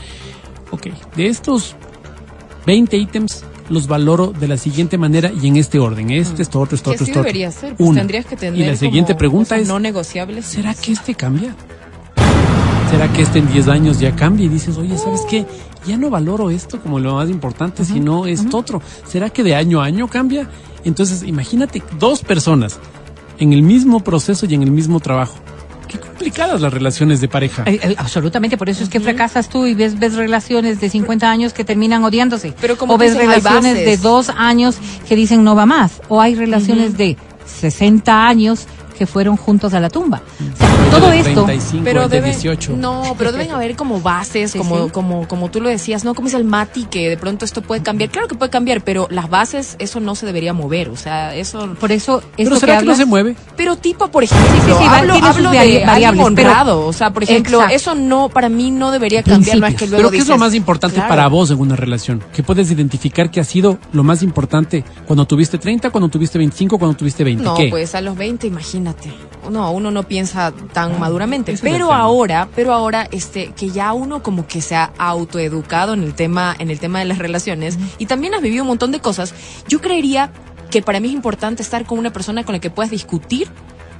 [0.70, 0.86] ok,
[1.16, 1.74] de estos
[2.68, 6.76] 20 ítems los valoro de la siguiente manera y en este orden, este, esto, otro,
[6.76, 7.22] esto, otro, esto, otro.
[7.22, 8.00] debería ser, pues Una.
[8.00, 10.44] tendrías que tener Y la siguiente como pregunta es, no negociables.
[10.44, 11.56] ¿será que este cambia?
[12.90, 15.46] ¿Será que este en 10 años ya cambia y dices, oye, ¿sabes qué?
[15.86, 18.82] Ya no valoro esto como lo más importante, sino esto otro.
[19.06, 20.50] ¿Será que de año a año cambia?
[20.84, 22.78] Entonces, imagínate dos personas
[23.38, 25.36] en el mismo proceso y en el mismo trabajo.
[26.18, 27.62] Complicadas las relaciones de pareja.
[27.64, 31.30] Eh, eh, absolutamente, por eso es que fracasas tú y ves, ves relaciones de 50
[31.30, 32.54] años que terminan odiándose.
[32.60, 36.02] Pero como o ves dices, hay relaciones de dos años que dicen no va más.
[36.08, 37.16] O hay relaciones de
[37.46, 38.66] 60 años
[38.98, 40.20] que fueron juntos a la tumba.
[40.54, 41.44] O sea, todo esto...
[41.44, 42.76] 35, pero el de deben, 18.
[42.76, 44.90] no, pero deben haber como bases, Sí, como, sí.
[44.90, 47.82] como, como tú lo decías, no como es el Mati que de pronto esto puede
[47.82, 48.10] cambiar.
[48.10, 50.88] Claro que puede cambiar, pero las bases, eso no se debería mover.
[50.88, 51.74] O sea, eso.
[51.80, 53.36] Por eso, Pero esto ¿será que, no hablas- se mueve?
[53.56, 56.86] Pero tipo, por ejemplo, Sí, sí, hablo, hablo de variables, pero- honrado.
[56.86, 57.76] o sea, por ejemplo, Exacto.
[57.76, 59.58] eso no, para mí no debería cambiar.
[59.58, 61.08] No es que luego Pero ¿qué es lo dices, más importante claro.
[61.08, 62.22] para vos en una relación?
[62.32, 66.78] ¿Qué puedes identificar que ha sido lo más importante cuando tuviste 30, cuando tuviste 25,
[66.78, 67.44] cuando tuviste 20?
[67.44, 67.68] No, ¿Qué?
[67.68, 68.87] pues a los 20, imagínate.
[69.50, 71.56] No, uno no piensa tan maduramente.
[71.62, 76.14] Pero ahora, pero ahora, este, que ya uno como que se ha autoeducado en el
[76.14, 79.34] tema, en el tema de las relaciones y también has vivido un montón de cosas.
[79.68, 80.32] Yo creería
[80.70, 83.48] que para mí es importante estar con una persona con la que puedas discutir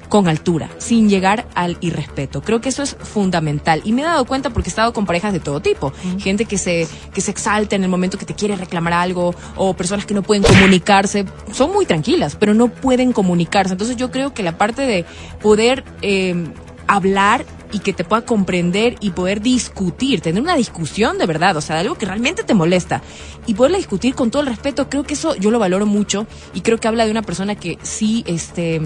[0.09, 2.41] con altura, sin llegar al irrespeto.
[2.43, 3.83] Creo que eso es fundamental.
[3.85, 5.93] Y me he dado cuenta porque he estado con parejas de todo tipo.
[6.19, 9.75] Gente que se, que se exalta en el momento que te quiere reclamar algo, o
[9.75, 11.25] personas que no pueden comunicarse.
[11.53, 13.73] Son muy tranquilas, pero no pueden comunicarse.
[13.73, 15.05] Entonces yo creo que la parte de
[15.41, 16.35] poder eh,
[16.87, 21.61] hablar y que te pueda comprender y poder discutir, tener una discusión de verdad, o
[21.61, 23.03] sea, de algo que realmente te molesta
[23.47, 26.63] y poderla discutir con todo el respeto, creo que eso yo lo valoro mucho y
[26.63, 28.81] creo que habla de una persona que sí, este,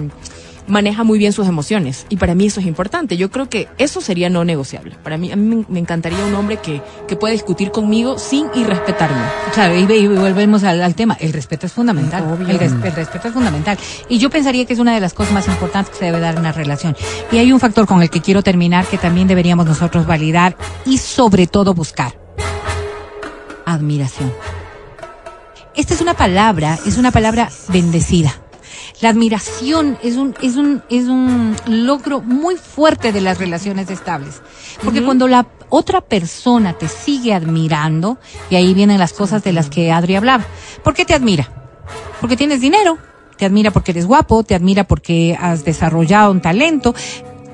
[0.67, 3.17] maneja muy bien sus emociones y para mí eso es importante.
[3.17, 4.95] Yo creo que eso sería no negociable.
[5.03, 9.21] Para mí, a mí me, encantaría un hombre que, que pueda discutir conmigo sin irrespetarme.
[9.53, 11.17] Claro, y, y volvemos al, al tema.
[11.19, 12.23] El respeto es fundamental.
[12.23, 12.47] Obvio.
[12.49, 13.77] El, res- el respeto es fundamental.
[14.09, 16.33] Y yo pensaría que es una de las cosas más importantes que se debe dar
[16.35, 16.95] en una relación.
[17.31, 20.55] Y hay un factor con el que quiero terminar que también deberíamos nosotros validar
[20.85, 22.17] y sobre todo buscar.
[23.65, 24.31] Admiración.
[25.75, 28.33] Esta es una palabra, es una palabra bendecida.
[29.01, 34.41] La admiración es un, es un, es un logro muy fuerte de las relaciones estables.
[34.83, 38.17] Porque cuando la otra persona te sigue admirando,
[38.49, 40.45] y ahí vienen las cosas de las que Adri hablaba.
[40.83, 41.49] ¿Por qué te admira?
[42.21, 42.97] Porque tienes dinero,
[43.37, 46.93] te admira porque eres guapo, te admira porque has desarrollado un talento,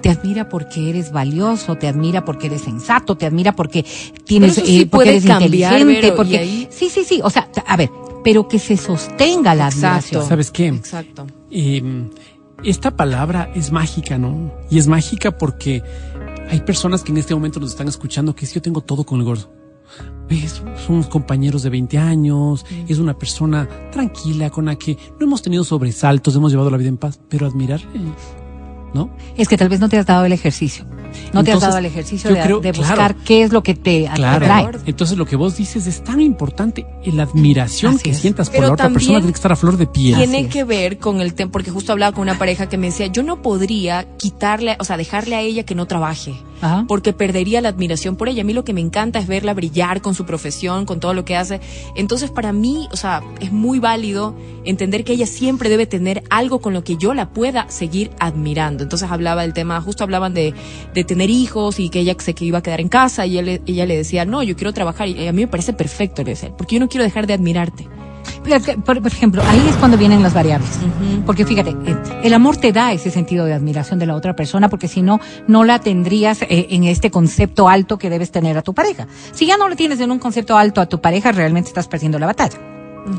[0.01, 3.85] te admira porque eres valioso, te admira porque eres sensato, te admira porque
[4.25, 7.21] tienes, Pero sí eh, porque eres cambiar, inteligente, Vero, y porque ahí- sí, sí, sí,
[7.23, 7.89] o sea, a ver,
[8.23, 10.25] pero que se sostenga la admiración.
[10.25, 10.67] ¿Sabes qué?
[10.67, 11.27] Exacto.
[11.51, 12.09] Eh,
[12.63, 14.51] esta palabra es mágica, ¿no?
[14.69, 15.83] Y es mágica porque
[16.49, 19.19] hay personas que en este momento nos están escuchando que es yo tengo todo con
[19.19, 19.51] el gordo.
[20.27, 20.61] ¿Ves?
[20.85, 25.63] Somos compañeros de 20 años, es una persona tranquila con la que no hemos tenido
[25.63, 27.99] sobresaltos, hemos llevado la vida en paz, pero admirarle,
[28.93, 29.09] ¿no?
[29.35, 30.85] Es que tal vez no te has dado el ejercicio.
[31.33, 32.87] No te has dado el ejercicio de, creo- de claro.
[32.87, 34.45] buscar qué es lo que te Claro.
[34.45, 34.69] atrae.
[34.85, 38.17] Entonces lo que vos dices es tan importante la admiración Así que es.
[38.19, 40.15] sientas por la otra persona tiene que estar a flor de piel.
[40.17, 43.07] Tiene que ver con el tema, porque justo hablaba con una pareja que me decía,
[43.07, 46.85] yo no podría quitarle, o sea, dejarle a ella que no trabaje, Ajá.
[46.87, 48.41] porque perdería la admiración por ella.
[48.41, 51.25] A mí lo que me encanta es verla brillar con su profesión, con todo lo
[51.25, 51.59] que hace.
[51.95, 54.35] Entonces, para mí, o sea, es muy válido
[54.65, 58.83] entender que ella siempre debe tener algo con lo que yo la pueda seguir admirando.
[58.83, 60.53] Entonces hablaba del tema, justo hablaban de,
[60.93, 63.61] de tener hijos y que ella se que iba a quedar en casa y él-
[63.65, 66.55] ella le decía, no, yo quiero trabajar y a mí me parece perfecto, le decía,
[66.57, 67.87] porque yo no quiero dejar de admirarte.
[68.85, 70.69] Por, por ejemplo, ahí es cuando vienen las variables.
[71.25, 74.69] Porque fíjate, eh, el amor te da ese sentido de admiración de la otra persona,
[74.69, 78.61] porque si no, no la tendrías eh, en este concepto alto que debes tener a
[78.61, 79.07] tu pareja.
[79.33, 82.17] Si ya no lo tienes en un concepto alto a tu pareja, realmente estás perdiendo
[82.17, 82.57] la batalla.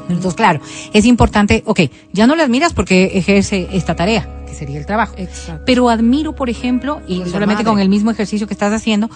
[0.09, 0.61] Entonces, claro,
[0.93, 1.81] es importante, ok,
[2.12, 5.14] ya no la admiras porque ejerce esta tarea, que sería el trabajo.
[5.16, 5.62] Exacto.
[5.66, 9.11] Pero admiro, por ejemplo, y Con solamente con el mismo ejercicio que estás haciendo,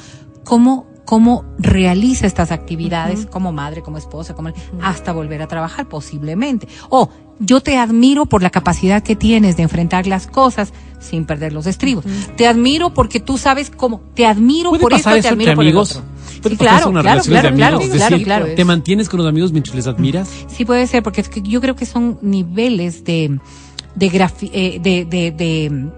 [0.44, 4.52] cómo, cómo realiza estas actividades como madre, como esposa, como
[4.82, 6.68] hasta volver a trabajar posiblemente.
[6.88, 7.08] O
[7.40, 11.66] yo te admiro por la capacidad que tienes de enfrentar las cosas sin perder los
[11.66, 12.04] estribos.
[12.36, 14.00] Te admiro porque tú sabes cómo.
[14.14, 15.96] Te admiro ¿Puede por esto, pasar te eso admiro entre por el amigos?
[15.96, 16.13] otro.
[16.44, 17.96] ¿Puede Sí, pasar claro, en una claro, relación de claro, amigos?
[17.96, 18.46] claro, decir, claro.
[18.54, 20.28] ¿te mantienes con los amigos mientras les admiras?
[20.46, 23.38] Sí puede ser, porque es que yo creo que son niveles de
[23.94, 24.06] de
[24.52, 25.88] eh, de, de, de.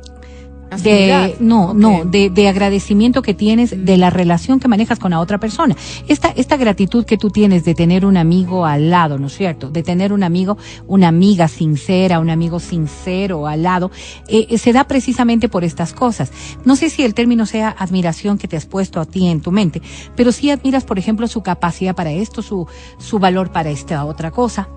[0.83, 5.21] De- no, no, de, de agradecimiento que tienes de la relación que manejas con la
[5.21, 5.77] otra persona.
[6.09, 9.71] Esta, esta gratitud que tú tienes de tener un amigo al lado, ¿no es cierto?
[9.71, 13.91] De tener un amigo, una amiga sincera, un amigo sincero al lado,
[14.29, 16.33] eh, eh, se da precisamente por estas cosas.
[16.65, 19.53] No sé si el término sea admiración que te has puesto a ti en tu
[19.53, 19.81] mente,
[20.17, 22.67] pero sí admiras, por ejemplo, su capacidad para esto, su,
[22.99, 24.69] su valor para esta otra cosa.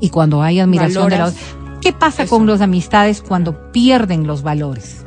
[0.00, 1.40] Y cuando hay admiración de la otra,
[1.84, 2.36] ¿qué pasa eso.
[2.36, 5.04] con las amistades cuando pierden los valores?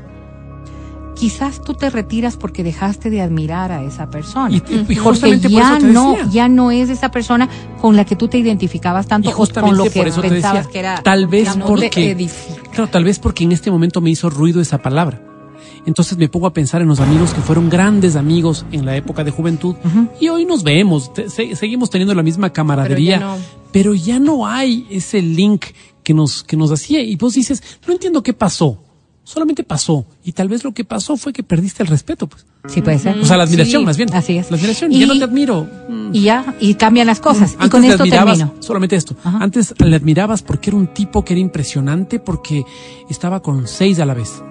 [1.15, 4.55] Quizás tú te retiras porque dejaste de admirar a esa persona.
[4.88, 6.28] Y, justamente por ya eso te no, decía.
[6.32, 7.49] ya no es esa persona
[7.82, 10.71] con la que tú te identificabas tanto Y con lo que por eso pensabas decía,
[10.71, 11.01] que era.
[11.01, 12.30] tal vez no porque,
[12.71, 15.23] claro, tal vez porque en este momento me hizo ruido esa palabra.
[15.88, 19.23] Entonces me pongo a pensar en los amigos que fueron grandes amigos en la época
[19.23, 19.75] de juventud
[20.21, 23.43] y hoy nos vemos, te- se- seguimos teniendo la misma camaradería, Pero ya no.
[23.71, 25.65] pero ya no hay ese link
[26.08, 27.01] que nos, que nos hacía.
[27.01, 28.82] Y vos dices, no entiendo qué pasó,
[29.26, 30.05] solamente pasó.
[30.24, 32.45] Y tal vez lo que pasó fue que perdiste el respeto, pues.
[32.70, 33.18] Sí, puede ser.
[33.20, 34.14] O sea, la admiración Sí, más bien.
[34.14, 34.49] Así es.
[34.49, 35.68] La admiración, Y- ya no te admiro.
[35.89, 36.12] Mm.
[36.16, 37.58] Y ya, y cambian las cosas.
[37.62, 38.53] y con esto termino.
[38.62, 39.18] solamente esto.
[39.22, 39.39] Ajá.
[39.41, 42.64] Antes le admirabas porque era un tipo que era impresionante porque
[43.10, 44.41] estaba con seis a la vez.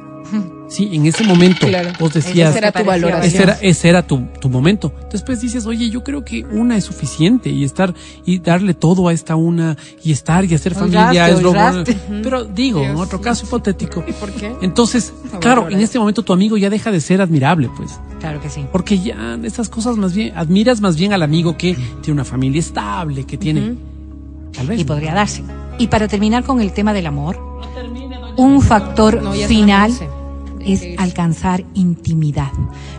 [0.69, 1.91] Sí, en ese momento Claro.
[2.01, 3.25] vos decías, Esa era tu valoración.
[3.25, 4.93] ese era, ese era tu, tu momento.
[5.13, 9.13] Después dices, oye, yo creo que una es suficiente y estar y darle todo a
[9.13, 11.97] esta una y estar y hacer familia es lo oigaste.
[12.23, 14.05] Pero digo, en otro caso hipotético.
[14.19, 14.55] ¿Por qué?
[14.61, 17.99] Entonces, No, claro, en este momento tu amigo ya deja de ser admirable, pues.
[18.19, 18.65] Claro que sí.
[18.73, 22.59] Porque ya estas cosas más bien, admiras más bien al amigo que tiene una familia
[22.61, 23.75] estable, que tiene.
[24.53, 24.81] Tal vez.
[24.81, 25.45] Y podría darse.
[25.79, 27.39] Y para terminar con el tema del amor,
[28.37, 29.93] un factor No, final.
[30.67, 32.51] Es alcanzar intimidad.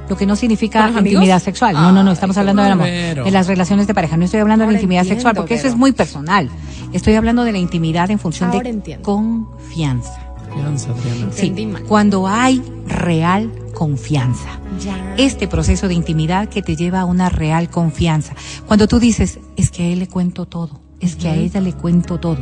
[0.09, 1.73] Lo que no significa intimidad sexual.
[1.73, 2.87] No, no, no, estamos hablando del amor.
[2.87, 3.23] Vero.
[3.25, 4.17] De las relaciones de pareja.
[4.17, 6.49] No estoy hablando de la intimidad entiendo, sexual porque eso es muy personal.
[6.93, 9.03] Estoy hablando de la intimidad en función Ahora de entiendo.
[9.03, 10.19] confianza.
[10.49, 11.31] Confianza, Adriana.
[11.31, 11.83] Sí, Entendí mal.
[11.83, 14.47] cuando hay real confianza.
[14.83, 15.15] Ya.
[15.17, 18.33] Este proceso de intimidad que te lleva a una real confianza.
[18.65, 21.73] Cuando tú dices, es que a él le cuento todo, es que a ella le
[21.73, 22.37] cuento todo.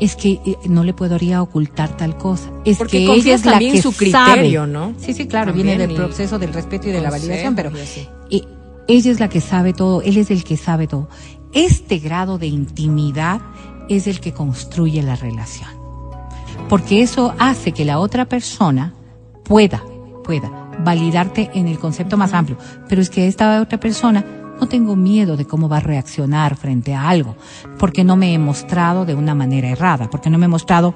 [0.00, 2.50] Es que eh, no le podría ocultar tal cosa.
[2.64, 4.72] Es Porque que ella es la también que su criterio, sabe.
[4.72, 4.94] ¿no?
[4.98, 7.70] Sí, sí, claro, También viene del proceso del respeto y de la validación, pero
[8.30, 8.44] y
[8.88, 11.08] ella es la que sabe todo, él es el que sabe todo.
[11.52, 13.40] Este grado de intimidad
[13.88, 15.70] es el que construye la relación.
[16.68, 18.94] Porque eso hace que la otra persona
[19.44, 19.82] pueda,
[20.24, 20.50] pueda
[20.84, 22.56] validarte en el concepto más amplio.
[22.88, 24.24] Pero es que esta otra persona
[24.60, 27.34] no tengo miedo de cómo va a reaccionar frente a algo,
[27.78, 30.94] porque no me he mostrado de una manera errada, porque no me he mostrado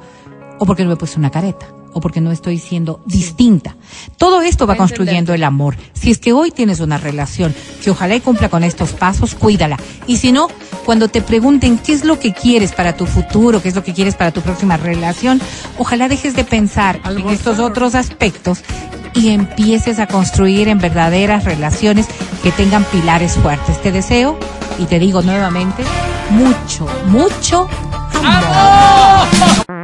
[0.59, 3.77] o porque no me he puesto una careta o porque no estoy siendo distinta.
[4.19, 5.77] Todo esto va construyendo el amor.
[5.95, 9.79] Si es que hoy tienes una relación que ojalá y cumpla con estos pasos, cuídala.
[10.07, 10.49] Y si no,
[10.85, 13.95] cuando te pregunten qué es lo que quieres para tu futuro, qué es lo que
[13.95, 15.41] quieres para tu próxima relación,
[15.79, 18.63] ojalá dejes de pensar en estos otros aspectos
[19.15, 22.07] y empieces a construir en verdaderas relaciones
[22.43, 23.81] que tengan pilares fuertes.
[23.81, 24.39] Te deseo
[24.79, 25.85] y te digo nuevamente,
[26.31, 27.69] mucho, mucho
[28.23, 29.84] amor.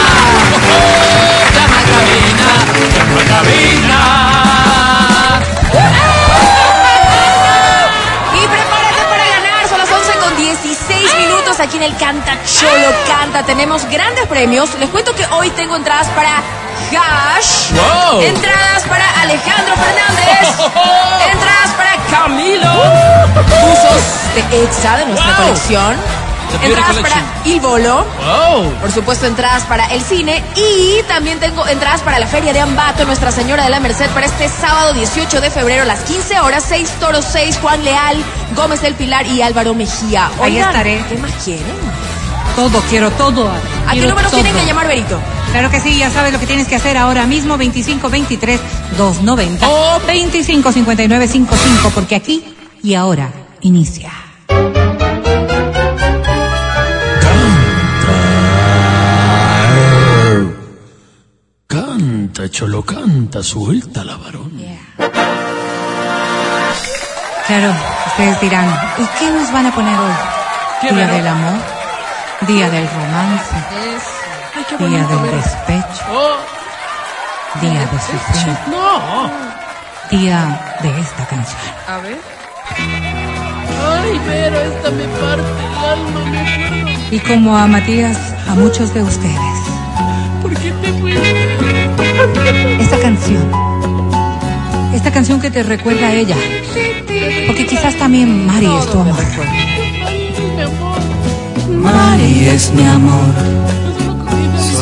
[11.81, 13.43] en el Canta Cholo Canta.
[13.43, 14.69] Tenemos grandes premios.
[14.79, 16.41] Les cuento que hoy tengo entradas para.
[16.91, 18.21] Wow.
[18.21, 20.49] Entradas para Alejandro Fernández.
[21.31, 22.71] entradas para Camilo.
[23.73, 25.45] Usos de Exa de nuestra Wow.
[25.45, 26.20] colección.
[26.63, 27.15] Entradas para.
[27.45, 27.97] Il Bolo.
[27.97, 28.71] Wow.
[28.81, 33.05] Por supuesto, entradas para el cine y también tengo entradas para la Feria de Ambato,
[33.05, 36.65] Nuestra Señora de la Merced, para este sábado 18 de febrero a las 15 horas,
[36.67, 38.17] 6 Toros 6, Juan Leal,
[38.55, 40.29] Gómez del Pilar y Álvaro Mejía.
[40.41, 41.03] Ahí estaré.
[41.09, 41.65] ¿Qué más quieren?
[42.55, 43.49] Todo, quiero todo.
[43.87, 44.29] ¿A qué todo.
[44.29, 45.17] tienen que llamar, Berito?
[45.51, 48.59] Claro que sí, ya sabes lo que tienes que hacer ahora mismo, 2523
[48.97, 49.95] 290 Oh.
[49.95, 52.43] o 255955, porque aquí
[52.83, 53.29] y ahora
[53.61, 54.11] inicia.
[62.11, 64.51] Canta, cholo, canta, suelta la varón.
[67.47, 67.73] Claro,
[68.07, 70.11] ustedes dirán, ¿y qué nos van a poner hoy?
[70.81, 71.53] ¿Qué, Día del amor,
[72.47, 73.55] día del romance,
[74.57, 75.37] Ay, qué día del Vero.
[75.37, 79.31] despecho, Oh, día de sufrir, no.
[80.17, 81.61] día de esta canción.
[81.87, 82.17] A ver.
[83.87, 87.15] Ay, pero esta me parte el alma, me acuerdo.
[87.15, 88.17] Y como a Matías,
[88.49, 89.39] a muchos de ustedes,
[90.41, 91.40] ¿Por qué te fuiste?
[92.91, 93.51] Esta canción,
[94.93, 96.35] esta canción que te recuerda a ella,
[97.47, 99.15] porque quizás también Mari es tu amor.
[101.69, 103.33] Mari es mi amor,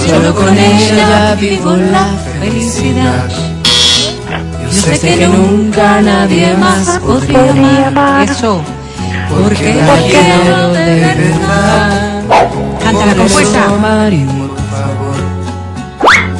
[0.07, 2.07] solo con ella vivo la
[2.39, 3.30] felicidad.
[4.74, 8.28] Yo sé que nunca nadie más podría amar.
[8.28, 8.64] Eso,
[9.30, 12.24] porque la quiero de verdad.
[12.84, 13.68] Canta la compuesta.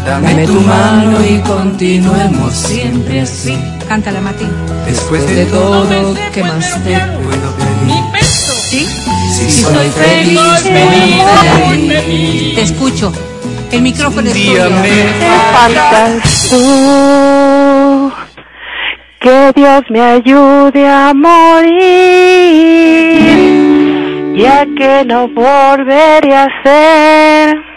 [0.10, 3.56] Dame tu mano y continuemos siempre así.
[3.88, 4.48] Cántala, Mati.
[4.88, 8.04] Después de todo, ¿qué más te puedo pedir?
[8.72, 8.88] ¿Sí?
[9.32, 12.56] Si soy feliz, feliz, feliz, feliz.
[12.56, 13.14] Te escucho.
[13.72, 14.64] El micrófono es tuyo.
[15.54, 18.12] Faltas tú.
[19.20, 21.70] Que Dios me ayude a morir,
[24.36, 27.69] ya que no volveré a ser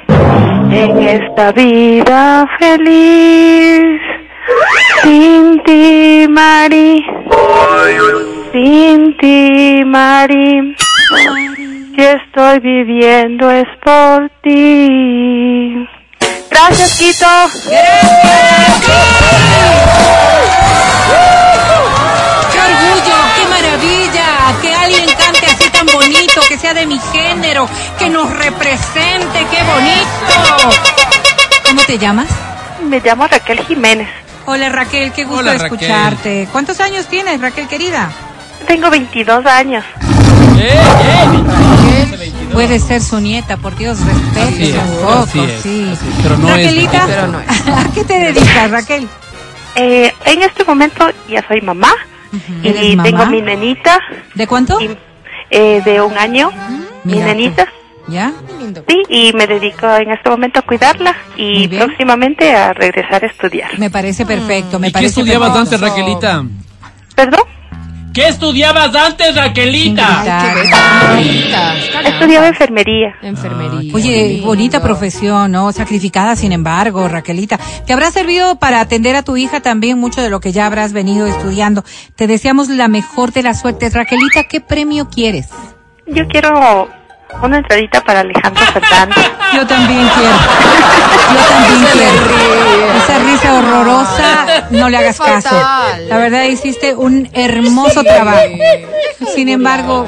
[0.72, 4.00] en esta vida feliz.
[5.02, 7.04] Sin ti, Mari,
[8.52, 10.76] sin ti, Mari,
[11.94, 15.88] si estoy viviendo es por ti.
[16.50, 17.26] Gracias, Quito.
[26.72, 27.68] Sea de mi género,
[27.98, 29.46] que nos represente.
[29.50, 30.78] ¡Qué bonito!
[31.68, 32.28] ¿Cómo te llamas?
[32.88, 34.08] Me llamo Raquel Jiménez.
[34.44, 35.66] Hola Raquel, qué gusto Hola, Raquel.
[35.66, 36.48] escucharte.
[36.50, 38.10] ¿Cuántos años tienes, Raquel querida?
[38.66, 39.84] Tengo 22 años.
[40.58, 42.32] ¡Eh, eh!
[42.52, 45.90] Puede ser su nieta, por Dios, respete un poco, es, sí.
[46.22, 47.38] pero no es Raquelita, Raquel, pero no
[47.78, 49.08] ¿a qué te dedicas, Raquel?
[49.74, 51.90] Eh, en este momento ya soy mamá
[52.62, 53.08] ¿Eres y mamá?
[53.08, 53.98] tengo mi nenita
[54.34, 54.78] ¿De cuánto?
[54.82, 54.94] y,
[55.52, 56.50] eh, de un año,
[57.04, 57.68] mi nenita.
[58.08, 58.32] ¿Ya?
[58.88, 63.78] Sí, y me dedico en este momento a cuidarla y próximamente a regresar a estudiar.
[63.78, 65.76] Me parece perfecto, me ¿Y qué parece estudiabas perfecto.
[65.76, 66.44] antes, Raquelita?
[67.14, 67.42] ¿Perdón?
[68.12, 70.22] ¿Qué estudiabas antes, Raquelita?
[71.14, 72.08] Ay, qué.
[72.08, 73.14] Estudiaba enfermería.
[73.22, 73.94] Enfermería.
[73.94, 74.46] Oye, lindo.
[74.46, 75.72] bonita profesión, ¿no?
[75.72, 77.58] Sacrificada, sin embargo, Raquelita.
[77.86, 80.92] ¿Te habrá servido para atender a tu hija también mucho de lo que ya habrás
[80.92, 81.84] venido estudiando?
[82.14, 83.94] Te deseamos la mejor de las suertes.
[83.94, 85.48] Raquelita, ¿qué premio quieres?
[86.06, 86.90] Yo quiero
[87.42, 89.30] una entradita para Alejandro Fernández.
[89.54, 90.36] Yo también quiero.
[91.32, 92.96] Yo también quiero.
[92.96, 95.56] Esa risa horrorosa, no le hagas caso.
[96.08, 98.38] La verdad, hiciste un hermoso trabajo.
[99.34, 100.06] Sin embargo,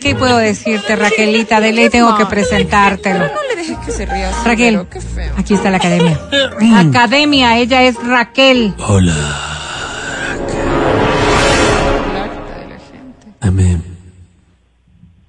[0.00, 1.60] ¿qué puedo decirte, Raquelita?
[1.60, 3.26] De ley tengo que presentártelo.
[3.26, 4.30] No le dejes que se ría.
[4.30, 5.32] así, Raquel, pero qué feo.
[5.36, 6.18] aquí está la academia.
[6.76, 8.74] Academia, ella es Raquel.
[8.78, 9.14] Hola.
[13.40, 13.80] Dame.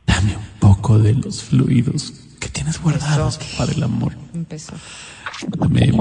[0.06, 4.14] Dame un poco de los fluidos que tienes guardados para el amor.
[4.34, 4.74] Empezó.
[5.57, 5.91] Dame.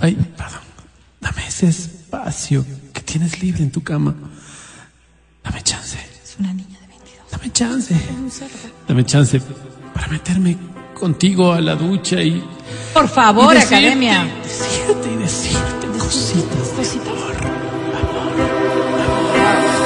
[0.00, 0.60] Ay, perdón.
[1.20, 4.14] Dame ese espacio que tienes libre en tu cama.
[5.44, 5.98] Dame chance.
[6.24, 7.30] Es una niña de 22.
[7.30, 7.94] Dame chance.
[8.88, 9.40] Dame chance
[9.92, 10.56] para meterme
[10.98, 12.42] contigo a la ducha y.
[12.94, 14.24] Por favor, y decirte- Academia.
[14.42, 16.76] Decirte y decirte cositas.
[16.76, 17.36] de amor.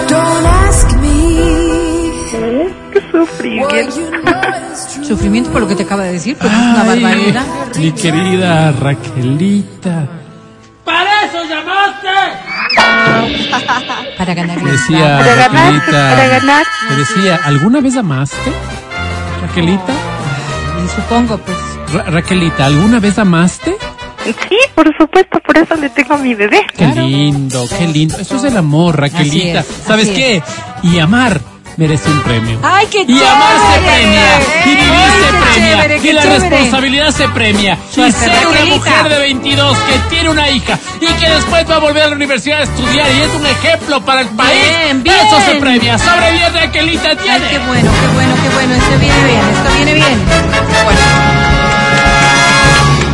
[0.09, 3.95] Don't ask me sufrimiento.
[5.03, 7.45] Sufrimiento por lo que te acaba de decir, pues es una barbaridad.
[7.79, 10.07] Mi querida Raquelita.
[10.85, 12.09] ¡Para eso llamaste!
[14.19, 16.11] Para ganar Me decía Para ganar, Raquelita.
[16.11, 16.67] para ganar.
[16.91, 18.53] Me decía, ¿alguna vez amaste?
[19.43, 19.93] Raquelita.
[20.85, 21.57] Y supongo, pues.
[21.93, 23.77] Ra- Raquelita, ¿alguna vez amaste?
[24.25, 26.63] Sí, por supuesto, por eso le tengo a mi bebé.
[26.77, 28.17] Qué lindo, qué lindo.
[28.19, 29.61] Eso es el amor, Raquelita.
[29.61, 30.43] Es, ¿Sabes qué?
[30.83, 31.41] Y amar
[31.77, 32.59] merece un premio.
[32.63, 34.03] ¡Ay, qué Y amar se chévere!
[34.03, 36.49] premia, y vivir ¡Ay, se premia, chévere, y la chévere!
[36.51, 37.79] responsabilidad se premia.
[37.97, 41.79] Y ser una mujer de 22 que tiene una hija y que después va a
[41.81, 44.53] volver a la universidad a estudiar y es un ejemplo para el país.
[44.85, 45.17] Bien, bien.
[45.27, 45.99] Eso se premia.
[45.99, 47.49] Sobre 10 Raquelita Ay, tiene.
[47.49, 48.75] qué bueno, qué bueno, qué bueno.
[48.75, 50.25] Esto viene bien, esto viene bien.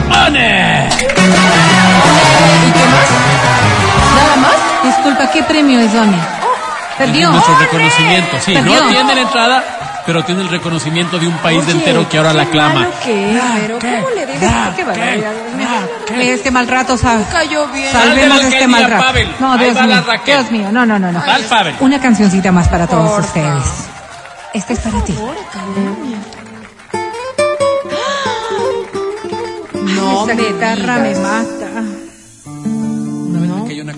[0.09, 0.89] ¡Pone!
[0.89, 3.09] ¿Y qué más?
[4.17, 4.57] ¿Nada más?
[4.85, 6.29] Disculpa, ¿qué premio es, Doña?
[7.07, 7.31] Perdió.
[7.31, 8.53] Nuestro reconocimiento, sí.
[8.53, 8.83] Perdió.
[8.85, 12.33] No tiene la entrada, pero tiene el reconocimiento de un país Oye, entero que ahora
[12.35, 12.89] la qué clama.
[13.05, 14.75] que es, pero ¿cómo le dejas?
[14.77, 15.69] Qué barbaridad, Dios mío.
[16.07, 16.33] ¿Qué?
[16.35, 17.27] Este mal rato, ¿sabes?
[17.33, 17.91] Cayó bien.
[17.91, 19.05] Salvemos Ándale, este mal rato.
[19.07, 19.29] Pavel.
[19.41, 20.05] No, Dios mío.
[20.27, 21.23] Dios mío, no, no, no, no.
[21.23, 21.75] Al Pavel.
[21.81, 23.27] Una cancioncita más para todos Porfa.
[23.29, 23.65] ustedes.
[24.53, 25.17] Esta es para ti.
[29.73, 31.47] No, Esa me me digas.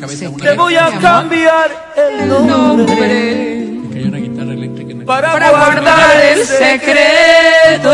[0.02, 5.04] Cabeza, una Te voy a cambiar el nombre Me cayó una guitarra eléctrica en la
[5.04, 7.92] para guardar el secreto.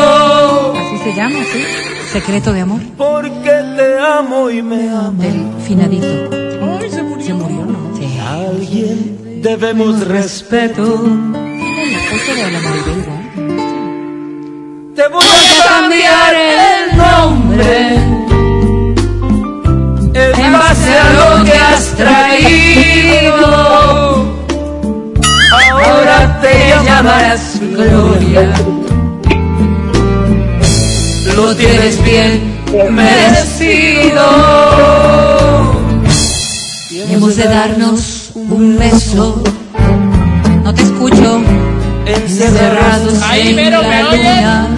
[0.74, 1.64] Así se llama, ¿sí?
[2.10, 2.80] Secreto de amor.
[2.96, 5.22] Porque te amo y me amo.
[5.22, 6.06] Del finadito.
[6.80, 7.26] Ay, se murió.
[7.26, 7.96] Se murió, ¿no?
[7.98, 8.18] Sí.
[8.26, 11.02] Alguien debemos respeto.
[14.96, 17.87] Te voy a cambiar el nombre
[20.70, 23.46] a lo que has traído.
[25.52, 28.52] Ahora te llamarás Gloria.
[31.36, 32.58] Lo tienes bien
[32.90, 34.24] merecido.
[37.10, 39.42] Hemos de darnos un beso.
[40.64, 41.40] No te escucho.
[42.04, 44.68] Encerrados Ahí, en la luna.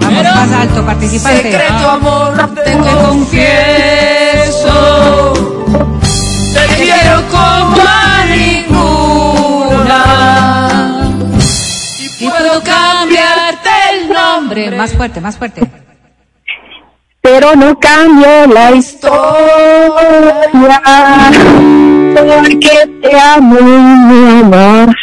[0.00, 1.42] Vamos más alto, participante.
[1.42, 4.17] Secreto amor, te confieso.
[4.28, 4.44] Te
[6.76, 10.02] quiero como a ninguna.
[12.20, 14.70] Y puedo cambiarte el nombre.
[14.72, 15.62] Más fuerte, más fuerte.
[17.22, 19.22] Pero no cambio la historia.
[22.14, 24.94] Porque te amo, mi amor.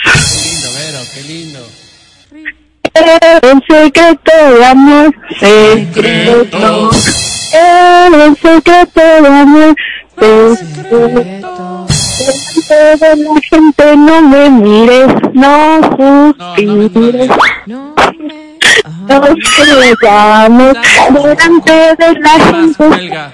[2.93, 5.15] El secreto de amor.
[5.39, 6.91] Secreto.
[7.55, 9.75] El secreto de amor.
[10.57, 11.87] Secreto.
[12.17, 17.29] Delante de la gente no me mires, no suspires.
[17.65, 18.45] No, me...
[19.07, 19.35] No te
[20.01, 20.73] llames
[21.11, 22.85] delante de la gente,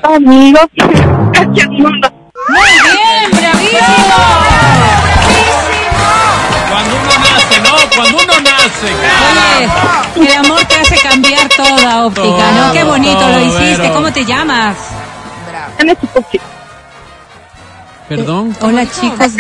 [0.03, 0.59] amigo.
[0.75, 2.07] Gracias, mundo.
[2.49, 4.17] Bien, bravísimo.
[6.69, 7.73] Cuando uno nace, ¿no?
[7.95, 9.45] Cuando uno nace, cara.
[10.15, 10.60] Oye, el amor
[11.65, 12.73] Soda Óptica, todo, ¿no?
[12.73, 13.91] Qué bonito todo, lo hiciste.
[13.91, 14.77] ¿Cómo te llamas?
[15.49, 15.97] Bravo.
[18.09, 18.51] ¿Perdón?
[18.51, 19.31] Eh, hola, chicos.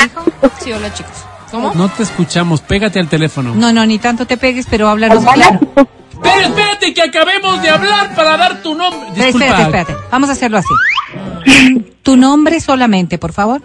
[0.59, 1.13] Sí, hola, chicos.
[1.51, 1.73] ¿Cómo?
[1.75, 3.53] No te escuchamos, pégate al teléfono.
[3.53, 5.59] No, no, ni tanto te pegues, pero háblanos claro.
[5.75, 9.09] Pero espérate que acabemos de hablar para dar tu nombre.
[9.09, 9.45] Eh, Disculpa.
[9.45, 9.95] Espérate, espérate.
[10.11, 11.83] Vamos a hacerlo así.
[12.03, 13.61] Tu nombre solamente, por favor.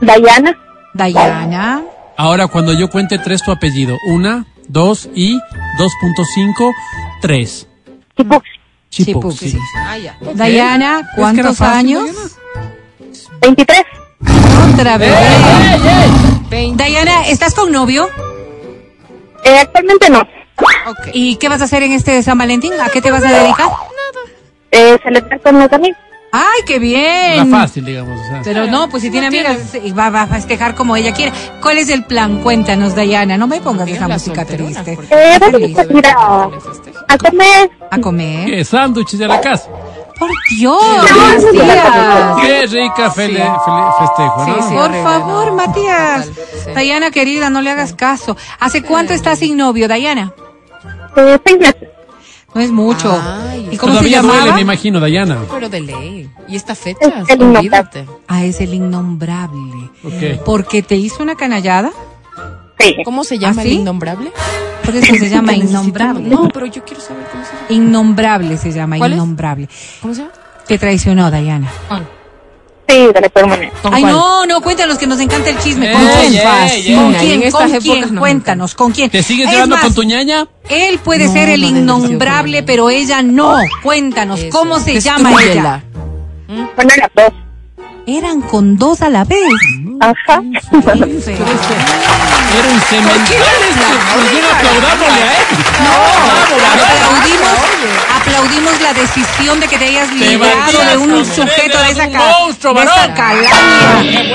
[0.00, 0.56] Dayana.
[0.92, 1.82] Dayana.
[2.16, 3.96] Ahora, cuando yo cuente tres, tu apellido.
[4.06, 5.38] Una, dos y
[5.78, 6.72] 2.5,
[7.20, 7.66] 3.
[8.16, 8.22] Ah.
[8.22, 8.50] Chipuxi.
[8.90, 9.50] Chipuxi.
[9.50, 9.58] Chipuxi.
[9.76, 10.16] Ah, ya.
[10.34, 12.04] Dayana, ¿cuántos ¿Es que fácil, años?
[12.04, 12.30] Dayana?
[13.40, 13.82] 23.
[14.72, 15.14] Otra vez.
[15.14, 15.80] ¡Ey,
[16.50, 16.74] ey, ey!
[16.76, 18.08] Dayana, ¿estás con novio?
[19.44, 20.20] Eh, actualmente no.
[20.86, 21.12] Okay.
[21.12, 22.72] ¿Y qué vas a hacer en este San Valentín?
[22.80, 23.66] ¿A qué te vas a dedicar?
[23.66, 23.82] Nada.
[24.70, 25.98] Eh, celebrar con los amigos.
[26.36, 27.48] ¡Ay, qué bien!
[27.48, 28.18] fácil, digamos.
[28.20, 28.40] o sea.
[28.42, 31.32] Pero no, pues si tiene amigas, y va, va a festejar como ella quiere.
[31.62, 32.42] ¿Cuál es el plan?
[32.42, 33.38] Cuéntanos, Dayana.
[33.38, 34.98] No me pongas esa música triste.
[35.10, 35.78] Eh, feliz.
[35.78, 37.70] a comer.
[37.90, 38.46] A comer.
[38.46, 38.64] ¿Qué?
[38.64, 39.68] Sándwiches de la casa.
[40.18, 40.82] Por Dios,
[41.52, 42.36] Matías.
[42.40, 44.46] Qué rica fele- fele- festejo, ¿no?
[44.46, 44.74] Sí, sí.
[44.74, 45.54] Por horrible, favor, no.
[45.54, 46.26] Matías.
[46.30, 46.74] Total.
[46.74, 48.36] Dayana, querida, no le hagas caso.
[48.60, 50.32] ¿Hace cuánto estás sin novio, Dayana?
[51.16, 51.88] Eh, seis meses.
[52.54, 53.10] No es mucho.
[53.20, 54.54] Ay, ¿Y cómo se Todavía duele, llamaba?
[54.54, 55.38] me imagino, Dayana.
[55.50, 56.30] Pero de ley.
[56.48, 57.22] ¿Y esta fecha?
[57.22, 58.06] Es el Olvídate.
[58.28, 59.90] Ah, es el innombrable.
[60.04, 60.42] Ok.
[60.44, 61.90] Porque te hizo una canallada.
[62.78, 62.96] Sí.
[63.04, 64.30] ¿Cómo se llama ¿Ah, el innombrable?
[64.84, 66.28] Por eso se llama innombrable.
[66.28, 67.66] No, pero yo quiero saber cómo se llama.
[67.70, 69.16] Innombrable se llama, ¿Cuál es?
[69.16, 69.68] innombrable.
[70.02, 70.32] ¿Cómo se llama?
[70.66, 71.68] Te traicionó, Dayana.
[72.86, 73.74] Sí, dale, permanente.
[73.82, 74.12] ¿Con Ay, cuál?
[74.12, 75.90] no, no, cuéntanos que nos encanta el chisme.
[75.92, 77.50] ¿Con quién?
[77.50, 78.16] ¿Con quién?
[78.16, 79.10] Cuéntanos, ¿con quién?
[79.10, 80.46] ¿Te sigues Es llevando con tu ñaña?
[80.68, 82.66] Él puede No, ser el no, no, no, innombrable, no.
[82.66, 83.56] pero ella no.
[83.82, 84.50] Cuéntanos, Eso.
[84.58, 85.38] ¿cómo se llama ella?
[85.38, 85.82] Destrúyela.
[86.76, 87.32] Bueno, las dos.
[88.06, 89.38] Eran con dos a la vez.
[90.00, 90.42] Ajá.
[92.88, 93.84] Cemental este.
[94.14, 95.44] Pues bien aplaudámosle a él.
[95.80, 96.24] Bravo.
[96.74, 97.50] Aplaudimos,
[98.14, 102.18] aplaudimos la decisión de que te hayas librado batías de un sujeto de esa, esa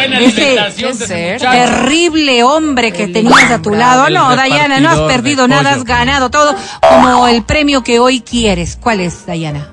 [0.07, 4.09] de ese terrible hombre que tenías a tu lado.
[4.09, 8.77] No, Dayana, no has perdido nada, has ganado todo como el premio que hoy quieres.
[8.81, 9.69] ¿Cuál es, Dayana?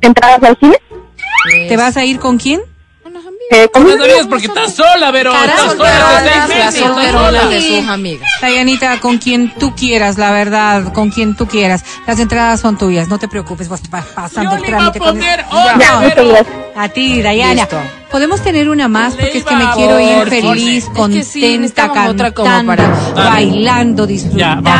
[0.00, 0.78] ¿Entradas al cine?
[1.68, 2.60] ¿Te vas a ir con quién?
[3.50, 3.88] Eh, ¿cómo?
[3.88, 5.98] No sabías porque estás sola, Caramba, estás sola.
[5.98, 7.46] Las seis meses, sola.
[7.46, 8.28] de sus amigas.
[8.40, 11.84] Dayanita, con quien tú quieras, la verdad, con quien tú quieras.
[12.06, 14.98] Las entradas son tuyas, no te preocupes, vas pasando Yo el le iba a trámite
[14.98, 16.28] con pero...
[16.28, 16.46] gracias.
[16.76, 17.62] A ti, Dayana.
[17.62, 17.80] Listo.
[18.10, 22.74] Podemos tener una más porque es que me quiero ir feliz, contenta, cantando,
[23.14, 24.70] bailando, disfrutando.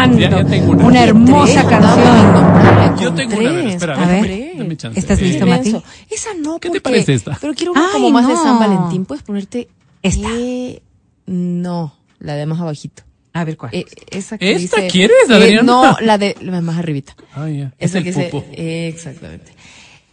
[0.87, 1.03] una.
[1.03, 2.97] hermosa canción.
[3.01, 4.53] Yo tengo una, espera, a ver.
[4.95, 5.77] ¿Estás Eh, listo, Mati?
[6.11, 7.37] Esa no, ¿Qué te parece esta?
[7.41, 8.37] Pero quiero una como más de.
[8.37, 9.05] San Valentín.
[9.05, 9.69] ¿Puedes ponerte
[10.03, 10.29] Esta.
[10.33, 10.83] Eh,
[11.27, 13.03] no, la de más abajito.
[13.33, 13.75] A ver cuál.
[13.75, 15.63] Eh, esa que ¿Esta dice- quieres, Eh, Adriana?
[15.63, 17.15] no, la de la más arribita.
[17.35, 17.73] Ah, ya.
[17.79, 19.53] Es Esa el que dice, eh, exactamente.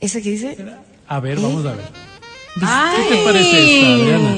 [0.02, 0.58] Esa que dice,
[1.08, 2.13] A ver, vamos a ver.
[2.62, 4.36] Ay, ¿Qué te parece esta, Adriana?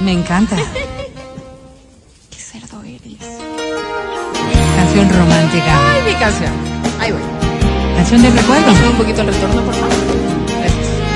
[0.00, 0.56] Me encanta.
[2.30, 3.18] qué cerdo eres.
[4.76, 5.92] Canción romántica.
[5.92, 6.52] Ay, mi canción.
[6.98, 7.20] Ahí voy.
[7.96, 8.72] Canción de recuerdo.
[8.72, 9.94] Un poquito el retorno, por favor.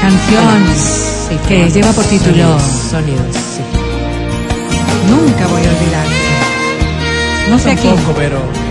[0.02, 1.04] Canción
[1.48, 3.62] que lleva por título Sonidos, sí.
[5.10, 6.14] Nunca voy a olvidarte.
[7.50, 7.94] No sé a quién.
[7.94, 8.63] Tampoco, pero...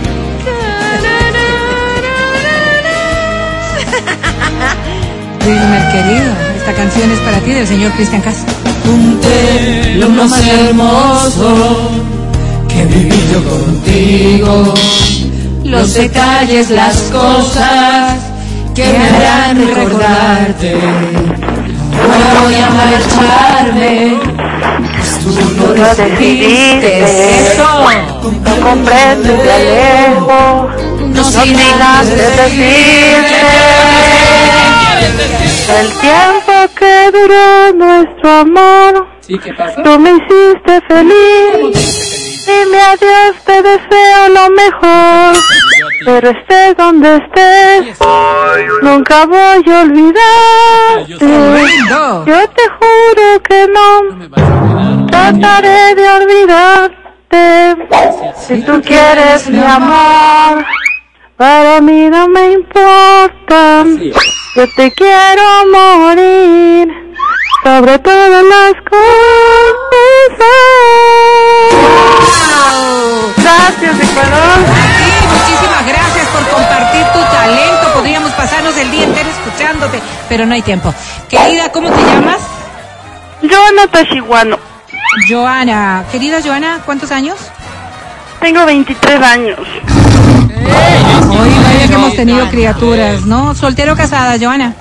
[5.46, 8.54] Wilmer querido, esta canción es para ti del señor Cristian Castro.
[8.84, 11.90] Junté lo más hermoso
[12.68, 14.74] que viví yo contigo.
[15.64, 18.14] Los detalles, las cosas
[18.74, 20.76] que me harán recordarte.
[22.00, 24.18] Ahora voy a marcharme.
[24.96, 27.04] pues Tú no lo decidiste.
[27.04, 27.68] eso.
[28.44, 30.84] No comprendes de lejos.
[31.14, 33.73] No sin de decirte
[35.68, 39.06] el tiempo que duró nuestro amor.
[39.20, 39.38] ¿Sí?
[39.38, 39.82] ¿Qué pasa?
[39.82, 42.44] Tú me hiciste feliz.
[42.46, 45.36] Dime adiós, te deseo lo mejor.
[46.04, 47.98] Pero estés donde estés,
[48.82, 51.16] nunca voy a olvidarte.
[52.26, 57.04] Yo te juro que no trataré de olvidarte.
[58.36, 60.64] Si tú quieres mi amor,
[61.36, 63.84] para mí no me importa.
[64.56, 65.42] Yo te quiero
[65.72, 66.88] morir
[67.64, 70.44] sobre todas las cosas.
[73.36, 74.58] Gracias, Ecuador.
[74.96, 77.94] Sí, muchísimas gracias por compartir tu talento.
[77.94, 80.94] Podríamos pasarnos el día entero escuchándote, pero no hay tiempo.
[81.28, 82.38] Querida, ¿cómo te llamas?
[83.42, 84.56] Joana Tachiguano.
[85.28, 86.04] Joana.
[86.12, 87.38] Querida Joana, ¿cuántos años?
[88.40, 89.58] Tengo 23 años.
[90.64, 93.54] Hoy vaya que hemos tenido criaturas, ¿no?
[93.54, 94.74] ¿Soltera o casada, Joana?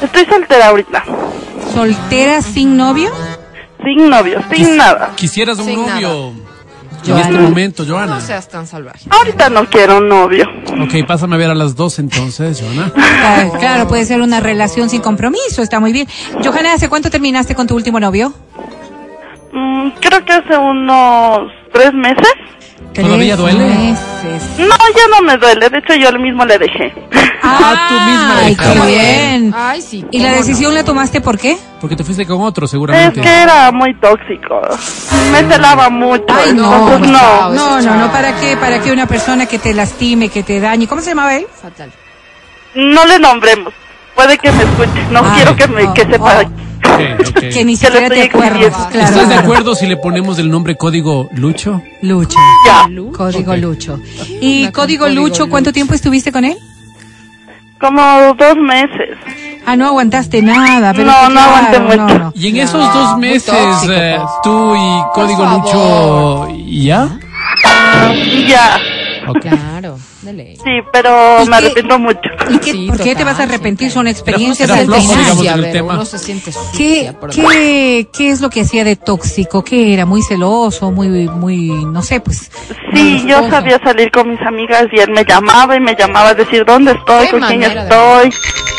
[0.00, 1.04] Estoy soltera ahorita.
[1.74, 3.10] ¿Soltera sin novio?
[3.84, 5.12] Sin novio, sin nada.
[5.16, 7.22] Quisieras un Sin novio en Joana.
[7.22, 8.14] este momento, Joana.
[8.16, 9.06] No seas tan salvaje.
[9.10, 10.46] Ahorita no quiero un novio.
[10.82, 12.90] Ok, pásame a ver a las dos entonces, Joana.
[12.92, 16.08] Claro, claro, puede ser una relación sin compromiso, está muy bien.
[16.44, 18.32] Johanna, ¿hace cuánto terminaste con tu último novio?
[19.52, 22.32] Mm, creo que hace unos tres meses.
[22.94, 23.64] ¿Todavía duele?
[23.66, 24.42] meses.
[24.58, 25.68] No, ya no me duele.
[25.70, 26.92] De hecho, yo mismo le dejé.
[27.42, 29.54] Ah, tú misma Ay, qué bien.
[29.56, 30.04] Ay, sí.
[30.10, 31.56] ¿Y la decisión la tomaste por qué?
[31.80, 33.20] Porque te fuiste con otro, Es seguramente.
[33.20, 34.60] que era muy tóxico.
[35.32, 36.24] Me celaba mucho.
[36.28, 37.50] Ay, no, entonces no.
[37.50, 38.56] No, no, no, ¿para qué?
[38.56, 40.86] ¿Para qué una persona que te lastime, que te dañe?
[40.88, 41.46] ¿Cómo se llamaba él?
[41.62, 41.90] Fatal.
[42.74, 43.72] No le nombremos.
[44.14, 45.02] Puede que me escuche.
[45.10, 46.42] No Ay, quiero que me oh, que sepa.
[46.44, 46.69] oh.
[47.18, 47.40] Ok, ok.
[47.52, 48.74] Que ni siquiera te acuerdas.
[48.90, 49.40] Claro, ¿Estás de claro.
[49.42, 51.82] acuerdo si le ponemos el nombre código Lucho?
[52.02, 52.38] Lucho.
[52.66, 52.88] Ya.
[53.16, 54.00] Código Lucho.
[54.40, 55.74] ¿Y Código Código Lucho, cuánto Lucho.
[55.74, 56.56] tiempo estuviste con él?
[57.80, 58.02] Como
[58.34, 59.16] dos meses.
[59.64, 60.92] Ah, no aguantaste nada.
[60.92, 62.18] Pero No, que no aguanté claro, mucho.
[62.18, 62.32] no, no.
[62.34, 64.30] Y en esos dos meses, tóxico, eh, pues.
[64.42, 65.46] tú y Código.
[65.46, 67.08] Lucho, ¿y ¿ya?
[68.46, 68.78] Ya.
[69.28, 69.46] Ok.
[69.80, 69.98] Claro.
[70.22, 70.56] de ley.
[70.56, 71.64] Sí, pero ¿Y me qué?
[71.64, 72.20] arrepiento mucho.
[72.50, 73.90] ¿Y qué, Sí, por qué te total, vas a arrepentir?
[73.90, 74.90] Son experiencias del
[76.76, 79.64] ¿Qué, qué, ¿Qué es lo que hacía de tóxico?
[79.64, 80.04] ¿Qué era?
[80.04, 80.90] ¿Muy celoso?
[80.90, 82.50] ¿Muy, muy, no sé, pues?
[82.94, 86.34] Sí, yo sabía salir con mis amigas y él me llamaba y me llamaba a
[86.34, 88.30] decir dónde estoy, Qué con quién estoy.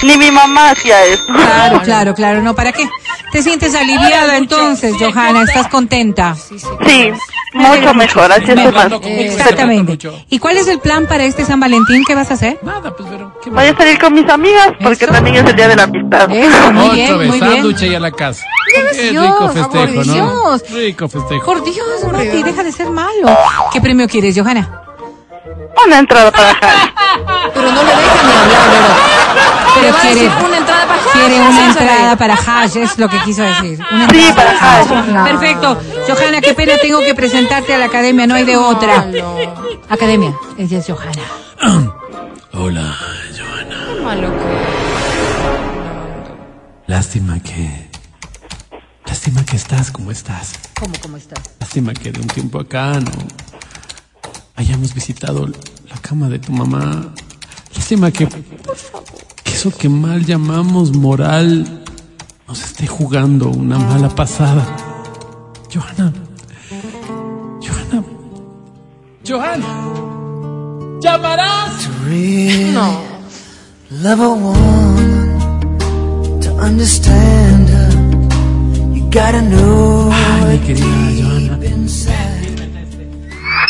[0.03, 1.25] Ni mi mamá hacía eso.
[1.33, 2.41] Claro, claro, claro.
[2.41, 2.87] No, ¿para qué?
[3.31, 5.43] ¿Te sientes aliviada entonces, Johanna?
[5.43, 6.35] ¿Estás contenta?
[6.35, 6.67] Sí, sí.
[6.85, 7.11] Sí,
[7.53, 8.91] mucho mejor, así es más.
[9.01, 9.97] se Exactamente.
[10.29, 12.03] ¿Y cuál es el plan para este San Valentín?
[12.05, 12.59] ¿Qué vas a hacer?
[12.61, 13.33] Nada, pues, pero.
[13.41, 15.13] ¿qué Voy a salir con mis amigas porque Eso.
[15.13, 16.29] también es el día de la amistad.
[16.31, 17.53] Eso, muy bien, vez, muy bien.
[17.53, 18.43] sándwich y a la casa.
[18.93, 20.13] Qué Dios, rico por festejo, ¿no?
[20.13, 20.63] Dios.
[20.71, 21.45] Rico festejo.
[21.45, 23.37] Por Dios, Mati, deja de ser malo.
[23.71, 24.81] ¿Qué premio quieres, Johanna?
[25.85, 26.53] Una entrada para.
[27.53, 29.20] Pero no le dejan ni hablar, pero.
[29.73, 33.19] Pero quiere, decir una entrada para Hash, quiere una entrada para Hash, es lo que
[33.21, 33.79] quiso decir.
[33.91, 35.29] Una Sí, entrada para Hash.
[35.31, 35.81] Perfecto.
[36.07, 39.07] Johanna, qué pena, tengo que presentarte a la academia, no hay de otra.
[39.89, 41.23] Academia, ella es Johanna.
[42.53, 42.97] Hola.
[43.35, 44.29] Qué malo
[46.87, 47.89] Lástima que.
[49.05, 50.53] Lástima que estás como estás.
[50.79, 51.39] ¿Cómo, cómo estás?
[51.59, 53.11] Lástima que de un tiempo acá no
[54.55, 57.13] hayamos visitado la cama de tu mamá.
[57.75, 61.83] Lástima que, que eso que mal llamamos moral
[62.47, 64.65] nos esté jugando una mala pasada.
[65.71, 66.11] Johanna.
[67.61, 68.03] Johanna.
[69.23, 69.67] Johanna.
[70.99, 71.87] ¿Llamarás?
[72.73, 73.01] No.
[74.01, 75.39] Love a woman
[76.41, 77.91] to understand her.
[78.95, 81.59] You gotta know Ay, mi querida Johanna.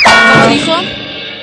[0.05, 0.71] ¿Cómo dijo?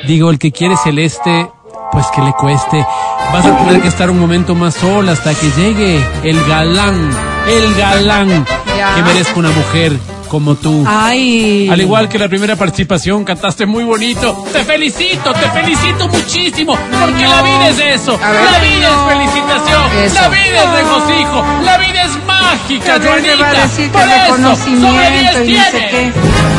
[0.07, 1.51] Digo, el que quiere celeste,
[1.93, 2.85] pues que le cueste.
[3.33, 7.11] Vas a tener que estar un momento más sola hasta que llegue el galán,
[7.47, 8.45] el galán
[8.77, 8.95] Ya.
[8.95, 9.93] que merezca una mujer
[10.29, 10.85] como tú.
[10.87, 11.69] Ay.
[11.71, 14.45] Al igual que la primera participación, cantaste muy bonito.
[14.53, 18.19] Te felicito, te felicito muchísimo, porque la vida es eso.
[18.19, 18.53] Ver.
[18.53, 20.15] La vida es felicitación, Eso.
[20.21, 23.37] la vida es regocijo, la vida es mágica, Joanita.
[23.47, 26.58] Por eso, sobre reconocimiento 10 y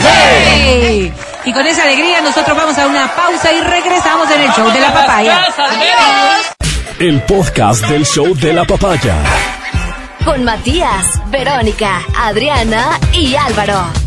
[0.02, 1.14] ¡Hey!
[1.44, 4.80] Y con esa alegría nosotros vamos a una pausa y regresamos en el show de
[4.80, 5.42] la papaya.
[7.00, 9.16] El podcast del show de la papaya.
[10.24, 14.07] Con Matías, Verónica, Adriana y Álvaro.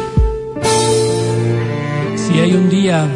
[2.31, 3.09] Si hay un día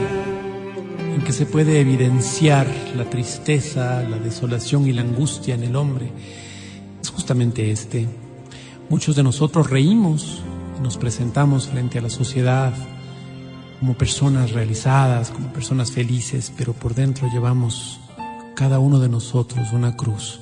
[1.16, 2.68] en que se puede evidenciar
[2.98, 6.12] la tristeza, la desolación y la angustia en el hombre,
[7.02, 8.10] es justamente este.
[8.90, 10.42] Muchos de nosotros reímos
[10.78, 12.74] y nos presentamos frente a la sociedad
[13.80, 18.02] como personas realizadas, como personas felices, pero por dentro llevamos
[18.54, 20.42] cada uno de nosotros una cruz.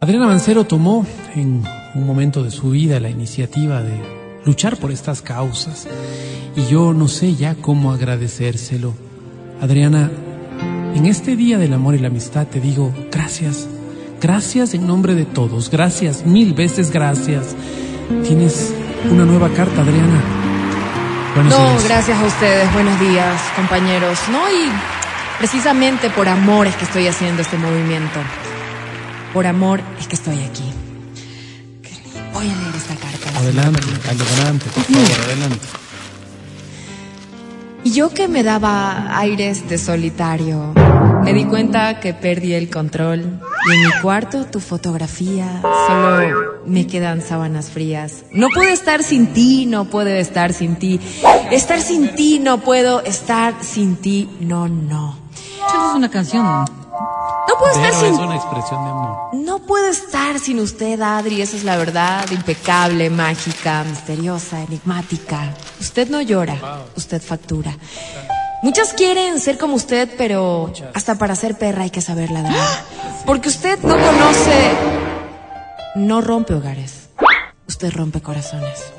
[0.00, 1.06] Adriana Mancero tomó
[1.36, 1.62] en
[1.94, 5.86] un momento de su vida la iniciativa de luchar por estas causas
[6.56, 8.94] y yo no sé ya cómo agradecérselo.
[9.60, 10.10] Adriana,
[10.94, 13.66] en este día del amor y la amistad te digo gracias,
[14.20, 17.56] gracias en nombre de todos, gracias, mil veces gracias.
[18.26, 18.72] Tienes
[19.10, 20.20] una nueva carta, Adriana.
[21.34, 21.84] Buenos No, días.
[21.84, 22.72] gracias a ustedes.
[22.74, 24.18] Buenos días, compañeros.
[24.30, 24.68] No, y
[25.38, 28.20] precisamente por amor es que estoy haciendo este movimiento.
[29.32, 30.64] Por amor es que estoy aquí.
[32.32, 33.03] Voy a leer esta carta.
[33.44, 35.66] Adelante, adelante, por favor, adelante.
[37.84, 40.72] Y yo que me daba aires de solitario,
[41.22, 43.20] me di cuenta que perdí el control.
[43.20, 48.24] Y en mi cuarto tu fotografía, solo me quedan sábanas frías.
[48.32, 50.98] No puedo estar sin ti, no puedo estar sin ti.
[51.50, 55.18] Estar sin ti, no puedo estar sin ti, no, no.
[55.68, 56.64] Eso es una canción.
[57.64, 59.34] No puedo estar Pero sin es una expresión de amor.
[59.34, 65.54] No puedo estar sin usted, Adri, esa es la verdad, impecable, mágica, misteriosa, enigmática.
[65.80, 67.76] Usted no llora, usted factura.
[68.62, 72.54] Muchas quieren ser como usted, pero hasta para ser perra hay que saber ladrar.
[73.26, 74.72] Porque usted no conoce,
[75.96, 77.08] no rompe hogares,
[77.66, 78.92] usted rompe corazones.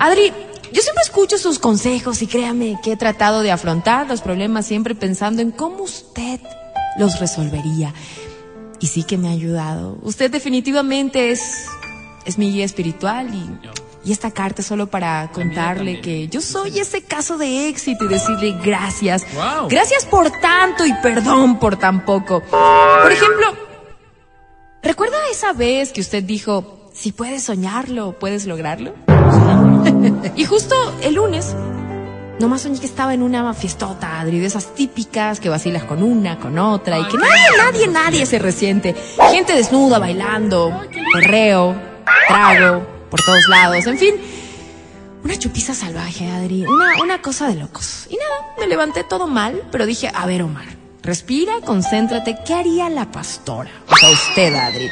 [0.00, 0.32] Adri,
[0.72, 4.96] Yo siempre escucho sus consejos y créame que he tratado de afrontar los problemas siempre
[4.96, 6.40] pensando en cómo usted
[6.98, 7.94] los resolvería.
[8.80, 9.98] Y sí que me ha ayudado.
[10.02, 11.66] Usted definitivamente es,
[12.24, 16.78] es mi guía espiritual y, y esta carta es solo para contarle que yo soy
[16.78, 19.26] ese caso de éxito y decirle gracias.
[19.34, 19.68] Wow.
[19.68, 22.40] Gracias por tanto y perdón por tan poco.
[22.42, 23.46] Por ejemplo,
[24.82, 28.94] ¿recuerda esa vez que usted dijo, si puedes soñarlo, puedes lograrlo?
[30.36, 31.56] y justo el lunes,
[32.38, 36.38] nomás soñé que estaba en una fiestota, Adri, de esas típicas que vacilas con una,
[36.38, 38.94] con otra, y que nadie, nadie, nadie se resiente.
[39.30, 40.82] Gente desnuda, bailando,
[41.12, 41.74] perreo,
[42.28, 44.14] trago, por todos lados, en fin.
[45.24, 48.06] Una chupiza salvaje, Adri, una, una cosa de locos.
[48.08, 50.66] Y nada, me levanté todo mal, pero dije, a ver, Omar,
[51.02, 53.70] respira, concéntrate, ¿qué haría la pastora?
[53.88, 54.88] O sea, usted, Adri.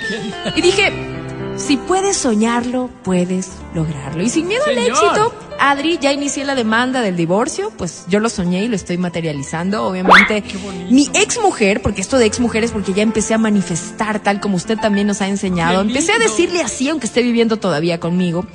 [0.57, 1.24] Y dije,
[1.57, 4.23] si puedes soñarlo, puedes lograrlo.
[4.23, 8.29] Y sin miedo al éxito, Adri, ya inicié la demanda del divorcio, pues yo lo
[8.29, 9.85] soñé y lo estoy materializando.
[9.85, 10.43] Obviamente,
[10.91, 14.41] mi ex mujer, porque esto de ex mujer es porque ya empecé a manifestar tal
[14.41, 15.81] como usted también nos ha enseñado.
[15.81, 18.47] Empecé a decirle así, aunque esté viviendo todavía conmigo.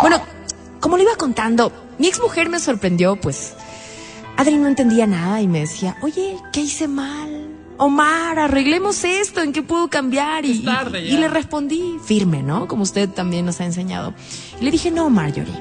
[0.00, 0.20] Bueno,
[0.80, 3.54] como le iba contando, mi ex mujer me sorprendió, pues
[4.36, 7.57] Adri no entendía nada y me decía, oye, ¿qué hice mal?
[7.78, 10.44] Omar, arreglemos esto, ¿en qué puedo cambiar?
[10.44, 12.66] Y, tarde y- le respondí firme, ¿no?
[12.66, 14.14] Como usted también nos ha enseñado.
[14.60, 15.54] Y le dije, no, Marjorie.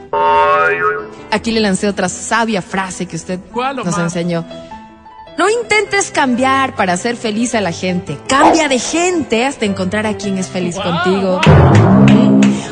[1.31, 4.44] Aquí le lancé otra sabia frase que usted ¿Cuál, nos enseñó.
[5.38, 8.18] No intentes cambiar para hacer feliz a la gente.
[8.27, 10.84] Cambia de gente hasta encontrar a quien es feliz Wow.
[10.84, 11.41] contigo.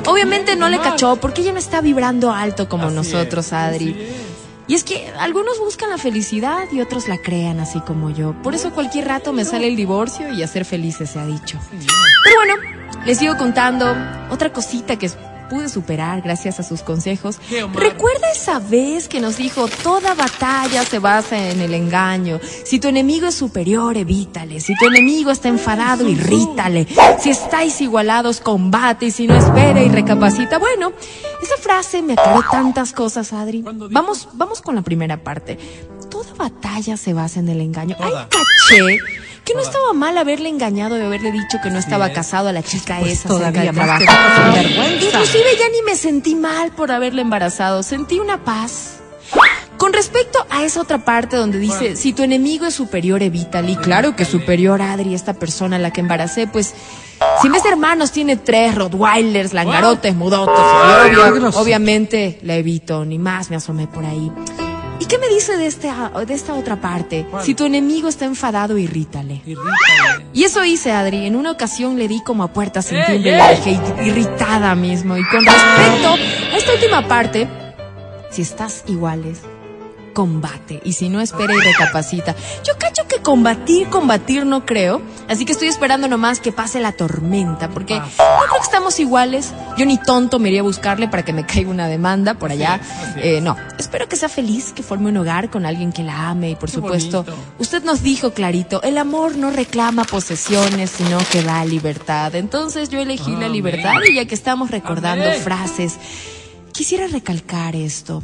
[0.08, 3.90] Obviamente no le cachó porque ella no está vibrando alto como Así nosotros, es, Adri.
[3.92, 4.35] así es.
[4.68, 8.34] Y es que algunos buscan la felicidad y otros la crean así como yo.
[8.42, 11.60] Por eso cualquier rato me sale el divorcio y a ser felices se ha dicho.
[12.24, 12.56] Pero bueno,
[13.06, 13.86] les sigo contando
[14.32, 15.10] otra cosita que
[15.50, 17.40] pude superar gracias a sus consejos.
[17.74, 22.40] ¿Recuerda esa vez que nos dijo toda batalla se basa en el engaño?
[22.64, 24.60] Si tu enemigo es superior, evítale.
[24.60, 26.88] Si tu enemigo está enfadado, irrítale.
[27.20, 29.08] Si estáis igualados, combate.
[29.08, 30.58] Y si no espera y recapacita.
[30.58, 30.94] Bueno,
[31.42, 33.64] esa frase me aclaró tantas cosas, Adri.
[33.64, 35.58] Vamos, vamos con la primera parte.
[36.16, 37.96] Toda batalla se basa en el engaño.
[38.00, 38.30] Ay, Toda.
[38.30, 38.98] caché.
[39.44, 42.14] Que no estaba mal haberle engañado y haberle dicho que no estaba es.
[42.14, 44.06] casado a la chica Pues esa todavía más que.
[45.06, 47.84] Inclusive ya ni me sentí mal por haberle embarazado.
[47.84, 48.98] Sentí una paz.
[49.78, 53.74] Con respecto a esa otra parte donde dice, si tu enemigo es superior, evítale.
[53.74, 56.74] Y claro que superior, Adri, esta persona a la que embaracé, pues,
[57.42, 60.16] si de hermanos tiene tres Rottweilers, langarotes,
[60.48, 61.62] obvio- grosero.
[61.62, 64.32] obviamente la evito, ni más me asomé por ahí.
[65.06, 65.88] ¿Y qué me dice de, este,
[66.26, 67.28] de esta otra parte?
[67.44, 69.40] Si tu enemigo está enfadado, irrítale.
[69.46, 70.26] Irrítale.
[70.34, 71.28] Y eso hice, Adri.
[71.28, 75.16] En una ocasión le di como a puerta sin la dejé irritada mismo.
[75.16, 76.16] Y con respecto
[76.54, 77.48] a esta última parte,
[78.32, 79.42] si estás iguales,
[80.16, 80.82] combate.
[80.84, 82.34] Y si no, espera y recapacita.
[82.64, 85.02] Yo cacho que combatir, combatir no creo.
[85.30, 87.70] Así que estoy esperando nomás que pase la tormenta.
[87.70, 89.54] Porque no creo que estamos iguales.
[89.78, 92.80] Yo ni tonto me iría a buscarle para que me caiga una demanda por allá.
[93.18, 96.52] Eh, no, espero que sea feliz, que forme un hogar con alguien que la ame.
[96.52, 97.44] Y por Qué supuesto, bonito.
[97.60, 102.34] Usted nos dijo clarito, el amor no reclama posesiones, sino que da libertad.
[102.36, 105.42] Entonces yo elegí la libertad y ya que estamos recordando Amén.
[105.42, 105.98] frases,
[106.72, 108.24] quisiera recalcar esto.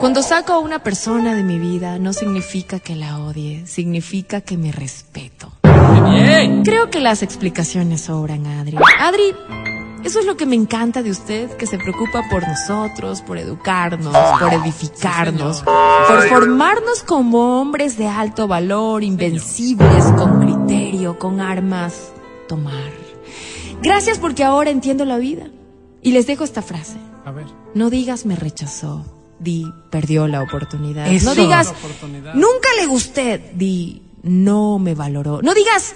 [0.00, 4.56] Cuando saco a una persona de mi vida, no significa que la odie, significa que
[4.56, 5.52] me respeto.
[5.62, 6.64] ¡Qué bien!
[6.64, 8.76] Creo que las explicaciones sobran, Adri.
[9.00, 9.34] Adri,
[10.04, 14.14] eso es lo que me encanta de usted, que se preocupa por nosotros, por educarnos,
[14.38, 22.12] por edificarnos, por formarnos como hombres de alto valor, invencibles, con criterio, con armas,
[22.46, 22.92] tomar.
[23.82, 25.48] Gracias porque ahora entiendo la vida.
[26.02, 26.98] Y les dejo esta frase.
[27.24, 27.46] A ver.
[27.74, 29.04] No digas me rechazó,
[29.38, 31.10] di perdió la oportunidad.
[31.12, 31.26] Eso.
[31.26, 31.72] No digas
[32.34, 35.40] nunca le gusté, di no me valoró.
[35.42, 35.94] No digas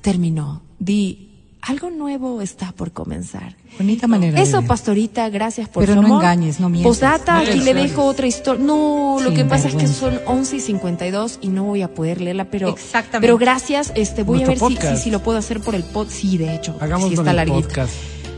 [0.00, 1.28] terminó, di
[1.62, 3.54] algo nuevo está por comenzar.
[3.78, 4.40] Bonita manera.
[4.42, 6.22] Eso, pastorita, gracias por Pero su no amor.
[6.24, 6.88] engañes, no mientas.
[6.90, 8.64] Posdata, aquí le dejo otra historia.
[8.64, 11.94] No, lo Sin que pasa es que son 11 y 52 y no voy a
[11.94, 13.20] poder leerla, pero Exactamente.
[13.20, 16.08] pero gracias, este voy a ver si, si, si lo puedo hacer por el pod.
[16.10, 17.60] Sí, de hecho, Hagamos está el larguito.
[17.68, 17.92] podcast.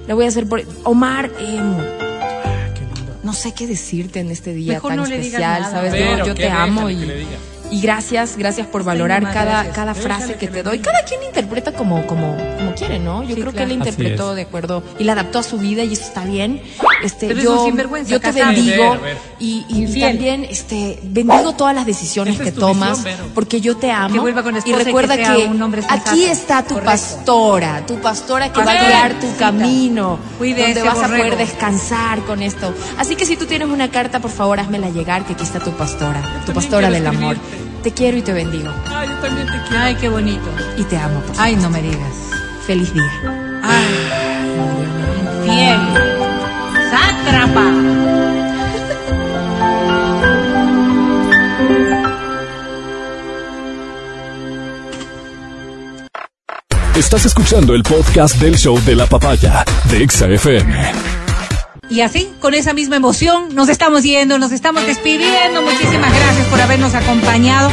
[0.07, 2.04] Lo voy a hacer por Omar, no
[3.35, 6.89] sé qué decirte en este día Mejor tan no especial, sabes, Pero yo, te amo
[7.71, 9.75] y gracias, gracias por valorar cada, gracias.
[9.75, 10.79] cada frase que que te doy.
[10.79, 13.23] Cada quien interpreta como, como, como quiere, ¿no?
[13.23, 15.93] Yo Sí, creo que él interpretó de acuerdo y la adaptó a su vida y
[15.95, 16.63] eso está bien.
[17.05, 17.69] Este, Pero yo,
[18.07, 19.19] yo te bendigo Ver, ver.
[19.39, 23.05] y, también este, bendigo todas las decisiones Esa que tomas
[23.35, 24.15] porque yo te amo.
[24.15, 26.11] Que vuelva con y que recuerda que, un hombre sensato.
[26.11, 29.39] aquí está tu pastora, tu pastora que va a guiar tu Cita.
[29.39, 32.73] camino, Cuide donde vas a poder descansar con esto.
[32.97, 35.73] Así que si tú tienes una carta, por favor, házmela llegar, que aquí está tu
[35.73, 37.37] pastora, tu pastora del amor.
[37.83, 38.71] Te quiero y te bendigo.
[38.89, 39.85] Ay, yo también te quiero.
[39.85, 40.49] Ay, qué bonito.
[40.79, 41.21] Y te amo.
[41.21, 42.15] por Ay, no me digas.
[42.67, 43.61] Feliz día.
[43.63, 43.85] Ay,
[45.43, 46.14] infiel.
[47.25, 47.73] Sátrapa.
[56.97, 60.93] Estás escuchando el podcast del show de la papaya de Exa FM.
[61.89, 65.63] Y así, con esa misma emoción, nos estamos yendo, nos estamos despidiendo.
[65.63, 67.71] Muchísimas gracias por habernos acompañado.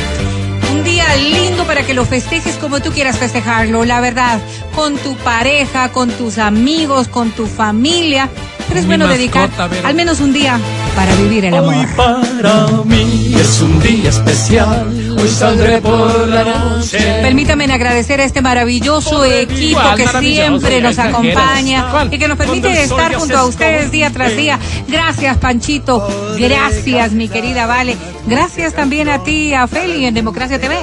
[0.71, 4.39] Un día lindo para que lo festejes como tú quieras festejarlo, la verdad,
[4.73, 8.29] con tu pareja, con tus amigos, con tu familia.
[8.75, 9.49] Es bueno dedicar
[9.83, 10.59] al menos un día
[10.95, 11.85] para vivir el amor.
[11.95, 14.87] para mí es un día especial.
[15.17, 16.97] Hoy saldré por la noche.
[17.21, 20.41] Permítame agradecer a este maravilloso equipo ¿Cuál que maravilloso?
[20.41, 22.13] siempre nos acompaña ¿Cuál?
[22.13, 24.59] y que nos permite estar junto a ustedes día tras día.
[24.87, 26.07] Gracias, Panchito.
[26.37, 27.95] Gracias, mi querida Vale.
[28.27, 30.77] Gracias también a ti, a Feli en Democracia TV.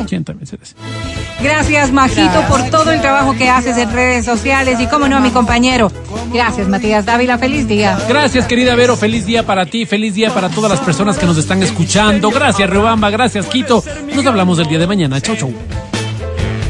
[1.41, 5.21] Gracias, Majito, por todo el trabajo que haces en redes sociales y, cómo no, a
[5.21, 5.91] mi compañero.
[6.33, 7.39] Gracias, Matías Dávila.
[7.39, 7.99] Feliz día.
[8.09, 8.97] Gracias, querida Vero.
[8.97, 9.87] Feliz día para ti.
[9.87, 12.31] Feliz día para todas las personas que nos están escuchando.
[12.31, 13.11] Gracias, Riobamba.
[13.11, 13.85] Gracias, Quito.
[14.15, 15.21] Nos hablamos el día de mañana.
[15.21, 15.53] Chau, chau.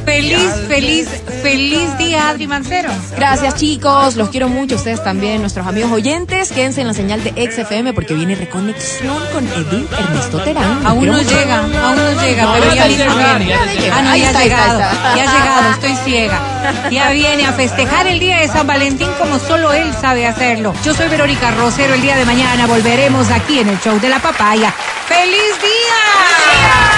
[0.08, 1.06] Feliz, feliz,
[1.42, 2.90] feliz día, Adri Mancero.
[3.14, 7.30] Gracias chicos, los quiero mucho, ustedes también, nuestros amigos oyentes, quédense en la señal de
[7.32, 10.86] XFM porque viene reconexión con Edwin Ernesto Terán.
[10.86, 11.28] Aún no mucho.
[11.28, 13.04] llega, aún no llega, No, pero ya viene.
[13.04, 16.90] Ah, no, ya ha llegado, ya ha llegado, estoy ciega.
[16.90, 20.72] Ya viene a festejar el día de San Valentín como solo él sabe hacerlo.
[20.86, 24.20] Yo soy Verónica Rosero, el día de mañana volveremos aquí en el show de la
[24.20, 24.74] papaya.
[25.06, 26.97] ¡Feliz día!